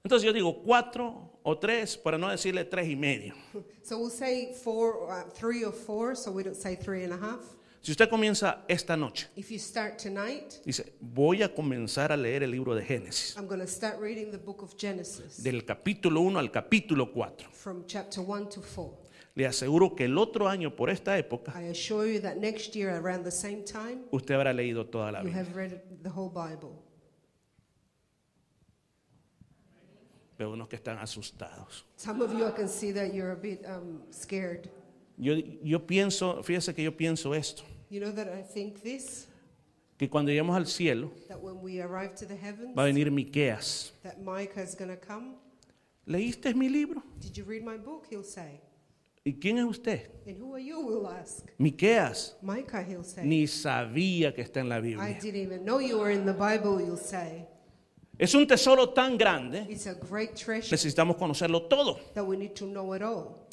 Entonces 0.09 0.25
yo 0.27 0.33
digo 0.33 0.63
cuatro 0.63 1.39
o 1.43 1.59
tres, 1.59 1.99
para 1.99 2.17
no 2.17 2.31
decirle 2.31 2.65
tres 2.65 2.89
y 2.89 2.97
medio. 2.97 3.35
So 3.83 3.99
we'll 3.99 4.11
say 4.11 4.55
four, 4.55 5.07
uh, 5.11 5.31
three 5.39 5.63
or 5.65 5.73
four, 5.75 6.17
so 6.17 6.33
we 6.33 6.43
don't 6.43 6.57
say 6.57 6.77
three 6.77 7.05
and 7.05 7.13
a 7.13 7.19
half. 7.19 7.41
Si 7.83 7.93
usted 7.93 8.09
comienza 8.09 8.65
esta 8.69 8.97
noche, 8.97 9.29
If 9.37 9.51
you 9.51 9.59
start 9.59 9.99
tonight, 10.03 10.63
dice, 10.65 10.95
voy 10.99 11.43
a 11.43 11.55
comenzar 11.55 12.11
a 12.11 12.17
leer 12.17 12.43
el 12.43 12.51
libro 12.53 12.75
de 12.75 12.83
Génesis, 12.87 13.37
I'm 13.37 13.47
going 13.47 13.61
to 13.61 13.67
start 13.67 14.01
reading 14.01 14.31
the 14.31 14.39
book 14.39 14.63
of 14.63 14.75
Genesis 14.79 15.43
del 15.43 15.67
capítulo 15.67 16.23
1 16.23 16.39
al 16.39 16.51
capítulo 16.51 17.13
4. 17.13 17.51
from 17.53 17.85
chapter 17.87 18.23
1 18.23 18.49
to 18.49 18.63
4. 18.63 18.91
Le 19.35 19.47
aseguro 19.47 19.95
que 19.95 20.07
el 20.07 20.17
otro 20.17 20.49
año 20.49 20.75
por 20.75 20.89
esta 20.89 21.19
época, 21.19 21.53
I 21.55 21.69
assure 21.69 22.11
you 22.11 22.19
that 22.23 22.37
next 22.39 22.75
year, 22.75 22.95
around 22.97 23.25
the 23.25 23.31
same 23.31 23.63
time, 23.63 24.07
usted 24.11 24.35
habrá 24.35 24.55
leído 24.55 24.87
toda 24.87 25.13
la 25.13 25.19
you 25.21 25.27
Biblia. 25.27 25.43
have 25.45 25.55
read 25.55 25.83
the 26.03 26.11
whole 26.11 26.31
Bible. 26.31 26.83
Veo 30.39 30.53
unos 30.53 30.69
que 30.69 30.77
están 30.77 30.99
asustados. 30.99 31.85
Some 31.97 32.23
of 32.23 32.33
you, 32.33 32.47
I 32.47 32.53
can 32.53 32.69
see 32.69 32.93
that 32.93 33.13
you're 33.13 33.33
a 33.33 33.37
bit 33.37 33.65
um, 33.67 34.03
scared. 34.13 34.71
Yo, 35.17 35.35
yo 35.65 35.85
pienso, 35.85 36.43
fíjese 36.45 36.73
que 36.75 36.85
yo 36.85 36.97
pienso 36.97 37.35
esto, 37.35 37.65
You 37.91 38.01
know 38.01 38.13
that 38.13 38.29
I 38.29 38.43
think 38.43 38.83
this, 38.83 39.27
que 39.99 40.09
cuando 40.09 40.31
lleguemos 40.31 40.55
al 40.57 40.67
cielo 40.67 41.11
that 41.27 41.41
when 41.43 41.61
we 41.61 41.81
arrive 41.81 42.15
to 42.17 42.27
the 42.27 42.37
heavens, 42.37 42.77
va 42.77 42.83
a 42.83 42.87
venir 42.87 43.11
Miqueas. 43.11 43.93
that 44.05 44.21
Micah 44.21 44.63
is 44.63 44.77
to 44.77 44.97
come. 44.97 45.35
¿Leíste 46.07 46.55
mi 46.55 46.69
libro? 46.69 47.03
Did 47.21 47.37
you 47.37 47.45
read 47.45 47.65
my 47.65 47.77
book? 47.77 48.07
He'll 48.09 48.23
say. 48.23 48.61
¿Y 49.25 49.33
quién 49.41 49.59
es 49.59 49.65
usted? 49.65 50.09
And 50.27 50.39
who 50.41 50.55
are 50.55 50.63
you? 50.63 50.81
We'll 50.81 51.09
ask. 51.09 51.47
Miqueas. 51.59 52.35
Micah, 52.43 52.83
he'll 52.85 53.03
say. 53.03 53.25
Ni 53.27 53.47
sabía 53.47 54.33
que 54.35 54.43
está 54.43 54.61
en 54.61 54.69
la 54.69 54.77
I 54.77 54.81
Biblia. 54.81 55.19
didn't 55.21 55.41
even 55.43 55.65
know 55.65 55.81
you 55.81 55.99
were 55.99 56.11
in 56.13 56.25
the 56.25 56.33
Bible, 56.33 56.81
you'll 56.81 56.97
say. 56.97 57.45
Es 58.19 58.35
un 58.35 58.47
tesoro 58.47 58.91
tan 58.91 59.17
grande, 59.17 59.65
It's 59.69 59.87
a 59.87 59.95
great 59.95 60.35
treasure 60.35 60.71
necesitamos 60.73 61.17
conocerlo 61.17 61.63
todo. 61.63 61.99
that 62.15 62.25
we 62.25 62.37
need 62.37 62.53
to 62.55 62.67
know 62.67 62.95
it 62.95 63.03
all. 63.03 63.47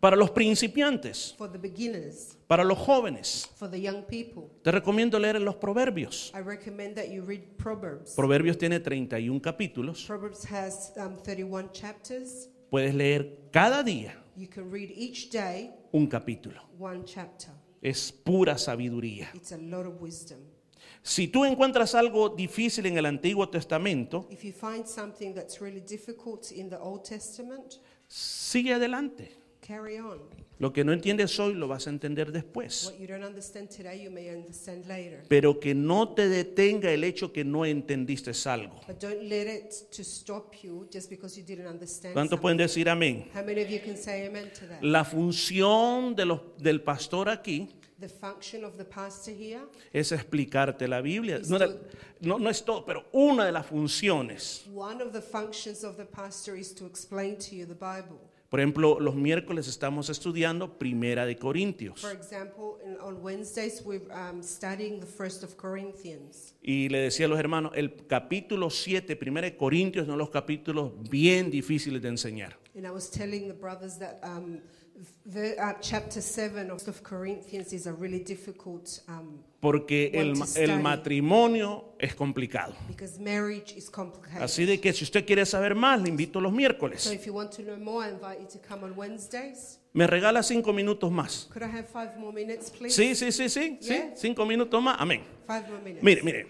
Para 0.00 0.16
los 0.16 0.30
principiantes, 0.30 1.34
For 1.38 1.50
the 1.50 1.58
beginners, 1.58 2.36
para 2.46 2.62
los 2.62 2.78
jóvenes, 2.78 3.48
for 3.56 3.70
the 3.70 3.80
young 3.80 4.02
people, 4.04 4.44
te 4.62 4.70
recomiendo 4.70 5.18
leer 5.18 5.40
los 5.40 5.56
proverbios. 5.56 6.30
I 6.34 6.40
recommend 6.42 6.94
that 6.96 7.06
you 7.08 7.22
read 7.24 7.40
Proverbs. 7.56 8.14
Proverbios 8.14 8.58
tiene 8.58 8.80
31 8.80 9.40
capítulos. 9.40 10.04
Proverbs 10.06 10.44
has 10.44 10.92
um, 10.96 11.16
31 11.22 11.70
chapters. 11.72 12.48
Puedes 12.70 12.94
leer 12.94 13.48
cada 13.50 13.82
día 13.82 14.14
You 14.36 14.48
can 14.48 14.70
read 14.70 14.90
each 14.94 15.30
day 15.30 15.70
un 15.92 16.06
capítulo. 16.06 16.60
one 16.78 17.04
chapter. 17.04 17.50
Es 17.80 18.12
pura 18.12 18.58
sabiduría. 18.58 19.30
Si 21.06 21.28
tú 21.28 21.44
encuentras 21.44 21.94
algo 21.94 22.30
difícil 22.30 22.86
en 22.86 22.96
el 22.96 23.04
Antiguo 23.04 23.46
Testamento, 23.50 24.26
If 24.30 24.42
you 24.42 24.52
find 24.52 24.86
something 24.86 25.34
that's 25.34 25.60
really 25.60 25.82
difficult 25.82 26.50
in 26.50 26.70
the 26.70 26.76
Old 26.76 27.02
Testament, 27.06 27.74
sigue 28.08 28.72
adelante. 28.72 29.30
carry 29.60 29.98
on. 29.98 30.18
Lo 30.58 30.72
que 30.72 30.82
no 30.84 30.92
entiendes 30.94 31.38
hoy 31.40 31.52
lo 31.54 31.68
vas 31.68 31.86
a 31.86 31.90
entender 31.90 32.32
después. 32.32 32.86
What 32.86 32.98
you 32.98 33.06
don't 33.06 33.24
understand 33.24 33.68
today, 33.68 34.02
you 34.02 34.10
may 34.10 34.30
understand 34.30 34.86
later. 34.86 35.24
Pero 35.28 35.60
que 35.60 35.74
no 35.74 36.14
te 36.14 36.26
detenga 36.28 36.90
el 36.90 37.04
hecho 37.04 37.32
que 37.34 37.44
no 37.44 37.66
entendiste 37.66 38.30
algo. 38.48 38.80
But 38.86 38.98
don't 38.98 39.22
let 39.24 39.46
it 39.46 39.72
to 39.94 40.02
stop 40.02 40.54
you 40.62 40.86
just 40.90 41.10
because 41.10 41.38
you 41.38 41.44
didn't 41.46 41.66
understand 41.66 42.14
¿Cuántos 42.14 42.30
something. 42.38 42.42
pueden 42.42 42.56
decir 42.58 42.88
amén? 42.88 43.28
How 43.34 43.44
many 43.44 43.62
of 43.62 43.68
you 43.68 43.80
can 43.84 43.98
say 43.98 44.26
amen 44.26 44.50
to 44.58 44.66
that? 44.68 44.80
La 44.82 45.04
función 45.04 46.14
de 46.16 46.24
los- 46.24 46.40
del 46.58 46.80
pastor 46.82 47.28
aquí 47.28 47.68
The 48.04 48.10
function 48.10 48.64
of 48.64 48.76
the 48.76 48.84
pastor 48.84 49.32
here 49.32 49.62
es 49.90 50.12
explicarte 50.12 50.86
la 50.86 51.00
Biblia. 51.00 51.40
No, 51.48 51.58
no- 52.20 52.38
no 52.38 52.50
es 52.50 52.62
todo, 52.62 52.84
pero 52.84 53.06
una 53.12 53.46
de 53.46 53.52
las 53.52 53.64
funciones. 53.64 54.66
One 54.74 55.02
of 55.02 55.14
the 55.14 55.22
functions 55.22 55.84
of 55.84 55.96
the 55.96 56.04
pastor 56.04 56.54
is 56.54 56.74
to 56.74 56.84
explain 56.84 57.38
to 57.38 57.54
you 57.56 57.64
the 57.64 57.72
Bible. 57.72 58.18
Por 58.50 58.60
ejemplo, 58.60 59.00
los 59.00 59.14
miércoles 59.14 59.68
estamos 59.68 60.10
estudiando 60.10 60.78
Primera 60.78 61.24
de 61.24 61.38
Corintios. 61.38 61.98
For 62.02 62.12
example, 62.12 62.76
on 63.00 63.22
Wednesdays 63.22 63.82
we're 63.86 64.04
um, 64.12 64.42
studying 64.42 65.00
the 65.00 65.06
first 65.06 65.42
of 65.42 65.56
Corinthians. 65.56 66.54
Y 66.62 66.90
le 66.90 66.98
decía 66.98 67.24
a 67.24 67.30
los 67.30 67.38
hermanos, 67.38 67.72
el 67.74 68.06
capítulo 68.06 68.68
7, 68.68 69.16
Primera 69.16 69.46
de 69.48 69.56
Corintios, 69.56 70.06
de 70.06 70.14
los 70.14 70.28
capítulos 70.28 70.92
bien 71.08 71.50
difíciles 71.50 72.02
de 72.02 72.08
enseñar. 72.10 72.58
And 72.76 72.86
I 72.86 72.90
was 72.90 73.10
telling 73.10 73.48
the 73.48 73.54
brothers 73.54 73.98
that 73.98 74.20
um, 74.22 74.60
the, 75.26 75.56
chapter 75.80 76.20
7 76.20 76.70
of, 76.70 76.86
of 76.86 77.02
Corinthians 77.02 77.72
is 77.72 77.86
a 77.86 77.92
really 77.92 78.20
difficult 78.20 79.00
Porque 79.60 80.10
el, 80.14 80.34
el 80.56 80.80
matrimonio 80.82 81.94
es 81.98 82.14
complicado. 82.14 82.74
because 82.88 83.18
marriage 83.18 83.74
is 83.76 83.88
complicated. 83.90 84.42
Así 84.42 84.66
de 84.66 84.78
que 84.80 84.92
si 84.92 85.04
usted 85.04 85.24
quiere 85.26 85.46
saber 85.46 85.74
más, 85.74 86.00
le 86.00 86.08
invito 86.10 86.40
los 86.40 86.52
So 86.52 86.56
miércoles. 86.56 87.06
if 87.12 87.26
you 87.26 87.32
want 87.34 87.50
to 87.52 87.62
know 87.62 87.76
more, 87.76 88.04
I 88.06 88.10
invite 88.10 88.40
you 88.40 88.46
to 88.48 88.58
come 88.58 88.84
on 88.84 88.94
Wednesdays. 88.96 89.78
Me 89.94 90.06
regala 90.06 90.42
cinco 90.42 90.72
minutos 90.72 91.10
más. 91.10 91.48
Could 91.52 91.62
I 91.62 91.68
have 91.68 91.88
five 91.88 92.16
more 92.18 92.32
minutes, 92.32 92.70
please? 92.70 92.94
Sí, 92.94 93.14
sí, 93.14 93.32
sí, 93.32 93.48
sí, 93.48 93.78
sí. 93.80 94.10
Cinco 94.16 94.44
minutos 94.44 94.82
más. 94.82 94.96
Amén. 94.98 95.22
Five 95.46 95.68
more 95.68 95.82
minutes. 95.82 96.02
Mire, 96.02 96.22
mire. 96.22 96.46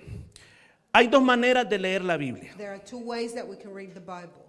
Hay 0.92 1.08
dos 1.08 1.22
maneras 1.22 1.68
de 1.68 1.78
leer 1.78 2.02
la 2.04 2.16
Biblia. 2.16 2.54
There 2.56 2.70
are 2.70 2.78
two 2.82 2.98
ways 2.98 3.34
that 3.34 3.46
we 3.46 3.56
can 3.56 3.72
read 3.74 3.92
the 3.94 4.00
Bible. 4.00 4.42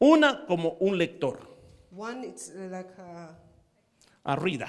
Una 0.00 0.46
como 0.46 0.76
un 0.80 0.96
lector, 0.96 1.38
One, 1.90 2.24
it's 2.24 2.50
uh, 2.50 2.68
like 2.70 2.90
a, 2.98 3.34
arrida. 4.24 4.68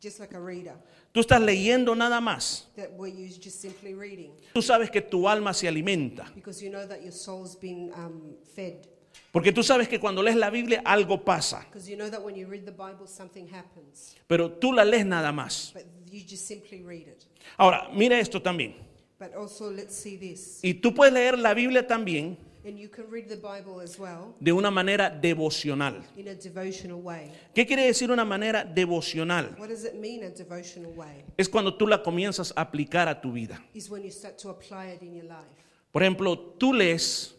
just 0.00 0.20
like 0.20 0.34
a 0.34 0.40
reader, 0.40 0.74
Tú 1.12 1.20
estás 1.20 1.40
leyendo 1.40 1.94
nada 1.94 2.20
más. 2.20 2.68
that 2.76 2.90
you're 2.98 3.28
just 3.28 3.60
simply 3.60 3.94
reading, 3.94 4.32
Tú 4.54 4.62
sabes 4.62 4.90
que 4.90 5.00
tu 5.02 5.28
alma 5.28 5.52
se 5.52 5.68
alimenta. 5.68 6.32
because 6.34 6.62
you 6.62 6.70
know 6.70 6.86
that 6.86 7.02
your 7.02 7.12
soul's 7.12 7.56
been 7.56 7.92
um, 7.94 8.34
fed. 8.54 8.86
Porque 9.30 9.52
tú 9.52 9.62
sabes 9.62 9.88
que 9.88 9.98
cuando 9.98 10.22
lees 10.22 10.36
la 10.36 10.50
Biblia 10.50 10.82
algo 10.84 11.22
pasa. 11.24 11.66
Because 11.68 11.88
you 11.88 11.96
know 11.96 12.08
that 12.10 12.22
when 12.22 12.34
you 12.34 12.46
read 12.46 12.64
the 12.64 12.72
Bible, 12.72 13.06
something 13.06 13.46
happens, 13.48 14.14
Pero 14.26 14.50
tú 14.52 14.72
la 14.72 14.84
lees 14.84 15.04
nada 15.04 15.32
más. 15.32 15.72
but 15.74 15.84
you 16.10 16.22
just 16.26 16.46
simply 16.46 16.82
read 16.82 17.08
it. 17.08 17.24
Ahora, 17.58 17.88
mira 17.92 18.18
esto 18.18 18.40
también. 18.40 18.74
But 19.18 19.34
also, 19.34 19.70
let's 19.70 19.94
see 19.94 20.16
this. 20.16 20.60
Y 20.62 20.74
tú 20.74 20.94
puedes 20.94 21.12
leer 21.12 21.38
la 21.38 21.54
Biblia 21.54 21.86
también 21.86 22.36
And 22.64 22.78
you 22.78 22.88
can 22.88 23.10
read 23.10 23.28
the 23.28 23.36
Bible 23.36 23.80
as 23.82 23.98
well 23.98 24.34
de 24.40 24.52
una 24.52 24.70
manera 24.70 25.10
devocional. 25.10 26.04
in 26.16 26.28
a 26.28 26.34
devotional 26.34 27.00
way. 27.02 27.32
¿Qué 27.54 27.66
quiere 27.66 27.86
decir 27.86 28.10
una 28.10 28.24
manera 28.24 28.64
devocional? 28.64 29.56
What 29.58 29.68
does 29.68 29.84
it 29.84 29.94
mean, 29.94 30.22
a 30.22 30.30
devotional 30.30 30.92
way? 30.96 31.24
Es 31.36 31.48
cuando 31.48 31.74
tú 31.76 31.88
la 31.88 32.02
comienzas 32.02 32.52
a 32.56 32.60
aplicar 32.62 33.08
a 33.08 33.20
tu 33.20 33.32
vida. 33.32 33.60
Is 33.74 33.90
when 33.90 34.04
you 34.04 34.10
start 34.12 34.38
to 34.38 34.50
apply 34.50 34.92
it 34.94 35.02
in 35.02 35.14
your 35.14 35.24
life. 35.24 35.48
Por 35.90 36.02
ejemplo, 36.02 36.38
tú 36.38 36.72
lees, 36.72 37.34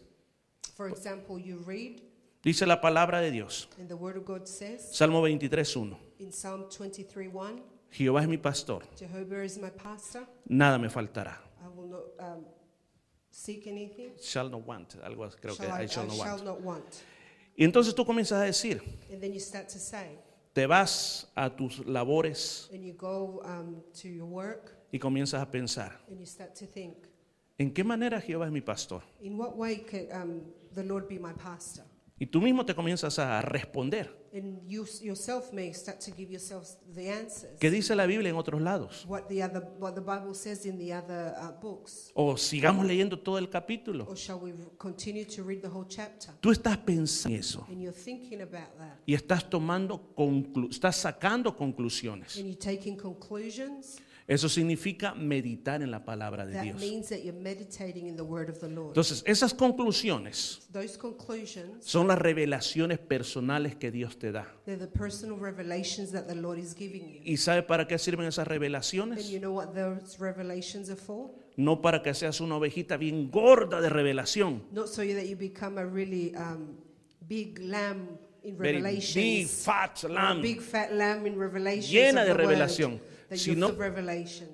For 0.76 0.88
example, 0.88 1.38
you 1.38 1.58
read, 1.66 2.00
dice 2.42 2.66
la 2.66 2.80
palabra 2.80 3.20
de 3.20 3.30
Dios, 3.30 3.68
and 3.78 3.88
the 3.88 3.94
Word 3.96 4.16
of 4.18 4.24
God 4.24 4.46
says 4.46 4.94
Salmo 4.94 5.26
23.1, 5.26 5.96
in 6.18 6.32
Psalm 6.32 6.68
23 6.68 7.28
1, 7.28 7.62
Jehová 7.92 8.22
es 8.22 8.28
mi 8.28 8.36
pastor, 8.36 8.82
Jehovah 8.98 9.42
is 9.44 9.56
my 9.58 9.70
pastor, 9.70 10.26
nada 10.48 10.78
me 10.78 10.88
faltará. 10.88 11.38
I 11.64 11.68
will 11.74 11.88
not 11.88 12.02
um, 12.20 12.44
seek 13.34 13.66
anything. 13.66 14.12
Shall 14.20 14.48
not 14.48 14.66
want, 14.66 14.94
algo 15.02 15.28
creo 15.40 15.56
que 15.56 15.66
Shall 15.66 15.72
I, 15.72 15.84
I 15.84 15.88
shall 15.88 16.04
I 16.04 16.06
not 16.08 16.16
shall 16.16 16.36
want. 16.36 16.44
not 16.44 16.60
want. 16.60 16.84
Y 17.56 17.64
entonces 17.64 17.94
tú 17.94 18.04
comienzas 18.04 18.40
a 18.40 18.44
decir, 18.44 18.80
And 19.10 19.20
then 19.20 19.32
you 19.32 19.40
start 19.40 19.68
to 19.68 19.78
say, 19.78 20.18
te 20.52 20.66
vas 20.66 21.26
a 21.36 21.50
tus 21.50 21.80
labores 21.80 22.68
and 22.72 22.84
you 22.84 22.94
go 22.94 23.42
um, 23.44 23.82
to 24.00 24.08
your 24.08 24.26
work, 24.26 24.76
y 24.92 24.98
comienzas 24.98 25.42
a 25.42 25.50
pensar, 25.50 25.92
and 26.08 26.18
you 26.18 26.26
start 26.26 26.54
to 26.54 26.66
think, 26.66 26.94
¿en 27.58 27.72
qué 27.72 27.84
manera 27.84 28.20
Jehová 28.20 28.46
es 28.46 28.52
mi 28.52 28.60
pastor? 28.60 29.02
in 29.20 29.36
what 29.36 29.56
way 29.56 29.76
could 29.78 30.08
um, 30.12 30.42
the 30.74 30.82
Lord 30.84 31.08
be 31.08 31.18
my 31.18 31.32
pastor? 31.32 31.84
Y 32.16 32.26
tú 32.26 32.40
mismo 32.40 32.64
te 32.64 32.74
comienzas 32.76 33.18
a 33.18 33.42
responder. 33.42 34.22
And 34.32 34.60
you 34.68 34.84
s- 34.84 35.04
yourself 35.04 35.52
may 35.52 35.72
start 35.74 35.98
to 36.04 36.12
give 36.16 36.30
yourself 36.32 36.68
the 36.94 37.10
answers. 37.12 37.58
¿Qué 37.58 37.70
dice 37.70 37.94
la 37.96 38.06
Biblia 38.06 38.30
en 38.30 38.36
otros 38.36 38.60
lados? 38.60 39.04
What 39.08 39.22
the 39.28 39.42
other, 39.42 39.62
what 39.80 39.94
the 39.94 40.00
Bible 40.00 40.34
says 40.34 40.64
in 40.64 40.78
the 40.78 40.92
other 40.94 41.34
uh, 41.36 41.60
books, 41.60 42.12
O 42.14 42.36
sigamos 42.36 42.86
leyendo 42.86 43.18
todo 43.18 43.38
el 43.38 43.48
capítulo. 43.48 44.06
or 44.08 44.16
shall 44.16 44.38
we 44.40 44.52
to 45.26 45.42
read 45.42 45.60
the 45.60 45.68
whole 45.68 45.86
chapter? 45.88 46.32
Tú 46.40 46.50
estás 46.52 46.78
pensando 46.78 47.34
en 47.34 47.40
eso 47.40 47.64
And 47.68 47.80
you're 47.80 47.92
thinking 47.96 48.42
about 48.42 48.76
that, 48.78 48.98
y 49.06 49.14
estás 49.14 49.48
tomando, 49.50 50.00
estás 50.70 50.96
sacando 50.96 51.56
conclusiones. 51.56 52.36
and 52.36 52.46
you're 52.46 52.56
taking 52.58 52.96
conclusions. 52.96 53.96
Eso 54.26 54.48
significa 54.48 55.14
meditar 55.14 55.82
en 55.82 55.90
la 55.90 56.02
palabra 56.02 56.46
de 56.46 56.54
That 56.54 56.62
Dios. 56.62 56.80
means 56.80 57.08
that 57.10 57.18
you're 57.22 57.38
meditating 57.38 58.06
in 58.06 58.16
the 58.16 58.22
Word 58.22 58.48
of 58.48 58.58
the 58.60 58.68
Lord. 58.68 58.88
Entonces, 58.88 59.22
esas 59.26 59.52
conclusiones 59.52 60.62
Those 60.72 60.96
conclusions, 60.98 61.84
son 61.84 62.08
las 62.08 62.18
revelaciones 62.18 62.98
personales 62.98 63.76
que 63.76 63.90
Dios 63.90 64.18
te 64.18 64.32
da. 64.32 64.46
they're 64.64 64.78
the 64.78 64.86
personal 64.90 65.36
revelations 65.38 66.10
that 66.12 66.26
the 66.26 66.34
Lord 66.34 66.58
is 66.58 66.74
giving 66.74 67.06
you. 67.06 67.20
¿Y 67.22 67.36
sabe 67.36 67.62
para 67.62 67.86
qué 67.86 67.98
sirven 67.98 68.26
esas 68.26 68.46
And 68.46 68.48
revelaciones? 68.48 69.28
you 69.30 69.38
know 69.40 69.52
what 69.52 69.74
those 69.74 70.16
revelations 70.18 70.88
are 70.88 70.96
for? 71.00 71.30
No 71.56 71.82
para 71.82 72.02
que 72.02 72.14
seas 72.14 72.40
una 72.40 72.56
ovejita 72.56 72.96
bien 72.96 73.30
gorda 73.30 73.82
de 73.82 73.90
revelación. 73.90 74.62
Not 74.72 74.88
so 74.88 75.02
that 75.02 75.26
you 75.26 75.36
become 75.36 75.78
a 75.78 75.84
really 75.84 76.34
um, 76.34 76.78
big 77.28 77.58
lamb 77.58 78.18
in 78.42 78.56
Very 78.56 78.76
Revelations. 78.80 79.14
big, 79.14 79.46
fat 79.48 80.02
or 80.04 80.10
a 80.10 80.14
lamb. 80.14 80.40
big 80.42 80.60
fat 80.62 80.92
lamb 80.92 81.26
in 81.26 81.38
Revelations. 81.38 81.90
Llena 81.92 82.22
of 82.22 82.26
de 82.28 82.32
the 82.32 82.38
word, 82.38 82.48
revelación, 82.48 83.00
sino. 83.32 83.70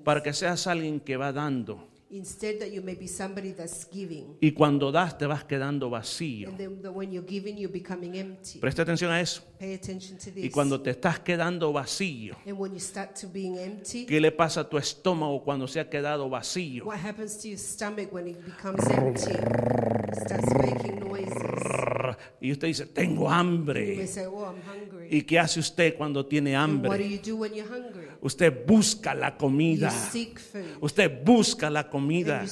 Para 0.04 0.22
que 0.22 0.32
seas 0.32 0.66
alguien 0.66 1.00
que 1.00 1.16
va 1.16 1.32
dando. 1.32 1.90
Instead, 2.12 2.58
that 2.58 2.72
you 2.72 2.82
may 2.82 2.96
be 2.96 3.06
somebody 3.06 3.52
that's 3.52 3.86
giving. 3.88 4.36
Y 4.40 4.50
cuando 4.50 4.90
das 4.90 5.16
te 5.16 5.26
vas 5.26 5.44
quedando 5.44 5.88
vacío. 5.90 6.48
And 6.48 6.58
then 6.58 6.92
when 6.92 7.12
you're 7.12 7.24
giving, 7.24 7.56
you're 7.56 7.72
becoming 7.72 8.16
empty. 8.16 8.58
Presta 8.58 8.82
atención 8.82 9.12
a 9.12 9.20
eso. 9.20 9.42
Pay 9.60 9.74
attention 9.74 10.18
to 10.18 10.32
this. 10.32 10.44
Y 10.44 10.50
cuando 10.50 10.80
te 10.80 10.90
estás 10.90 11.20
quedando 11.20 11.72
vacío, 11.72 12.34
and 12.44 12.58
when 12.58 12.72
you 12.72 12.80
start 12.80 13.14
to 13.20 13.28
being 13.28 13.56
empty, 13.58 14.06
¿qué 14.06 14.20
le 14.20 14.32
pasa 14.32 14.62
a 14.62 14.68
tu 14.68 14.76
estómago 14.76 15.44
cuando 15.44 15.68
se 15.68 15.78
ha 15.78 15.88
quedado 15.88 16.28
vacío? 16.28 16.84
what 16.84 16.98
happens 16.98 17.38
to 17.38 17.46
your 17.46 17.58
stomach 17.58 18.12
when 18.12 18.26
it 18.26 18.44
becomes 18.44 18.84
empty? 18.90 19.30
It 19.30 20.16
starts 20.16 20.52
making 20.54 20.98
noises. 20.98 21.39
Y 22.40 22.52
usted 22.52 22.68
dice, 22.68 22.86
tengo 22.86 23.30
hambre. 23.30 24.06
say, 24.06 24.26
oh, 24.26 24.44
I'm 24.44 24.60
hungry. 24.62 25.08
¿Y 25.10 25.22
qué 25.22 25.38
hace 25.38 25.60
usted 25.60 25.96
cuando 25.96 26.24
tiene 26.26 26.52
do 26.52 26.58
hambre? 26.58 27.08
you 27.08 27.18
do 27.18 27.36
when 27.36 27.52
you're 27.54 27.68
hungry? 27.68 28.06
Usted 28.22 28.66
busca 28.66 29.14
la 29.14 29.30
You 29.30 29.38
comida. 29.38 29.90
seek 29.90 30.38
food. 30.38 30.78
Usted 30.80 31.24
busca 31.24 31.70
la 31.70 31.88
comida. 31.88 32.44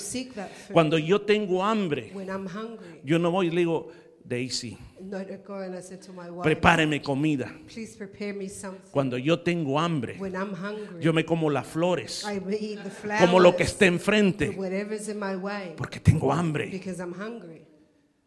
Cuando 0.73 0.99
yo 0.99 1.21
tengo 1.21 1.65
hambre, 1.65 2.11
when 2.15 2.29
I'm 2.29 2.47
hungry, 2.47 3.01
yo 3.05 3.19
no 3.19 3.31
voy 3.31 3.49
y 3.49 3.51
le 3.51 3.61
digo, 3.61 3.89
Daisy, 4.29 4.77
no, 5.01 5.19
I 5.19 5.39
go 5.43 5.55
and 5.55 5.75
I 5.75 5.81
say 5.81 5.97
to 5.97 6.13
my 6.13 6.29
wife, 6.29 6.43
prepáreme 6.43 7.01
comida. 7.01 7.51
please 7.67 7.97
prepare 7.97 8.35
me 8.35 8.51
something. 8.51 8.91
Cuando 8.91 9.17
yo 9.17 9.41
tengo 9.41 9.79
hambre, 9.79 10.17
When 10.19 10.35
I'm 10.35 10.53
hungry, 10.53 11.03
yo 11.03 11.15
me 11.15 11.25
como 11.25 11.49
las 11.49 11.67
flores, 11.67 12.27
I 12.27 12.39
will 12.39 12.55
eat 12.55 12.83
the 12.83 12.91
flowers, 12.91 13.23
como 13.25 13.41
lo 13.41 13.57
que 13.57 13.63
esté 13.65 13.87
enfrente, 13.87 14.51
whatever's 14.51 15.09
in 15.09 15.19
my 15.19 15.35
way, 15.35 15.73
porque 15.79 15.99
tengo 15.99 16.31
hambre. 16.31 16.69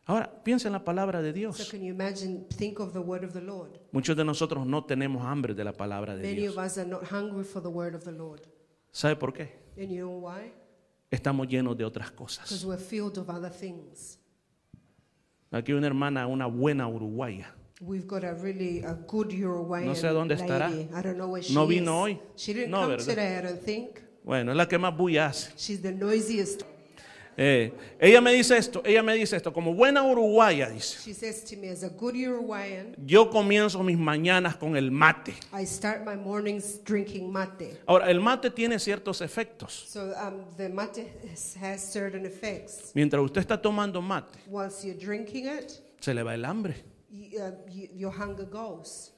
Ahora, 0.06 0.44
piensa 0.44 0.68
en 0.68 0.74
la 0.74 0.84
palabra 0.84 1.22
de 1.22 1.30
So 1.32 1.36
Dios. 1.36 1.70
can 1.70 1.82
you 1.82 1.94
imagine, 1.94 2.46
think 2.58 2.80
of 2.80 2.92
the 2.94 3.00
word 3.00 3.24
of 3.24 3.34
the 3.34 3.42
Lord. 3.42 3.80
Muchos 3.92 4.16
de 4.18 4.24
nosotros 4.26 4.66
no 4.66 4.84
tenemos 4.84 5.24
hambre 5.24 5.54
de 5.54 5.64
la 5.64 5.74
palabra 5.74 6.16
de 6.16 6.24
Many 6.24 6.36
Dios. 6.42 6.58
of 6.58 6.64
us 6.66 6.78
are 6.78 6.90
not 6.90 7.04
hungry 7.12 7.44
for 7.44 7.62
the 7.62 7.70
word 7.70 7.94
of 7.96 8.04
the 8.04 8.12
Lord. 8.12 8.42
¿Sabe 8.92 9.16
por 9.16 9.32
qué? 9.34 9.50
And 9.78 9.90
you 9.90 10.00
know 10.08 10.20
why? 10.28 10.52
Estamos 11.12 11.48
llenos 11.48 11.78
de 11.78 11.86
otras 11.86 12.12
cosas. 12.12 12.64
we're 12.66 12.78
filled 12.82 13.18
of 13.18 13.30
other 13.30 13.52
things. 13.52 14.18
Aquí 15.52 15.74
una 15.74 15.88
hermana, 15.88 16.28
una 16.28 16.46
buena 16.48 16.88
uruguaya. 16.88 17.54
We've 17.82 18.06
got 18.08 18.24
a 18.24 18.34
really 18.34 18.84
a 18.84 18.94
good 18.94 19.32
Uruguayan 19.34 19.88
No 19.88 19.96
sé 19.96 20.08
dónde 20.10 20.36
lady. 20.36 20.44
estará. 20.44 20.70
I 20.72 21.02
don't 21.02 21.16
know 21.18 21.30
where 21.32 21.44
she 21.44 21.54
No 21.54 21.64
is. 21.64 21.70
vino 21.70 22.00
hoy. 22.02 22.20
She 22.36 22.54
didn't 22.54 22.70
No, 22.72 22.82
come 22.82 22.90
¿verdad? 22.96 23.06
today, 23.08 23.38
I 23.38 23.42
don't 23.42 23.62
think. 23.64 24.00
Bueno, 24.24 24.52
es 24.52 24.58
la 24.58 24.68
que 24.68 24.78
más 24.78 24.96
bulla 24.96 25.28
hace. 25.28 25.52
She's 25.58 25.82
the 25.82 25.92
noisiest. 25.92 26.62
Eh, 27.38 27.74
ella 28.00 28.20
me 28.20 28.34
dice 28.34 28.58
esto, 28.58 28.82
ella 28.86 29.02
me 29.02 29.14
dice 29.16 29.38
esto, 29.38 29.54
como 29.54 29.74
buena 29.74 30.04
uruguaya, 30.04 30.70
dice. 30.70 31.00
She 31.02 31.14
says 31.14 31.44
to 31.46 31.56
me, 31.56 31.70
as 31.70 31.84
a 31.84 31.90
good 31.90 32.14
Uruguayan, 32.16 32.96
Yo 33.06 33.30
comienzo 33.30 33.82
mis 33.84 33.98
mañanas 33.98 34.58
con 34.58 34.76
el 34.76 34.92
mate. 34.92 35.34
I 35.54 35.66
start 35.66 36.04
my 36.06 36.16
mornings 36.16 36.84
drinking 36.84 37.32
mate. 37.32 37.80
Ahora, 37.88 38.10
el 38.12 38.20
mate 38.20 38.52
tiene 38.52 38.80
ciertos 38.80 39.22
efectos. 39.22 39.72
So 39.88 40.14
um, 40.22 40.44
the 40.58 40.70
mate 40.70 41.08
has, 41.62 41.82
certain 41.82 42.26
effects. 42.26 42.92
Mientras 42.94 43.24
usted 43.24 43.42
está 43.42 43.62
tomando 43.62 44.02
mate, 44.02 44.38
Once 44.50 44.86
you're 44.86 45.00
drinking 45.00 45.48
it, 45.48 45.72
se 46.02 46.14
le 46.14 46.24
va 46.24 46.34
el 46.34 46.44
hambre. 46.44 46.76
you, 47.10 47.40
uh, 47.42 47.52
you, 47.70 47.88
your 47.96 48.12
hunger 48.12 48.46
goes. 48.46 49.14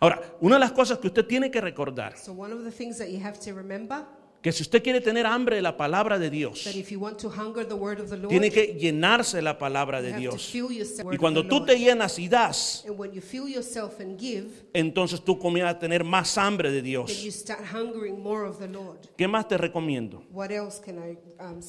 Ahora, 0.00 0.20
una 0.40 0.56
de 0.56 0.60
las 0.60 0.72
cosas 0.72 0.98
que 0.98 1.06
usted 1.06 1.24
tiene 1.26 1.50
que 1.50 1.60
recordar, 1.60 2.16
So 2.16 2.32
one 2.32 2.52
of 2.52 2.64
the 2.64 2.70
things 2.70 2.98
that 2.98 3.10
you 3.10 3.20
have 3.22 3.38
to 3.40 3.52
remember, 3.54 4.04
que 4.42 4.52
si 4.52 4.62
usted 4.62 4.82
quiere 4.82 5.00
tener 5.00 5.26
hambre 5.26 5.56
de 5.56 5.62
la 5.62 5.76
palabra 5.76 6.18
de 6.18 6.30
Dios, 6.30 6.64
Lord, 6.66 8.28
tiene 8.28 8.50
que 8.50 8.74
llenarse 8.78 9.42
la 9.42 9.58
palabra 9.58 10.00
de 10.00 10.14
Dios. 10.14 10.54
Y 11.12 11.16
cuando 11.18 11.46
tú 11.46 11.64
te 11.64 11.78
llenas 11.78 12.18
y 12.18 12.28
das, 12.28 12.84
give, 14.18 14.48
entonces 14.72 15.22
tú 15.22 15.38
comienzas 15.38 15.74
a 15.74 15.78
tener 15.78 16.04
más 16.04 16.38
hambre 16.38 16.70
de 16.70 16.82
Dios. 16.82 17.26
¿Qué 19.16 19.28
más 19.28 19.48
te 19.48 19.58
recomiendo? 19.58 20.24
What 20.30 20.50
else 20.50 20.80
can 20.80 20.96
I 20.96 21.18
um? 21.42 21.60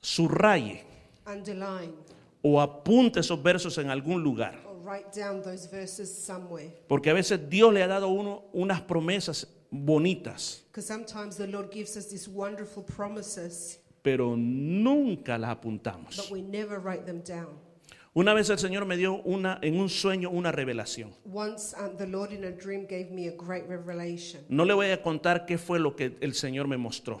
Subraye 0.00 0.84
Underline 1.26 1.92
o 2.42 2.60
apunte 2.60 3.20
esos 3.20 3.42
versos 3.42 3.76
en 3.78 3.90
algún 3.90 4.22
lugar. 4.22 4.58
Porque 6.86 7.10
a 7.10 7.12
veces 7.12 7.50
Dios 7.50 7.72
le 7.74 7.82
ha 7.82 7.88
dado 7.88 8.06
a 8.06 8.08
uno 8.08 8.44
unas 8.52 8.80
promesas 8.80 9.46
bonitas, 9.70 10.64
the 10.72 11.46
Lord 11.50 11.70
gives 11.70 11.96
us 11.96 12.08
these 12.08 12.28
wonderful 12.28 12.82
promises, 12.82 13.78
pero 14.02 14.36
nunca 14.36 15.38
las 15.38 15.50
apuntamos. 15.50 16.16
but 16.16 16.30
we 16.30 16.42
never 16.42 16.78
write 16.78 17.06
them 17.06 17.20
down. 17.22 17.58
Una 18.18 18.34
vez 18.34 18.50
el 18.50 18.58
Señor 18.58 18.84
me 18.84 18.96
dio 18.96 19.22
una, 19.22 19.60
en 19.62 19.78
un 19.78 19.88
sueño 19.88 20.30
una 20.30 20.50
revelación. 20.50 21.14
Once 21.32 21.76
um. 21.76 21.96
No 24.48 24.64
le 24.64 24.74
voy 24.74 24.86
a 24.86 25.00
contar 25.00 25.46
qué 25.46 25.56
fue 25.56 25.78
lo 25.78 25.94
que 25.94 26.16
el 26.20 26.34
Señor 26.34 26.66
me 26.66 26.76
mostró. 26.76 27.20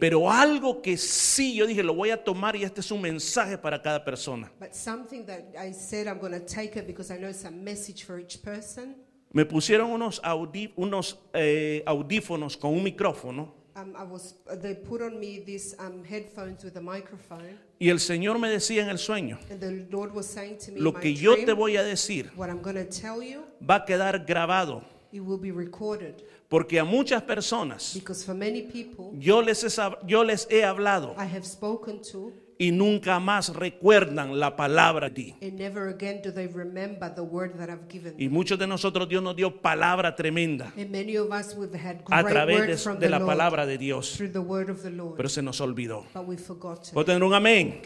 Pero 0.00 0.30
algo 0.30 0.82
que 0.82 0.96
sí, 0.96 1.54
yo 1.54 1.66
dije, 1.68 1.84
lo 1.84 1.94
voy 1.94 2.10
a 2.10 2.24
tomar 2.24 2.56
y 2.56 2.64
este 2.64 2.80
es 2.80 2.90
un 2.90 3.00
mensaje 3.00 3.58
para 3.58 3.80
cada 3.80 4.04
persona. 4.04 4.50
but 4.58 4.74
something 4.74 5.24
that 5.26 5.54
I 5.56 5.72
said 5.72 6.08
I'm 6.08 6.18
going 6.18 6.32
to 6.32 6.44
take 6.44 6.76
it 6.76 6.86
because 6.88 7.12
I 7.14 7.18
know 7.18 7.28
it's 7.28 7.44
a 7.44 7.52
message 7.52 8.04
for 8.04 8.18
each 8.18 8.42
person. 8.42 8.96
Me 9.32 9.44
pusieron 9.44 9.90
unos, 9.90 10.20
audí- 10.22 10.72
unos 10.76 11.18
eh, 11.34 11.82
audífonos 11.86 12.56
con 12.56 12.72
un 12.74 12.82
micrófono 12.82 13.56
Um, 13.80 13.94
I 13.94 14.02
was, 14.02 14.34
they 14.60 14.74
put 14.74 15.00
on 15.02 15.20
me 15.20 15.38
these 15.38 15.76
um, 15.78 16.02
headphones 16.02 16.64
with 16.64 16.76
a 16.76 16.80
microphone, 16.80 17.56
y 17.78 17.90
el 17.90 18.00
Señor 18.00 18.36
me 18.40 18.48
decía 18.50 18.82
en 18.82 18.88
el 18.88 18.98
sueño, 18.98 19.38
and 19.52 19.60
the 19.60 19.86
Lord 19.88 20.12
was 20.12 20.26
saying 20.26 20.58
to 20.66 20.72
me, 20.72 20.80
lo 20.80 20.90
"My 20.92 20.98
que 21.00 21.14
yo 21.14 21.34
dream, 21.34 21.46
te 21.46 21.52
voy 21.52 21.76
a 21.76 21.84
decir 21.84 22.32
what 22.34 22.48
I'm 22.48 22.60
tell 22.90 23.22
you, 23.22 23.44
va 23.64 23.76
a 23.76 23.84
quedar 23.84 24.24
grabado, 24.26 24.82
it 25.12 25.20
will 25.20 25.38
be 25.38 25.52
recorded. 25.52 26.24
porque 26.48 26.80
a 26.80 26.84
muchas 26.84 27.22
personas 27.22 27.92
Because 27.94 28.24
for 28.24 28.34
many 28.34 28.62
people, 28.62 29.12
yo 29.16 29.42
les, 29.42 29.62
he 29.62 29.70
sab- 29.70 30.04
yo 30.04 30.24
les 30.24 30.48
he 30.50 30.64
hablado 30.64 31.14
I 31.16 31.26
have 31.32 31.44
spoken 31.46 32.00
to, 32.10 32.32
y 32.58 32.72
nunca 32.72 33.20
más 33.20 33.54
recuerdan 33.54 34.38
la 34.38 34.56
palabra 34.56 35.08
de 35.08 35.14
ti. 35.14 35.34
and 35.40 35.54
never 35.54 35.88
again 35.88 36.20
do 36.22 36.32
they 36.32 36.48
remember 36.48 37.12
the 37.14 37.22
word 37.22 37.56
that 37.56 37.68
I've 37.70 37.88
given 37.88 38.16
them. 38.16 38.20
Y 38.20 38.28
muchos 38.28 38.58
de 38.58 38.66
nosotros 38.66 39.08
Dios 39.08 39.22
nos 39.22 39.36
dio 39.36 39.62
palabra 39.62 40.16
tremenda 40.16 40.72
And 40.76 40.90
many 40.90 41.16
of 41.16 41.30
us 41.32 41.54
we've 41.54 41.74
had 41.74 42.02
a 42.10 42.24
través 42.24 42.84
de, 42.84 42.96
de 42.96 43.08
la 43.08 43.24
palabra 43.24 43.64
de 43.64 43.78
Dios, 43.78 44.16
through 44.16 44.32
the 44.32 44.40
word 44.40 44.70
of 44.70 44.82
the 44.82 44.90
Lord, 44.90 45.16
pero 45.16 45.28
se 45.28 45.40
nos 45.40 45.60
olvidó. 45.60 46.04
¿Puedo 46.12 47.04
tener 47.04 47.22
un 47.22 47.34
amén? 47.34 47.80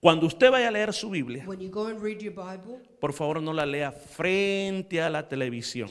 Cuando 0.00 0.26
usted 0.26 0.50
vaya 0.50 0.66
a 0.66 0.70
leer 0.72 0.92
su 0.92 1.10
Biblia, 1.10 1.44
When 1.46 1.60
you 1.60 1.70
go 1.70 1.86
and 1.86 2.02
read 2.02 2.18
your 2.18 2.34
Bible, 2.34 2.80
por 3.00 3.12
favor 3.12 3.40
no 3.40 3.52
la 3.52 3.64
lea 3.64 3.92
frente 3.92 5.00
a 5.00 5.08
la 5.08 5.28
televisión. 5.28 5.88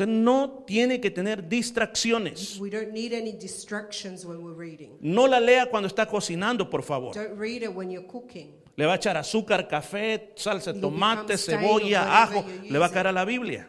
Usted 0.00 0.14
no 0.14 0.64
tiene 0.66 0.98
que 0.98 1.10
tener 1.10 1.46
distracciones. 1.46 2.58
We 2.58 2.70
don't 2.70 2.90
need 2.90 3.12
any 3.12 3.32
distractions 3.32 4.24
when 4.24 4.42
we're 4.42 4.56
reading. 4.56 4.96
No 5.02 5.26
la 5.26 5.38
lea 5.38 5.66
cuando 5.70 5.88
está 5.88 6.06
cocinando, 6.06 6.70
por 6.70 6.82
favor. 6.82 7.14
Don't 7.14 7.38
read 7.38 7.62
it 7.62 7.68
when 7.68 7.90
you're 7.90 8.06
cooking. 8.06 8.54
Le 8.76 8.86
va 8.86 8.94
a 8.94 8.96
echar 8.96 9.18
azúcar, 9.18 9.68
café, 9.68 10.32
salsa 10.36 10.72
de 10.72 10.80
tomate, 10.80 11.36
cebolla, 11.36 12.22
ajo. 12.22 12.46
Le 12.66 12.78
va 12.78 12.86
a 12.86 12.90
caer 12.90 13.08
a 13.08 13.12
la 13.12 13.26
Biblia. 13.26 13.68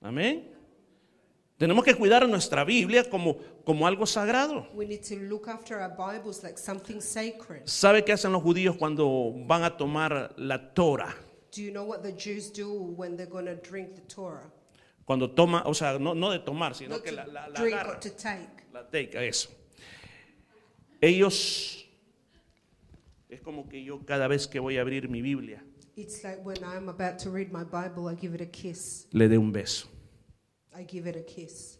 Amén. 0.00 0.52
Tenemos 1.58 1.84
que 1.84 1.96
cuidar 1.96 2.28
nuestra 2.28 2.62
Biblia 2.62 3.10
como, 3.10 3.38
como 3.64 3.88
algo 3.88 4.06
sagrado. 4.06 4.68
We 4.72 4.86
need 4.86 5.02
to 5.08 5.16
look 5.16 5.48
after 5.48 5.80
our 5.80 5.96
Bibles 5.96 6.44
like 6.44 6.58
something 6.58 7.00
sacred. 7.00 7.62
¿Sabe 7.64 8.04
qué 8.04 8.12
hacen 8.12 8.30
los 8.30 8.42
judíos 8.44 8.76
cuando 8.76 9.32
van 9.34 9.64
a 9.64 9.76
tomar 9.76 10.32
la 10.36 10.72
Torah? 10.74 11.12
Do 11.52 11.62
you 11.62 11.70
know 11.70 11.84
what 11.84 12.02
the 12.02 12.12
Jews 12.12 12.50
do 12.50 12.72
when 12.72 13.16
they're 13.16 13.26
going 13.26 13.44
to 13.46 13.54
drink 13.56 13.94
the 13.94 14.00
Torah? 14.02 14.50
Cuando 15.04 15.28
toma, 15.28 15.62
o 15.66 15.74
sea, 15.74 15.98
no, 15.98 16.14
no 16.14 16.30
de 16.30 16.38
tomar, 16.38 16.74
sino 16.74 16.90
Not 16.96 17.04
que 17.04 17.12
la, 17.12 17.24
la, 17.26 17.46
la 17.48 17.54
drink, 17.54 17.74
agarran. 17.76 17.92
but 17.92 18.00
to 18.02 18.10
take. 18.10 18.48
La 18.72 18.82
take, 18.90 19.14
eso. 19.16 19.50
Ellos, 21.00 21.84
es 23.28 23.40
como 23.40 23.68
que 23.68 23.82
yo 23.84 23.98
cada 24.06 24.28
vez 24.28 24.46
que 24.46 24.60
voy 24.60 24.78
a 24.78 24.82
abrir 24.82 25.08
mi 25.08 25.20
Biblia, 25.20 25.62
It's 25.94 26.24
like 26.24 26.42
when 26.42 26.56
I'm 26.64 26.88
about 26.88 27.18
to 27.24 27.30
read 27.30 27.52
my 27.52 27.64
Bible, 27.64 28.08
I 28.08 28.14
give 28.14 28.34
it 28.34 28.40
a 28.40 28.46
kiss. 28.46 29.06
le 29.12 29.28
dé 29.28 29.36
un 29.36 29.52
beso. 29.52 29.88
I 30.74 30.84
give 30.84 31.06
it 31.06 31.16
a 31.16 31.22
kiss. 31.22 31.78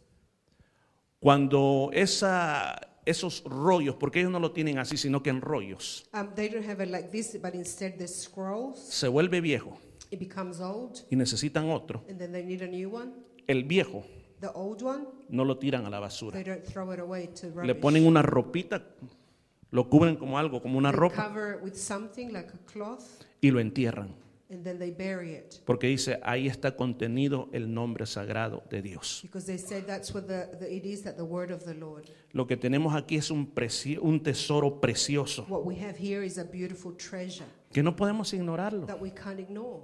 Cuando 1.18 1.90
esa, 1.94 2.78
esos 3.04 3.42
rollos, 3.44 3.96
porque 3.96 4.20
ellos 4.20 4.30
no 4.32 4.38
lo 4.40 4.52
tienen 4.52 4.78
así, 4.78 4.96
sino 4.96 5.22
que 5.22 5.30
en 5.30 5.40
rollos, 5.40 6.08
Um, 6.12 6.28
they 6.34 6.48
don't 6.48 6.68
have 6.68 6.82
it 6.84 6.90
like 6.90 7.08
this, 7.10 7.36
but 7.42 7.54
instead 7.54 7.96
the 7.98 8.06
scrolls. 8.08 8.78
se 8.78 9.08
vuelve 9.08 9.40
viejo 9.40 9.78
It 10.10 10.18
becomes 10.20 10.60
old, 10.60 10.98
y 11.10 11.16
necesitan 11.16 11.70
otro, 11.70 12.04
and 12.08 12.18
then 12.18 12.32
they 12.32 12.44
need 12.44 12.62
a 12.62 12.66
new 12.68 12.94
one. 12.94 13.12
el 13.46 13.64
viejo 13.64 14.04
The 14.40 14.50
old 14.54 14.82
one, 14.82 15.04
no 15.28 15.44
lo 15.44 15.56
tiran 15.58 15.86
a 15.86 15.90
la 15.90 16.00
basura. 16.00 16.32
they 16.32 16.44
don't 16.44 16.64
throw 16.64 16.92
it 16.92 17.00
away 17.00 17.28
to 17.28 17.48
rubbish. 17.48 17.66
Le 17.66 17.74
ponen 17.76 18.06
una 18.06 18.22
ropita, 18.22 18.82
lo 19.70 19.88
cubren 19.88 20.16
como 20.16 20.38
algo, 20.38 20.60
como 20.60 20.78
una 20.78 20.90
they 20.90 20.98
ropa, 20.98 21.28
cover 21.28 21.54
it 21.56 21.62
with 21.62 21.74
something 21.74 22.28
like 22.32 22.48
a 22.50 22.58
cloth, 22.72 23.04
y 23.40 23.50
lo 23.50 23.60
entierran. 23.60 24.14
And 24.52 24.64
then 24.64 24.78
they 24.78 24.90
bury 24.90 25.32
it. 25.32 25.60
Porque 25.64 25.86
dice, 25.86 26.20
ahí 26.22 26.46
está 26.46 26.76
contenido 26.76 27.48
el 27.52 27.72
nombre 27.72 28.06
sagrado 28.06 28.62
de 28.70 28.82
Dios. 28.82 29.20
Because 29.22 29.46
they 29.46 29.58
say 29.58 29.80
that's 29.80 30.12
what 30.14 30.26
the, 30.26 30.48
the, 30.58 30.72
it 30.72 30.84
is 30.84 31.02
that 31.02 31.16
the 31.16 31.24
word 31.24 31.50
of 31.50 31.64
the 31.64 31.74
Lord. 31.74 32.10
Lo 32.32 32.46
que 32.46 32.56
tenemos 32.56 32.94
aquí 32.94 33.16
es 33.16 33.30
un, 33.30 33.46
tesoro 34.22 34.80
precioso 34.80 35.46
What 35.48 35.64
we 35.64 35.76
have 35.76 35.96
here 35.98 36.24
is 36.24 36.38
a 36.38 36.44
beautiful 36.44 36.94
treasure 36.96 37.46
que 37.72 37.82
no 37.82 37.96
podemos 37.96 38.32
ignorarlo. 38.32 38.86
that 38.86 39.00
we 39.00 39.10
can't 39.10 39.40
ignore. 39.40 39.82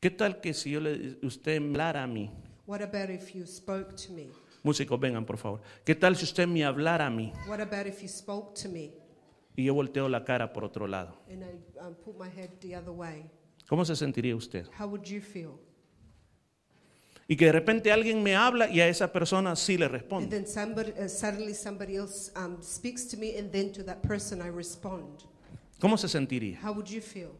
¿Qué 0.00 0.10
tal 0.10 0.40
que 0.40 0.54
si 0.54 0.70
yo 0.70 0.80
le, 0.80 1.18
usted 1.22 1.60
me 1.60 1.70
hablara 1.70 2.04
a 2.04 2.06
mí? 2.06 2.30
What 2.66 2.82
about 2.82 3.10
if 3.10 3.34
you 3.34 3.46
spoke 3.46 3.96
to 4.06 4.12
me? 4.12 4.28
Músicos, 4.62 5.00
vengan 5.00 5.24
por 5.24 5.38
favor. 5.38 5.60
¿Qué 5.84 5.94
tal 5.94 6.16
si 6.16 6.24
usted 6.24 6.46
me 6.46 6.64
hablara 6.64 7.06
a 7.06 7.10
mí 7.10 7.32
What 7.48 7.60
about 7.60 7.86
if 7.86 8.02
you 8.02 8.08
spoke 8.08 8.54
to 8.62 8.68
me 8.68 8.92
y 9.58 9.64
yo 9.64 9.74
volteo 9.74 10.08
la 10.08 10.24
cara 10.24 10.52
por 10.52 10.62
otro 10.64 10.86
lado? 10.86 11.16
and 11.28 11.42
I 11.42 11.80
um, 11.84 11.94
put 11.96 12.16
my 12.16 12.28
head 12.28 12.50
the 12.60 12.76
other 12.76 12.92
way? 12.92 13.24
¿Cómo 13.68 13.84
se 13.84 13.96
sentiría 13.96 14.36
usted? 14.36 14.66
How 14.78 14.86
would 14.86 15.04
you 15.04 15.20
feel? 15.20 15.58
Y 17.26 17.36
que 17.36 17.46
de 17.46 17.52
repente 17.52 17.90
alguien 17.90 18.22
me 18.22 18.36
habla 18.36 18.70
y 18.70 18.80
a 18.80 18.88
esa 18.88 19.12
persona 19.12 19.56
sí 19.56 19.76
le 19.76 19.86
And 19.86 19.92
responde. 19.94 20.28
then 20.30 20.46
somebody, 20.46 20.92
uh, 20.92 21.08
suddenly 21.08 21.54
somebody 21.54 21.96
else 21.96 22.30
um, 22.36 22.62
speaks 22.62 23.06
to 23.08 23.16
me, 23.18 23.36
and 23.36 23.50
then 23.50 23.72
to 23.72 23.82
that 23.82 23.98
person 24.00 24.40
I 24.40 24.48
respond. 24.48 25.24
¿Cómo 25.80 25.98
se 25.98 26.06
sentiría? 26.08 26.58
How 26.62 26.72
would 26.72 26.86
you 26.88 27.02
feel? 27.02 27.30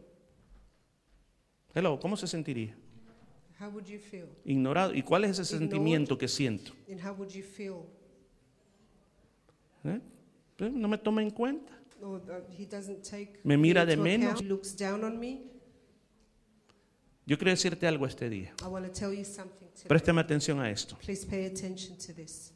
Hello, 1.72 1.98
¿cómo 2.00 2.16
se 2.16 2.26
sentiría? 2.26 2.74
How 3.60 3.68
would 3.70 3.86
you 3.86 3.98
feel? 4.00 4.26
Ignorado. 4.44 4.92
¿Y 4.92 5.02
cuál 5.02 5.24
es 5.24 5.38
ese 5.38 5.54
Ignored. 5.54 5.70
sentimiento 5.70 6.18
que 6.18 6.26
siento? 6.26 6.72
And 6.90 7.00
how 7.00 7.12
would 7.14 7.30
you 7.30 7.44
feel? 7.44 7.84
¿Eh? 9.84 10.00
¿Eh? 10.58 10.70
No 10.70 10.88
me 10.88 10.98
toma 10.98 11.22
en 11.22 11.30
cuenta. 11.30 11.77
Uh, 12.02 12.18
he 12.56 12.64
doesn't 12.66 13.02
take 13.02 13.40
Me 13.44 13.56
mira 13.56 13.84
de 13.84 13.96
menos. 13.96 14.30
account, 14.32 14.40
He 14.42 14.48
looks 14.48 14.76
down 14.76 15.02
on 15.04 15.18
me. 15.18 15.42
Yo 17.26 17.36
quiero 17.36 17.50
decirte 17.50 17.86
algo 17.86 18.06
este 18.06 18.30
día. 18.30 18.52
I 18.62 18.68
want 18.68 18.86
to 18.86 18.92
tell 18.92 19.12
you 19.12 19.24
something 19.24 19.68
today. 19.74 19.88
Préstame 19.88 20.20
atención 20.20 20.60
a 20.60 20.70
esto. 20.70 20.96
Please 21.04 21.26
pay 21.26 21.44
attention 21.46 21.96
to 21.98 22.14
this. 22.14 22.52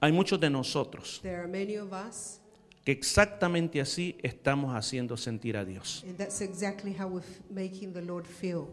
Hay 0.00 0.12
muchos 0.12 0.38
de 0.38 0.50
nosotros 0.50 1.20
There 1.22 1.36
are 1.38 1.48
many 1.48 1.76
of 1.78 1.92
us, 1.92 2.40
que 2.84 2.92
exactamente 2.92 3.80
así 3.80 4.16
estamos 4.22 4.74
haciendo 4.74 5.16
sentir 5.16 5.56
a 5.56 5.64
Dios. 5.64 6.04
and 6.06 6.16
that's 6.18 6.40
exactly 6.42 6.92
how 6.92 7.06
we're 7.08 7.24
f- 7.24 7.40
making 7.50 7.92
the 7.94 8.02
Lord 8.02 8.26
feel. 8.26 8.66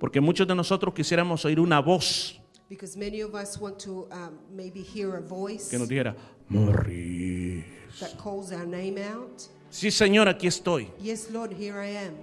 Porque 0.00 0.20
muchos 0.20 0.46
de 0.46 0.54
nosotros 0.54 0.94
quisiéramos 0.94 1.44
oír 1.44 1.60
una 1.60 1.80
voz 1.80 2.40
Because 2.70 2.96
many 2.98 3.22
of 3.22 3.34
us 3.34 3.58
want 3.58 3.78
to 3.84 4.08
um, 4.12 4.38
maybe 4.54 4.82
hear 4.82 5.16
a 5.16 5.20
voice 5.20 5.68
que 5.70 5.78
nos 5.78 5.88
dijera, 5.88 6.14
Maurice. 6.48 7.64
That 8.00 8.16
calls 8.18 8.52
our 8.52 8.66
name 8.66 8.98
out. 8.98 9.42
Sí, 9.70 9.90
Señor, 9.90 10.28
aquí 10.28 10.46
estoy. 10.46 10.90
Yes, 11.02 11.30
Lord, 11.30 11.52
here 11.52 11.78
I 11.84 11.96
am. 11.96 12.14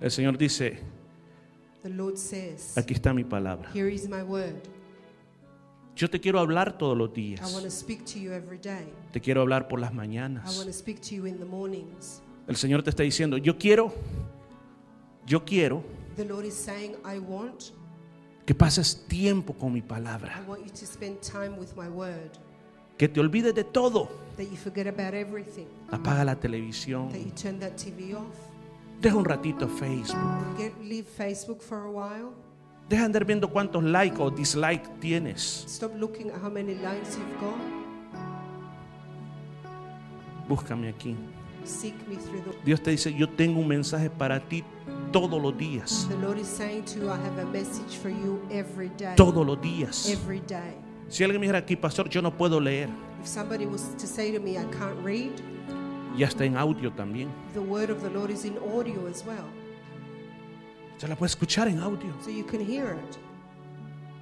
El 0.00 0.10
Señor 0.10 0.36
dice, 0.36 0.78
The 1.82 1.90
Lord 1.90 2.16
says, 2.18 2.76
aquí 2.76 2.94
está 2.94 3.14
mi 3.14 3.24
palabra. 3.24 3.70
Here 3.72 3.88
is 3.92 4.08
my 4.08 4.22
word. 4.22 4.60
Yo 5.96 6.08
te 6.10 6.20
quiero 6.20 6.38
hablar 6.40 6.76
todos 6.76 6.96
los 6.96 7.10
I 7.16 7.36
want 7.54 7.64
to 7.64 7.70
speak 7.70 8.04
to 8.04 8.18
you 8.18 8.32
every 8.32 8.58
day. 8.58 8.92
Te 9.12 9.20
quiero 9.20 9.40
hablar 9.40 9.66
por 9.66 9.80
las 9.80 9.92
I 9.92 9.96
want 9.96 10.08
mañanas. 10.10 10.64
to 10.66 10.72
speak 10.72 11.00
to 11.00 11.14
you 11.14 11.24
in 11.26 11.38
the 11.38 11.46
mornings. 11.46 12.20
El 12.46 12.56
Señor 12.56 12.82
te 12.82 12.90
está 12.90 13.02
diciendo, 13.02 13.38
yo 13.38 13.56
quiero, 13.56 13.94
yo 15.26 15.44
quiero 15.44 15.82
The 16.16 16.24
Lord 16.26 16.44
is 16.44 16.54
saying, 16.54 16.96
I 17.04 17.18
want, 17.18 17.72
que 18.44 18.54
pases 18.54 19.06
tiempo 19.08 19.54
con 19.54 19.72
mi 19.72 19.78
I 19.78 19.82
palabra. 19.82 20.44
want 20.46 20.64
you 20.64 20.70
to 20.70 20.86
spend 20.86 21.20
time 21.22 21.56
with 21.58 21.74
my 21.76 21.88
word. 21.88 22.30
Que 22.96 23.08
te 23.08 23.20
olvides 23.20 23.54
de 23.54 23.64
todo. 23.64 24.08
That 24.36 24.44
you 24.44 24.56
forget 24.56 24.86
about 24.86 25.14
everything. 25.14 25.66
Apaga 25.90 26.24
la 26.24 26.36
televisión. 26.36 27.10
That 27.10 27.20
you 27.20 27.30
turn 27.30 27.58
that 27.60 27.76
TV 27.76 28.14
off. 28.14 28.34
Deja 29.00 29.16
un 29.16 29.24
ratito 29.24 29.68
Facebook. 29.68 30.58
Get, 30.58 30.72
leave 30.82 31.06
Facebook 31.06 31.60
for 31.60 31.84
a 31.84 31.90
while. 31.90 32.32
Deja 32.88 33.02
de 33.02 33.06
andar 33.06 33.24
viendo 33.26 33.50
cuántos 33.50 33.82
like 33.82 34.16
o 34.18 34.30
dislike 34.30 34.88
tienes. 35.00 35.64
Stop 35.68 35.94
looking 35.96 36.30
at 36.30 36.40
how 36.42 36.50
many 36.50 36.74
likes 36.76 37.18
you've 37.18 37.40
got. 37.40 37.58
Búscame 40.48 40.88
aquí. 40.88 41.16
Seek 41.64 41.94
me 42.08 42.16
through 42.16 42.42
the. 42.44 42.56
Dios 42.64 42.80
te 42.80 42.92
dice, 42.92 43.12
yo 43.12 43.28
tengo 43.28 43.60
un 43.60 43.68
mensaje 43.68 44.08
para 44.08 44.40
ti 44.40 44.64
todos 45.12 45.42
los 45.42 45.56
días. 45.58 46.06
The 46.08 46.16
Lord 46.16 46.38
is 46.38 46.46
saying 46.46 46.84
to 46.84 47.00
you, 47.00 47.10
I 47.10 47.16
have 47.16 47.38
a 47.38 47.46
message 47.46 47.98
for 48.00 48.08
you 48.08 48.40
every 48.50 48.88
day. 48.96 49.16
Todos 49.16 49.44
los 49.44 49.60
días. 49.60 50.08
Every 50.08 50.40
day. 50.40 50.85
Si 51.08 51.22
alguien 51.24 51.40
me 51.40 51.46
dijera 51.46 51.58
aquí, 51.58 51.76
pastor, 51.76 52.08
yo 52.08 52.20
no 52.20 52.30
puedo 52.36 52.60
leer. 52.60 52.88
If 53.20 53.26
somebody 53.28 53.66
was 53.66 53.82
to 53.96 54.06
say 54.06 54.32
to 54.32 54.40
me, 54.40 54.52
I 54.58 54.64
can't 54.78 54.98
read, 55.04 55.32
Ya 56.16 56.26
está 56.28 56.44
en 56.44 56.56
audio 56.56 56.90
también. 56.92 57.28
the 57.52 57.60
word 57.60 57.90
of 57.90 58.02
the 58.02 58.10
Lord 58.10 58.30
is 58.30 58.44
in 58.44 58.56
audio 58.74 59.06
as 59.06 59.24
well. 59.24 59.44
Se 60.98 61.06
la 61.06 61.14
puede 61.14 61.28
escuchar 61.30 61.68
en 61.68 61.78
audio. 61.80 62.12
So 62.22 62.30
you 62.30 62.44
can 62.44 62.60
hear 62.60 62.94
it. 62.94 63.18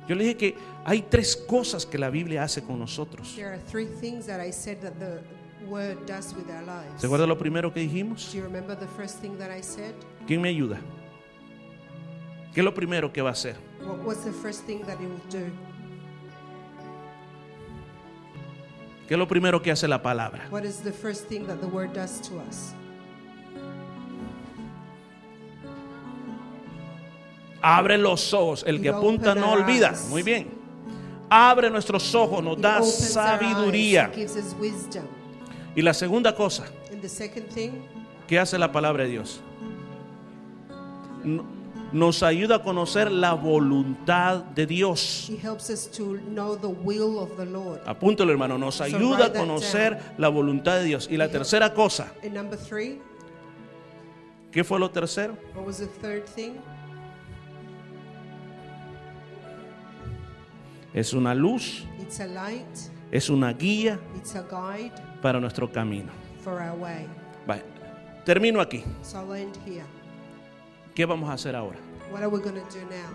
Yo 0.09 0.15
le 0.17 0.25
dije 0.25 0.37
que 0.37 0.55
hay 0.85 1.03
tres 1.03 1.37
cosas 1.37 1.87
que 1.87 1.99
la 1.99 2.11
Biblia 2.11 2.43
hace 2.43 2.63
con 2.63 2.79
nosotros. 2.79 3.35
There 3.37 3.49
are 3.49 3.59
three 3.71 3.87
things 3.87 4.27
that 4.27 4.41
I 4.41 4.51
said 4.53 4.81
that 4.83 4.99
the 4.99 5.23
word 5.67 6.05
does 6.07 6.35
with 6.35 6.51
our 6.51 6.63
lives. 6.63 7.01
¿Se 7.01 7.07
acuerda 7.07 7.27
lo 7.27 7.39
primero 7.39 7.73
que 7.73 7.81
dijimos? 7.81 8.31
Do 8.33 8.39
you 8.39 8.45
remember 8.45 8.77
the 8.77 8.89
first 8.89 9.21
thing 9.21 9.39
that 9.39 9.51
I 9.51 9.63
said? 9.63 9.95
¿Quién 10.27 10.43
me 10.43 10.49
ayuda? 10.51 10.79
¿Qué 12.53 12.61
es 12.61 12.65
lo 12.65 12.75
primero 12.75 13.13
que 13.13 13.23
va 13.23 13.31
a 13.31 13.33
hacer? 13.33 13.57
What 13.87 14.05
was 14.05 14.25
the 14.25 14.33
first 14.33 14.65
thing 14.67 14.81
that 14.87 15.01
it 15.01 15.09
will 15.09 15.31
do? 15.31 15.51
¿Qué 19.07 19.15
es 19.15 19.19
lo 19.19 19.29
primero 19.29 19.61
que 19.61 19.71
hace 19.71 19.87
la 19.87 20.03
palabra? 20.03 20.49
Abre 27.61 27.99
los 27.99 28.33
ojos, 28.35 28.65
el 28.67 28.81
que 28.81 28.89
apunta 28.91 29.35
no 29.35 29.53
olvida. 29.53 29.95
Muy 30.09 30.23
bien. 30.23 30.49
Abre 31.31 31.71
nuestros 31.71 32.15
ojos, 32.15 32.43
nos 32.43 32.61
da 32.61 32.83
sabiduría. 32.83 34.11
Y 35.75 35.83
la 35.83 35.93
segunda 35.95 36.35
cosa, 36.35 36.67
¿qué 38.27 38.39
hace 38.39 38.59
la 38.59 38.71
palabra 38.71 39.05
de 39.05 39.11
Dios? 39.11 39.41
Nos 41.95 42.25
ayuda 42.25 42.57
a 42.57 42.63
conocer 42.63 43.11
la 43.11 43.35
voluntad 43.35 44.43
de 44.43 44.67
Dios. 44.67 45.31
Apúntalo, 47.87 48.33
hermano. 48.33 48.59
Nos 48.59 48.81
ayuda 48.81 49.27
a 49.27 49.33
conocer 49.33 49.99
la 50.19 50.29
voluntad 50.29 50.79
de 50.79 50.85
Dios. 50.85 51.09
Y 51.09 51.17
la 51.17 51.29
tercera 51.31 51.73
cosa, 51.73 52.13
¿qué 54.51 54.65
fue 54.65 54.81
lo 54.81 54.91
tercero? 54.91 55.37
Es 60.93 61.13
una 61.13 61.33
luz, 61.35 61.85
es 63.13 63.31
una 63.31 63.53
guía 63.53 64.01
para 65.23 65.39
nuestro 65.39 65.71
camino. 65.71 66.11
Vale. 67.47 67.63
Termino 68.25 68.61
aquí. 68.61 68.83
¿Qué 70.95 71.05
vamos 71.05 71.29
a 71.29 71.33
hacer 71.35 71.57
ahora? 71.57 71.79
What 72.13 72.21
are 72.23 72.29
we 72.29 72.39
do 72.41 72.53
now? 72.53 73.11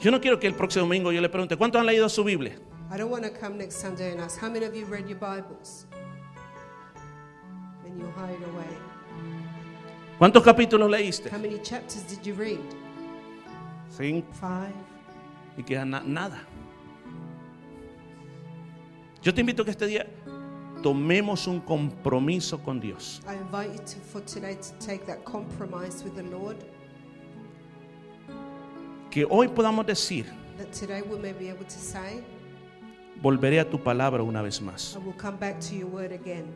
Yo 0.00 0.10
no 0.10 0.20
quiero 0.20 0.38
que 0.38 0.46
el 0.46 0.54
próximo 0.54 0.84
domingo 0.84 1.10
yo 1.12 1.20
le 1.20 1.28
pregunte, 1.28 1.56
¿cuántos 1.56 1.80
han 1.80 1.86
leído 1.86 2.08
su 2.08 2.22
Biblia? 2.24 2.56
I 2.90 2.96
don't 2.96 3.10
want 3.10 3.24
to 3.24 3.30
come 3.30 3.58
next 3.58 3.80
Sunday 3.80 4.12
and 4.12 4.20
ask, 4.20 4.40
how 4.40 4.48
many 4.48 4.64
of 4.64 4.74
you 4.74 4.86
read 4.86 5.06
your 5.08 5.18
Bibles? 5.18 5.86
And 7.84 7.98
you 8.00 8.06
hide 8.16 8.42
away. 8.54 8.78
¿Cuántos 10.18 10.42
capítulos 10.42 10.88
leíste? 10.90 11.28
How 11.30 11.38
many 11.38 11.58
chapters 11.60 12.02
did 12.04 12.24
you 12.24 12.34
read? 12.34 12.60
Cinco. 13.90 14.26
Five. 14.32 14.72
Y 15.58 15.62
queda 15.64 15.84
na- 15.84 16.02
nada. 16.04 16.44
Yo 19.20 19.34
te 19.34 19.40
invito 19.40 19.62
a 19.62 19.64
que 19.64 19.72
este 19.72 19.86
día 19.86 20.06
tomemos 20.82 21.46
un 21.46 21.60
compromiso 21.60 22.62
con 22.62 22.80
Dios. 22.80 23.20
I 23.26 23.34
invite 23.36 23.72
you 23.72 23.78
to, 23.84 24.00
for 24.12 24.20
today 24.24 24.54
to 24.56 24.86
take 24.86 25.06
that 25.06 25.24
compromise 25.24 26.02
with 26.04 26.14
the 26.14 26.22
Lord. 26.22 26.56
Que 29.10 29.24
hoy 29.28 29.48
podamos 29.48 29.86
decir, 29.86 30.26
That 30.58 30.72
today 30.72 31.02
we 31.02 31.18
may 31.18 31.32
be 31.32 31.48
able 31.48 31.64
to 31.64 31.78
say, 31.78 32.22
volveré 33.22 33.60
a 33.60 33.64
tu 33.68 33.78
palabra 33.78 34.22
una 34.22 34.42
vez 34.42 34.60
más. 34.60 34.96
I 34.96 34.98
will 34.98 35.16
come 35.16 35.36
back 35.38 35.60
to 35.60 35.74
your 35.74 35.88
word 35.88 36.12
again. 36.12 36.52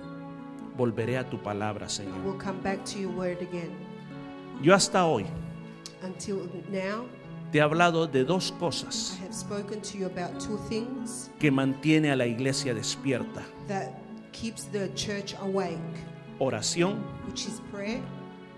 Volveré 0.76 1.18
a 1.18 1.28
tu 1.28 1.38
palabra, 1.38 1.86
I 1.86 1.88
Señor. 1.88 2.24
will 2.24 2.38
come 2.38 2.60
back 2.62 2.84
to 2.86 2.98
your 2.98 3.12
word 3.12 3.40
again. 3.42 3.70
Yo 4.62 4.74
hasta 4.74 5.04
hoy 5.06 5.24
Until 6.02 6.48
now, 6.70 7.06
te 7.52 7.58
he 7.58 7.62
hablado 7.62 8.06
de 8.06 8.24
dos 8.24 8.52
cosas 8.58 9.16
I 9.20 9.24
have 9.24 9.34
spoken 9.34 9.80
to 9.82 9.98
you 9.98 10.06
about 10.06 10.38
two 10.40 10.58
things 10.68 11.30
que 11.38 11.50
mantiene 11.50 12.10
a 12.10 12.16
la 12.16 12.26
iglesia 12.26 12.74
despierta. 12.74 13.42
that 13.68 13.92
keeps 14.32 14.64
the 14.64 14.88
church 14.94 15.34
awake, 15.40 15.78
Oración 16.38 16.98
which 17.26 17.46
is 17.46 17.60
prayer 17.70 18.00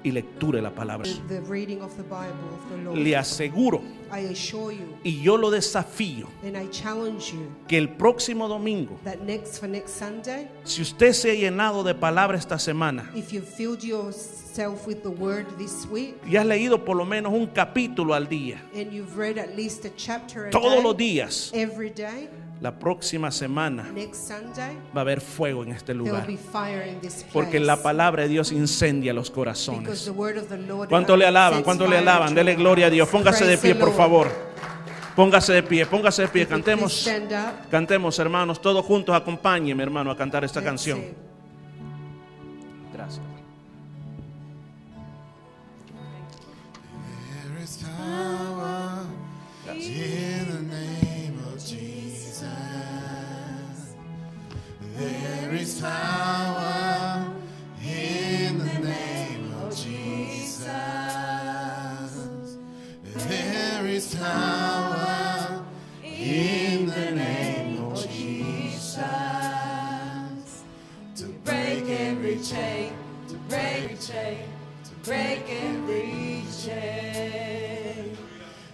y 0.04 0.10
lectura 0.12 0.58
de 0.58 0.62
la 0.62 0.70
palabra. 0.70 1.08
the 1.28 1.40
reading 1.42 1.80
of 1.80 1.96
the 1.96 2.02
Bible 2.02 2.34
of 2.52 2.70
the 2.70 2.76
Lord. 2.84 2.98
Le 2.98 3.16
aseguro 3.16 3.82
I 4.12 4.26
assure 4.30 4.72
you 4.72 4.96
y 5.02 5.22
yo 5.22 5.36
lo 5.36 5.50
desafío 5.50 6.28
and 6.42 6.56
I 6.56 6.68
challenge 6.70 7.32
you 7.32 7.50
que 7.66 7.78
el 7.78 7.88
próximo 7.88 8.46
domingo, 8.46 8.98
that 9.04 9.20
next 9.22 9.58
for 9.58 9.68
next 9.68 9.94
Sunday, 9.98 10.48
si 10.64 10.82
usted 10.82 11.12
se 11.14 11.30
ha 11.30 11.34
llenado 11.34 11.82
de 11.82 11.94
palabra 11.94 12.36
esta 12.36 12.58
semana 12.58 13.10
if 13.14 13.32
you've 13.32 13.48
filled 13.48 13.82
yourself 13.82 14.86
with 14.86 15.02
the 15.02 15.10
word 15.10 15.46
this 15.56 15.86
week 15.90 16.16
y 16.26 16.36
has 16.36 16.44
leído 16.46 16.84
por 16.84 16.96
lo 16.96 17.06
menos 17.06 17.32
un 17.32 17.46
capítulo 17.46 18.14
al 18.14 18.28
día, 18.28 18.60
and 18.74 18.92
you've 18.92 19.16
read 19.16 19.38
at 19.38 19.56
least 19.56 19.86
a 19.86 19.90
chapter 19.96 20.48
a 20.48 20.50
todos 20.50 20.82
los 20.82 20.94
días, 20.96 21.50
every 21.54 21.90
day, 21.90 22.28
la 22.64 22.72
próxima 22.72 23.30
semana 23.30 23.92
Sunday, 24.14 24.78
va 24.96 25.00
a 25.00 25.00
haber 25.02 25.20
fuego 25.20 25.64
en 25.64 25.72
este 25.72 25.92
lugar. 25.92 26.26
Porque 27.30 27.60
la 27.60 27.82
palabra 27.82 28.22
de 28.22 28.30
Dios 28.30 28.52
incendia 28.52 29.12
los 29.12 29.30
corazones. 29.30 30.10
¿Cuánto 30.88 31.14
le 31.14 31.26
alaban? 31.26 31.62
¿Cuánto 31.62 31.86
le 31.86 31.98
alaban? 31.98 32.34
Dele 32.34 32.54
gloria 32.54 32.86
a 32.86 32.90
Dios. 32.90 33.06
Póngase 33.10 33.44
de 33.44 33.58
pie, 33.58 33.74
por 33.74 33.94
favor. 33.94 34.32
Póngase 35.14 35.52
de 35.52 35.62
pie, 35.62 35.84
póngase 35.84 36.22
de 36.22 36.28
pie. 36.28 36.46
Cantemos, 36.46 37.06
cantemos, 37.70 38.18
hermanos. 38.18 38.58
Todos 38.62 38.82
juntos 38.82 39.14
acompáñenme, 39.14 39.82
hermano, 39.82 40.10
a 40.10 40.16
cantar 40.16 40.42
esta 40.42 40.62
canción. 40.64 41.02
Chain, 72.44 72.92
to 73.26 73.34
break 73.44 73.48
every 73.48 73.96
chain, 73.96 74.38
to 74.84 74.90
break 75.04 75.44
every 75.48 76.44
chain, 76.62 78.16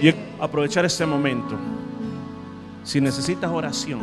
Y 0.00 0.14
aprovechar 0.40 0.84
este 0.84 1.06
momento. 1.06 1.56
Si 2.84 3.00
necesitas 3.00 3.50
oración 3.50 4.00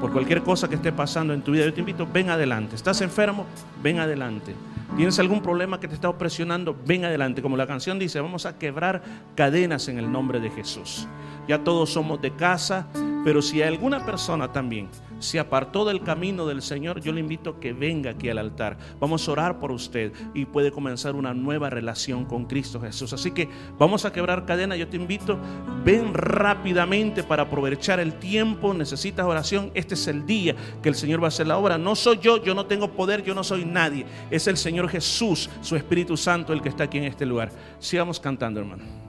por 0.00 0.12
cualquier 0.12 0.42
cosa 0.42 0.68
que 0.68 0.74
esté 0.74 0.90
pasando 0.92 1.32
en 1.34 1.42
tu 1.42 1.52
vida, 1.52 1.64
yo 1.64 1.74
te 1.74 1.80
invito, 1.80 2.08
ven 2.10 2.30
adelante. 2.30 2.74
¿Estás 2.74 3.00
enfermo? 3.00 3.46
Ven 3.82 4.00
adelante. 4.00 4.54
¿Tienes 4.96 5.18
algún 5.18 5.40
problema 5.40 5.78
que 5.78 5.86
te 5.86 5.94
está 5.94 6.08
opresionando? 6.08 6.76
Ven 6.84 7.04
adelante. 7.04 7.42
Como 7.42 7.56
la 7.56 7.66
canción 7.66 7.98
dice, 7.98 8.20
vamos 8.20 8.44
a 8.44 8.58
quebrar 8.58 9.02
cadenas 9.36 9.86
en 9.88 9.98
el 9.98 10.10
nombre 10.10 10.40
de 10.40 10.50
Jesús. 10.50 11.06
Ya 11.46 11.62
todos 11.62 11.92
somos 11.92 12.20
de 12.20 12.32
casa, 12.32 12.86
pero 13.24 13.42
si 13.42 13.62
alguna 13.62 14.04
persona 14.04 14.52
también 14.52 14.88
se 15.18 15.38
apartó 15.38 15.84
del 15.84 16.02
camino 16.02 16.46
del 16.46 16.62
Señor, 16.62 17.00
yo 17.00 17.12
le 17.12 17.20
invito 17.20 17.50
a 17.50 17.60
que 17.60 17.72
venga 17.72 18.12
aquí 18.12 18.28
al 18.30 18.38
altar. 18.38 18.78
Vamos 18.98 19.28
a 19.28 19.32
orar 19.32 19.58
por 19.58 19.70
usted 19.70 20.12
y 20.34 20.46
puede 20.46 20.72
comenzar 20.72 21.14
una 21.14 21.34
nueva 21.34 21.68
relación 21.68 22.24
con 22.24 22.46
Cristo 22.46 22.80
Jesús. 22.80 23.12
Así 23.12 23.30
que 23.30 23.48
vamos 23.78 24.04
a 24.04 24.12
quebrar 24.12 24.46
cadenas. 24.46 24.78
Yo 24.78 24.88
te 24.88 24.96
invito, 24.96 25.38
ven 25.84 26.14
rápidamente 26.14 27.22
para 27.22 27.42
aprovechar 27.44 28.00
el 28.00 28.14
tiempo. 28.14 28.72
Necesitas 28.72 29.26
oración. 29.26 29.70
Este 29.74 29.94
es 29.94 30.08
el 30.08 30.24
día 30.24 30.56
que 30.82 30.88
el 30.88 30.94
Señor 30.94 31.22
va 31.22 31.26
a 31.26 31.28
hacer 31.28 31.46
la 31.46 31.58
obra. 31.58 31.76
No 31.76 31.94
soy 31.94 32.18
yo, 32.18 32.42
yo 32.42 32.54
no 32.54 32.66
tengo 32.66 32.92
poder, 32.92 33.22
yo 33.22 33.34
no 33.34 33.44
soy 33.44 33.64
nadie. 33.64 34.06
Es 34.30 34.46
el 34.46 34.56
Señor 34.56 34.88
Jesús, 34.88 35.50
su 35.60 35.76
Espíritu 35.76 36.16
Santo, 36.16 36.52
el 36.52 36.62
que 36.62 36.70
está 36.70 36.84
aquí 36.84 36.98
en 36.98 37.04
este 37.04 37.26
lugar. 37.26 37.50
Sigamos 37.78 38.18
cantando, 38.18 38.60
hermano. 38.60 38.99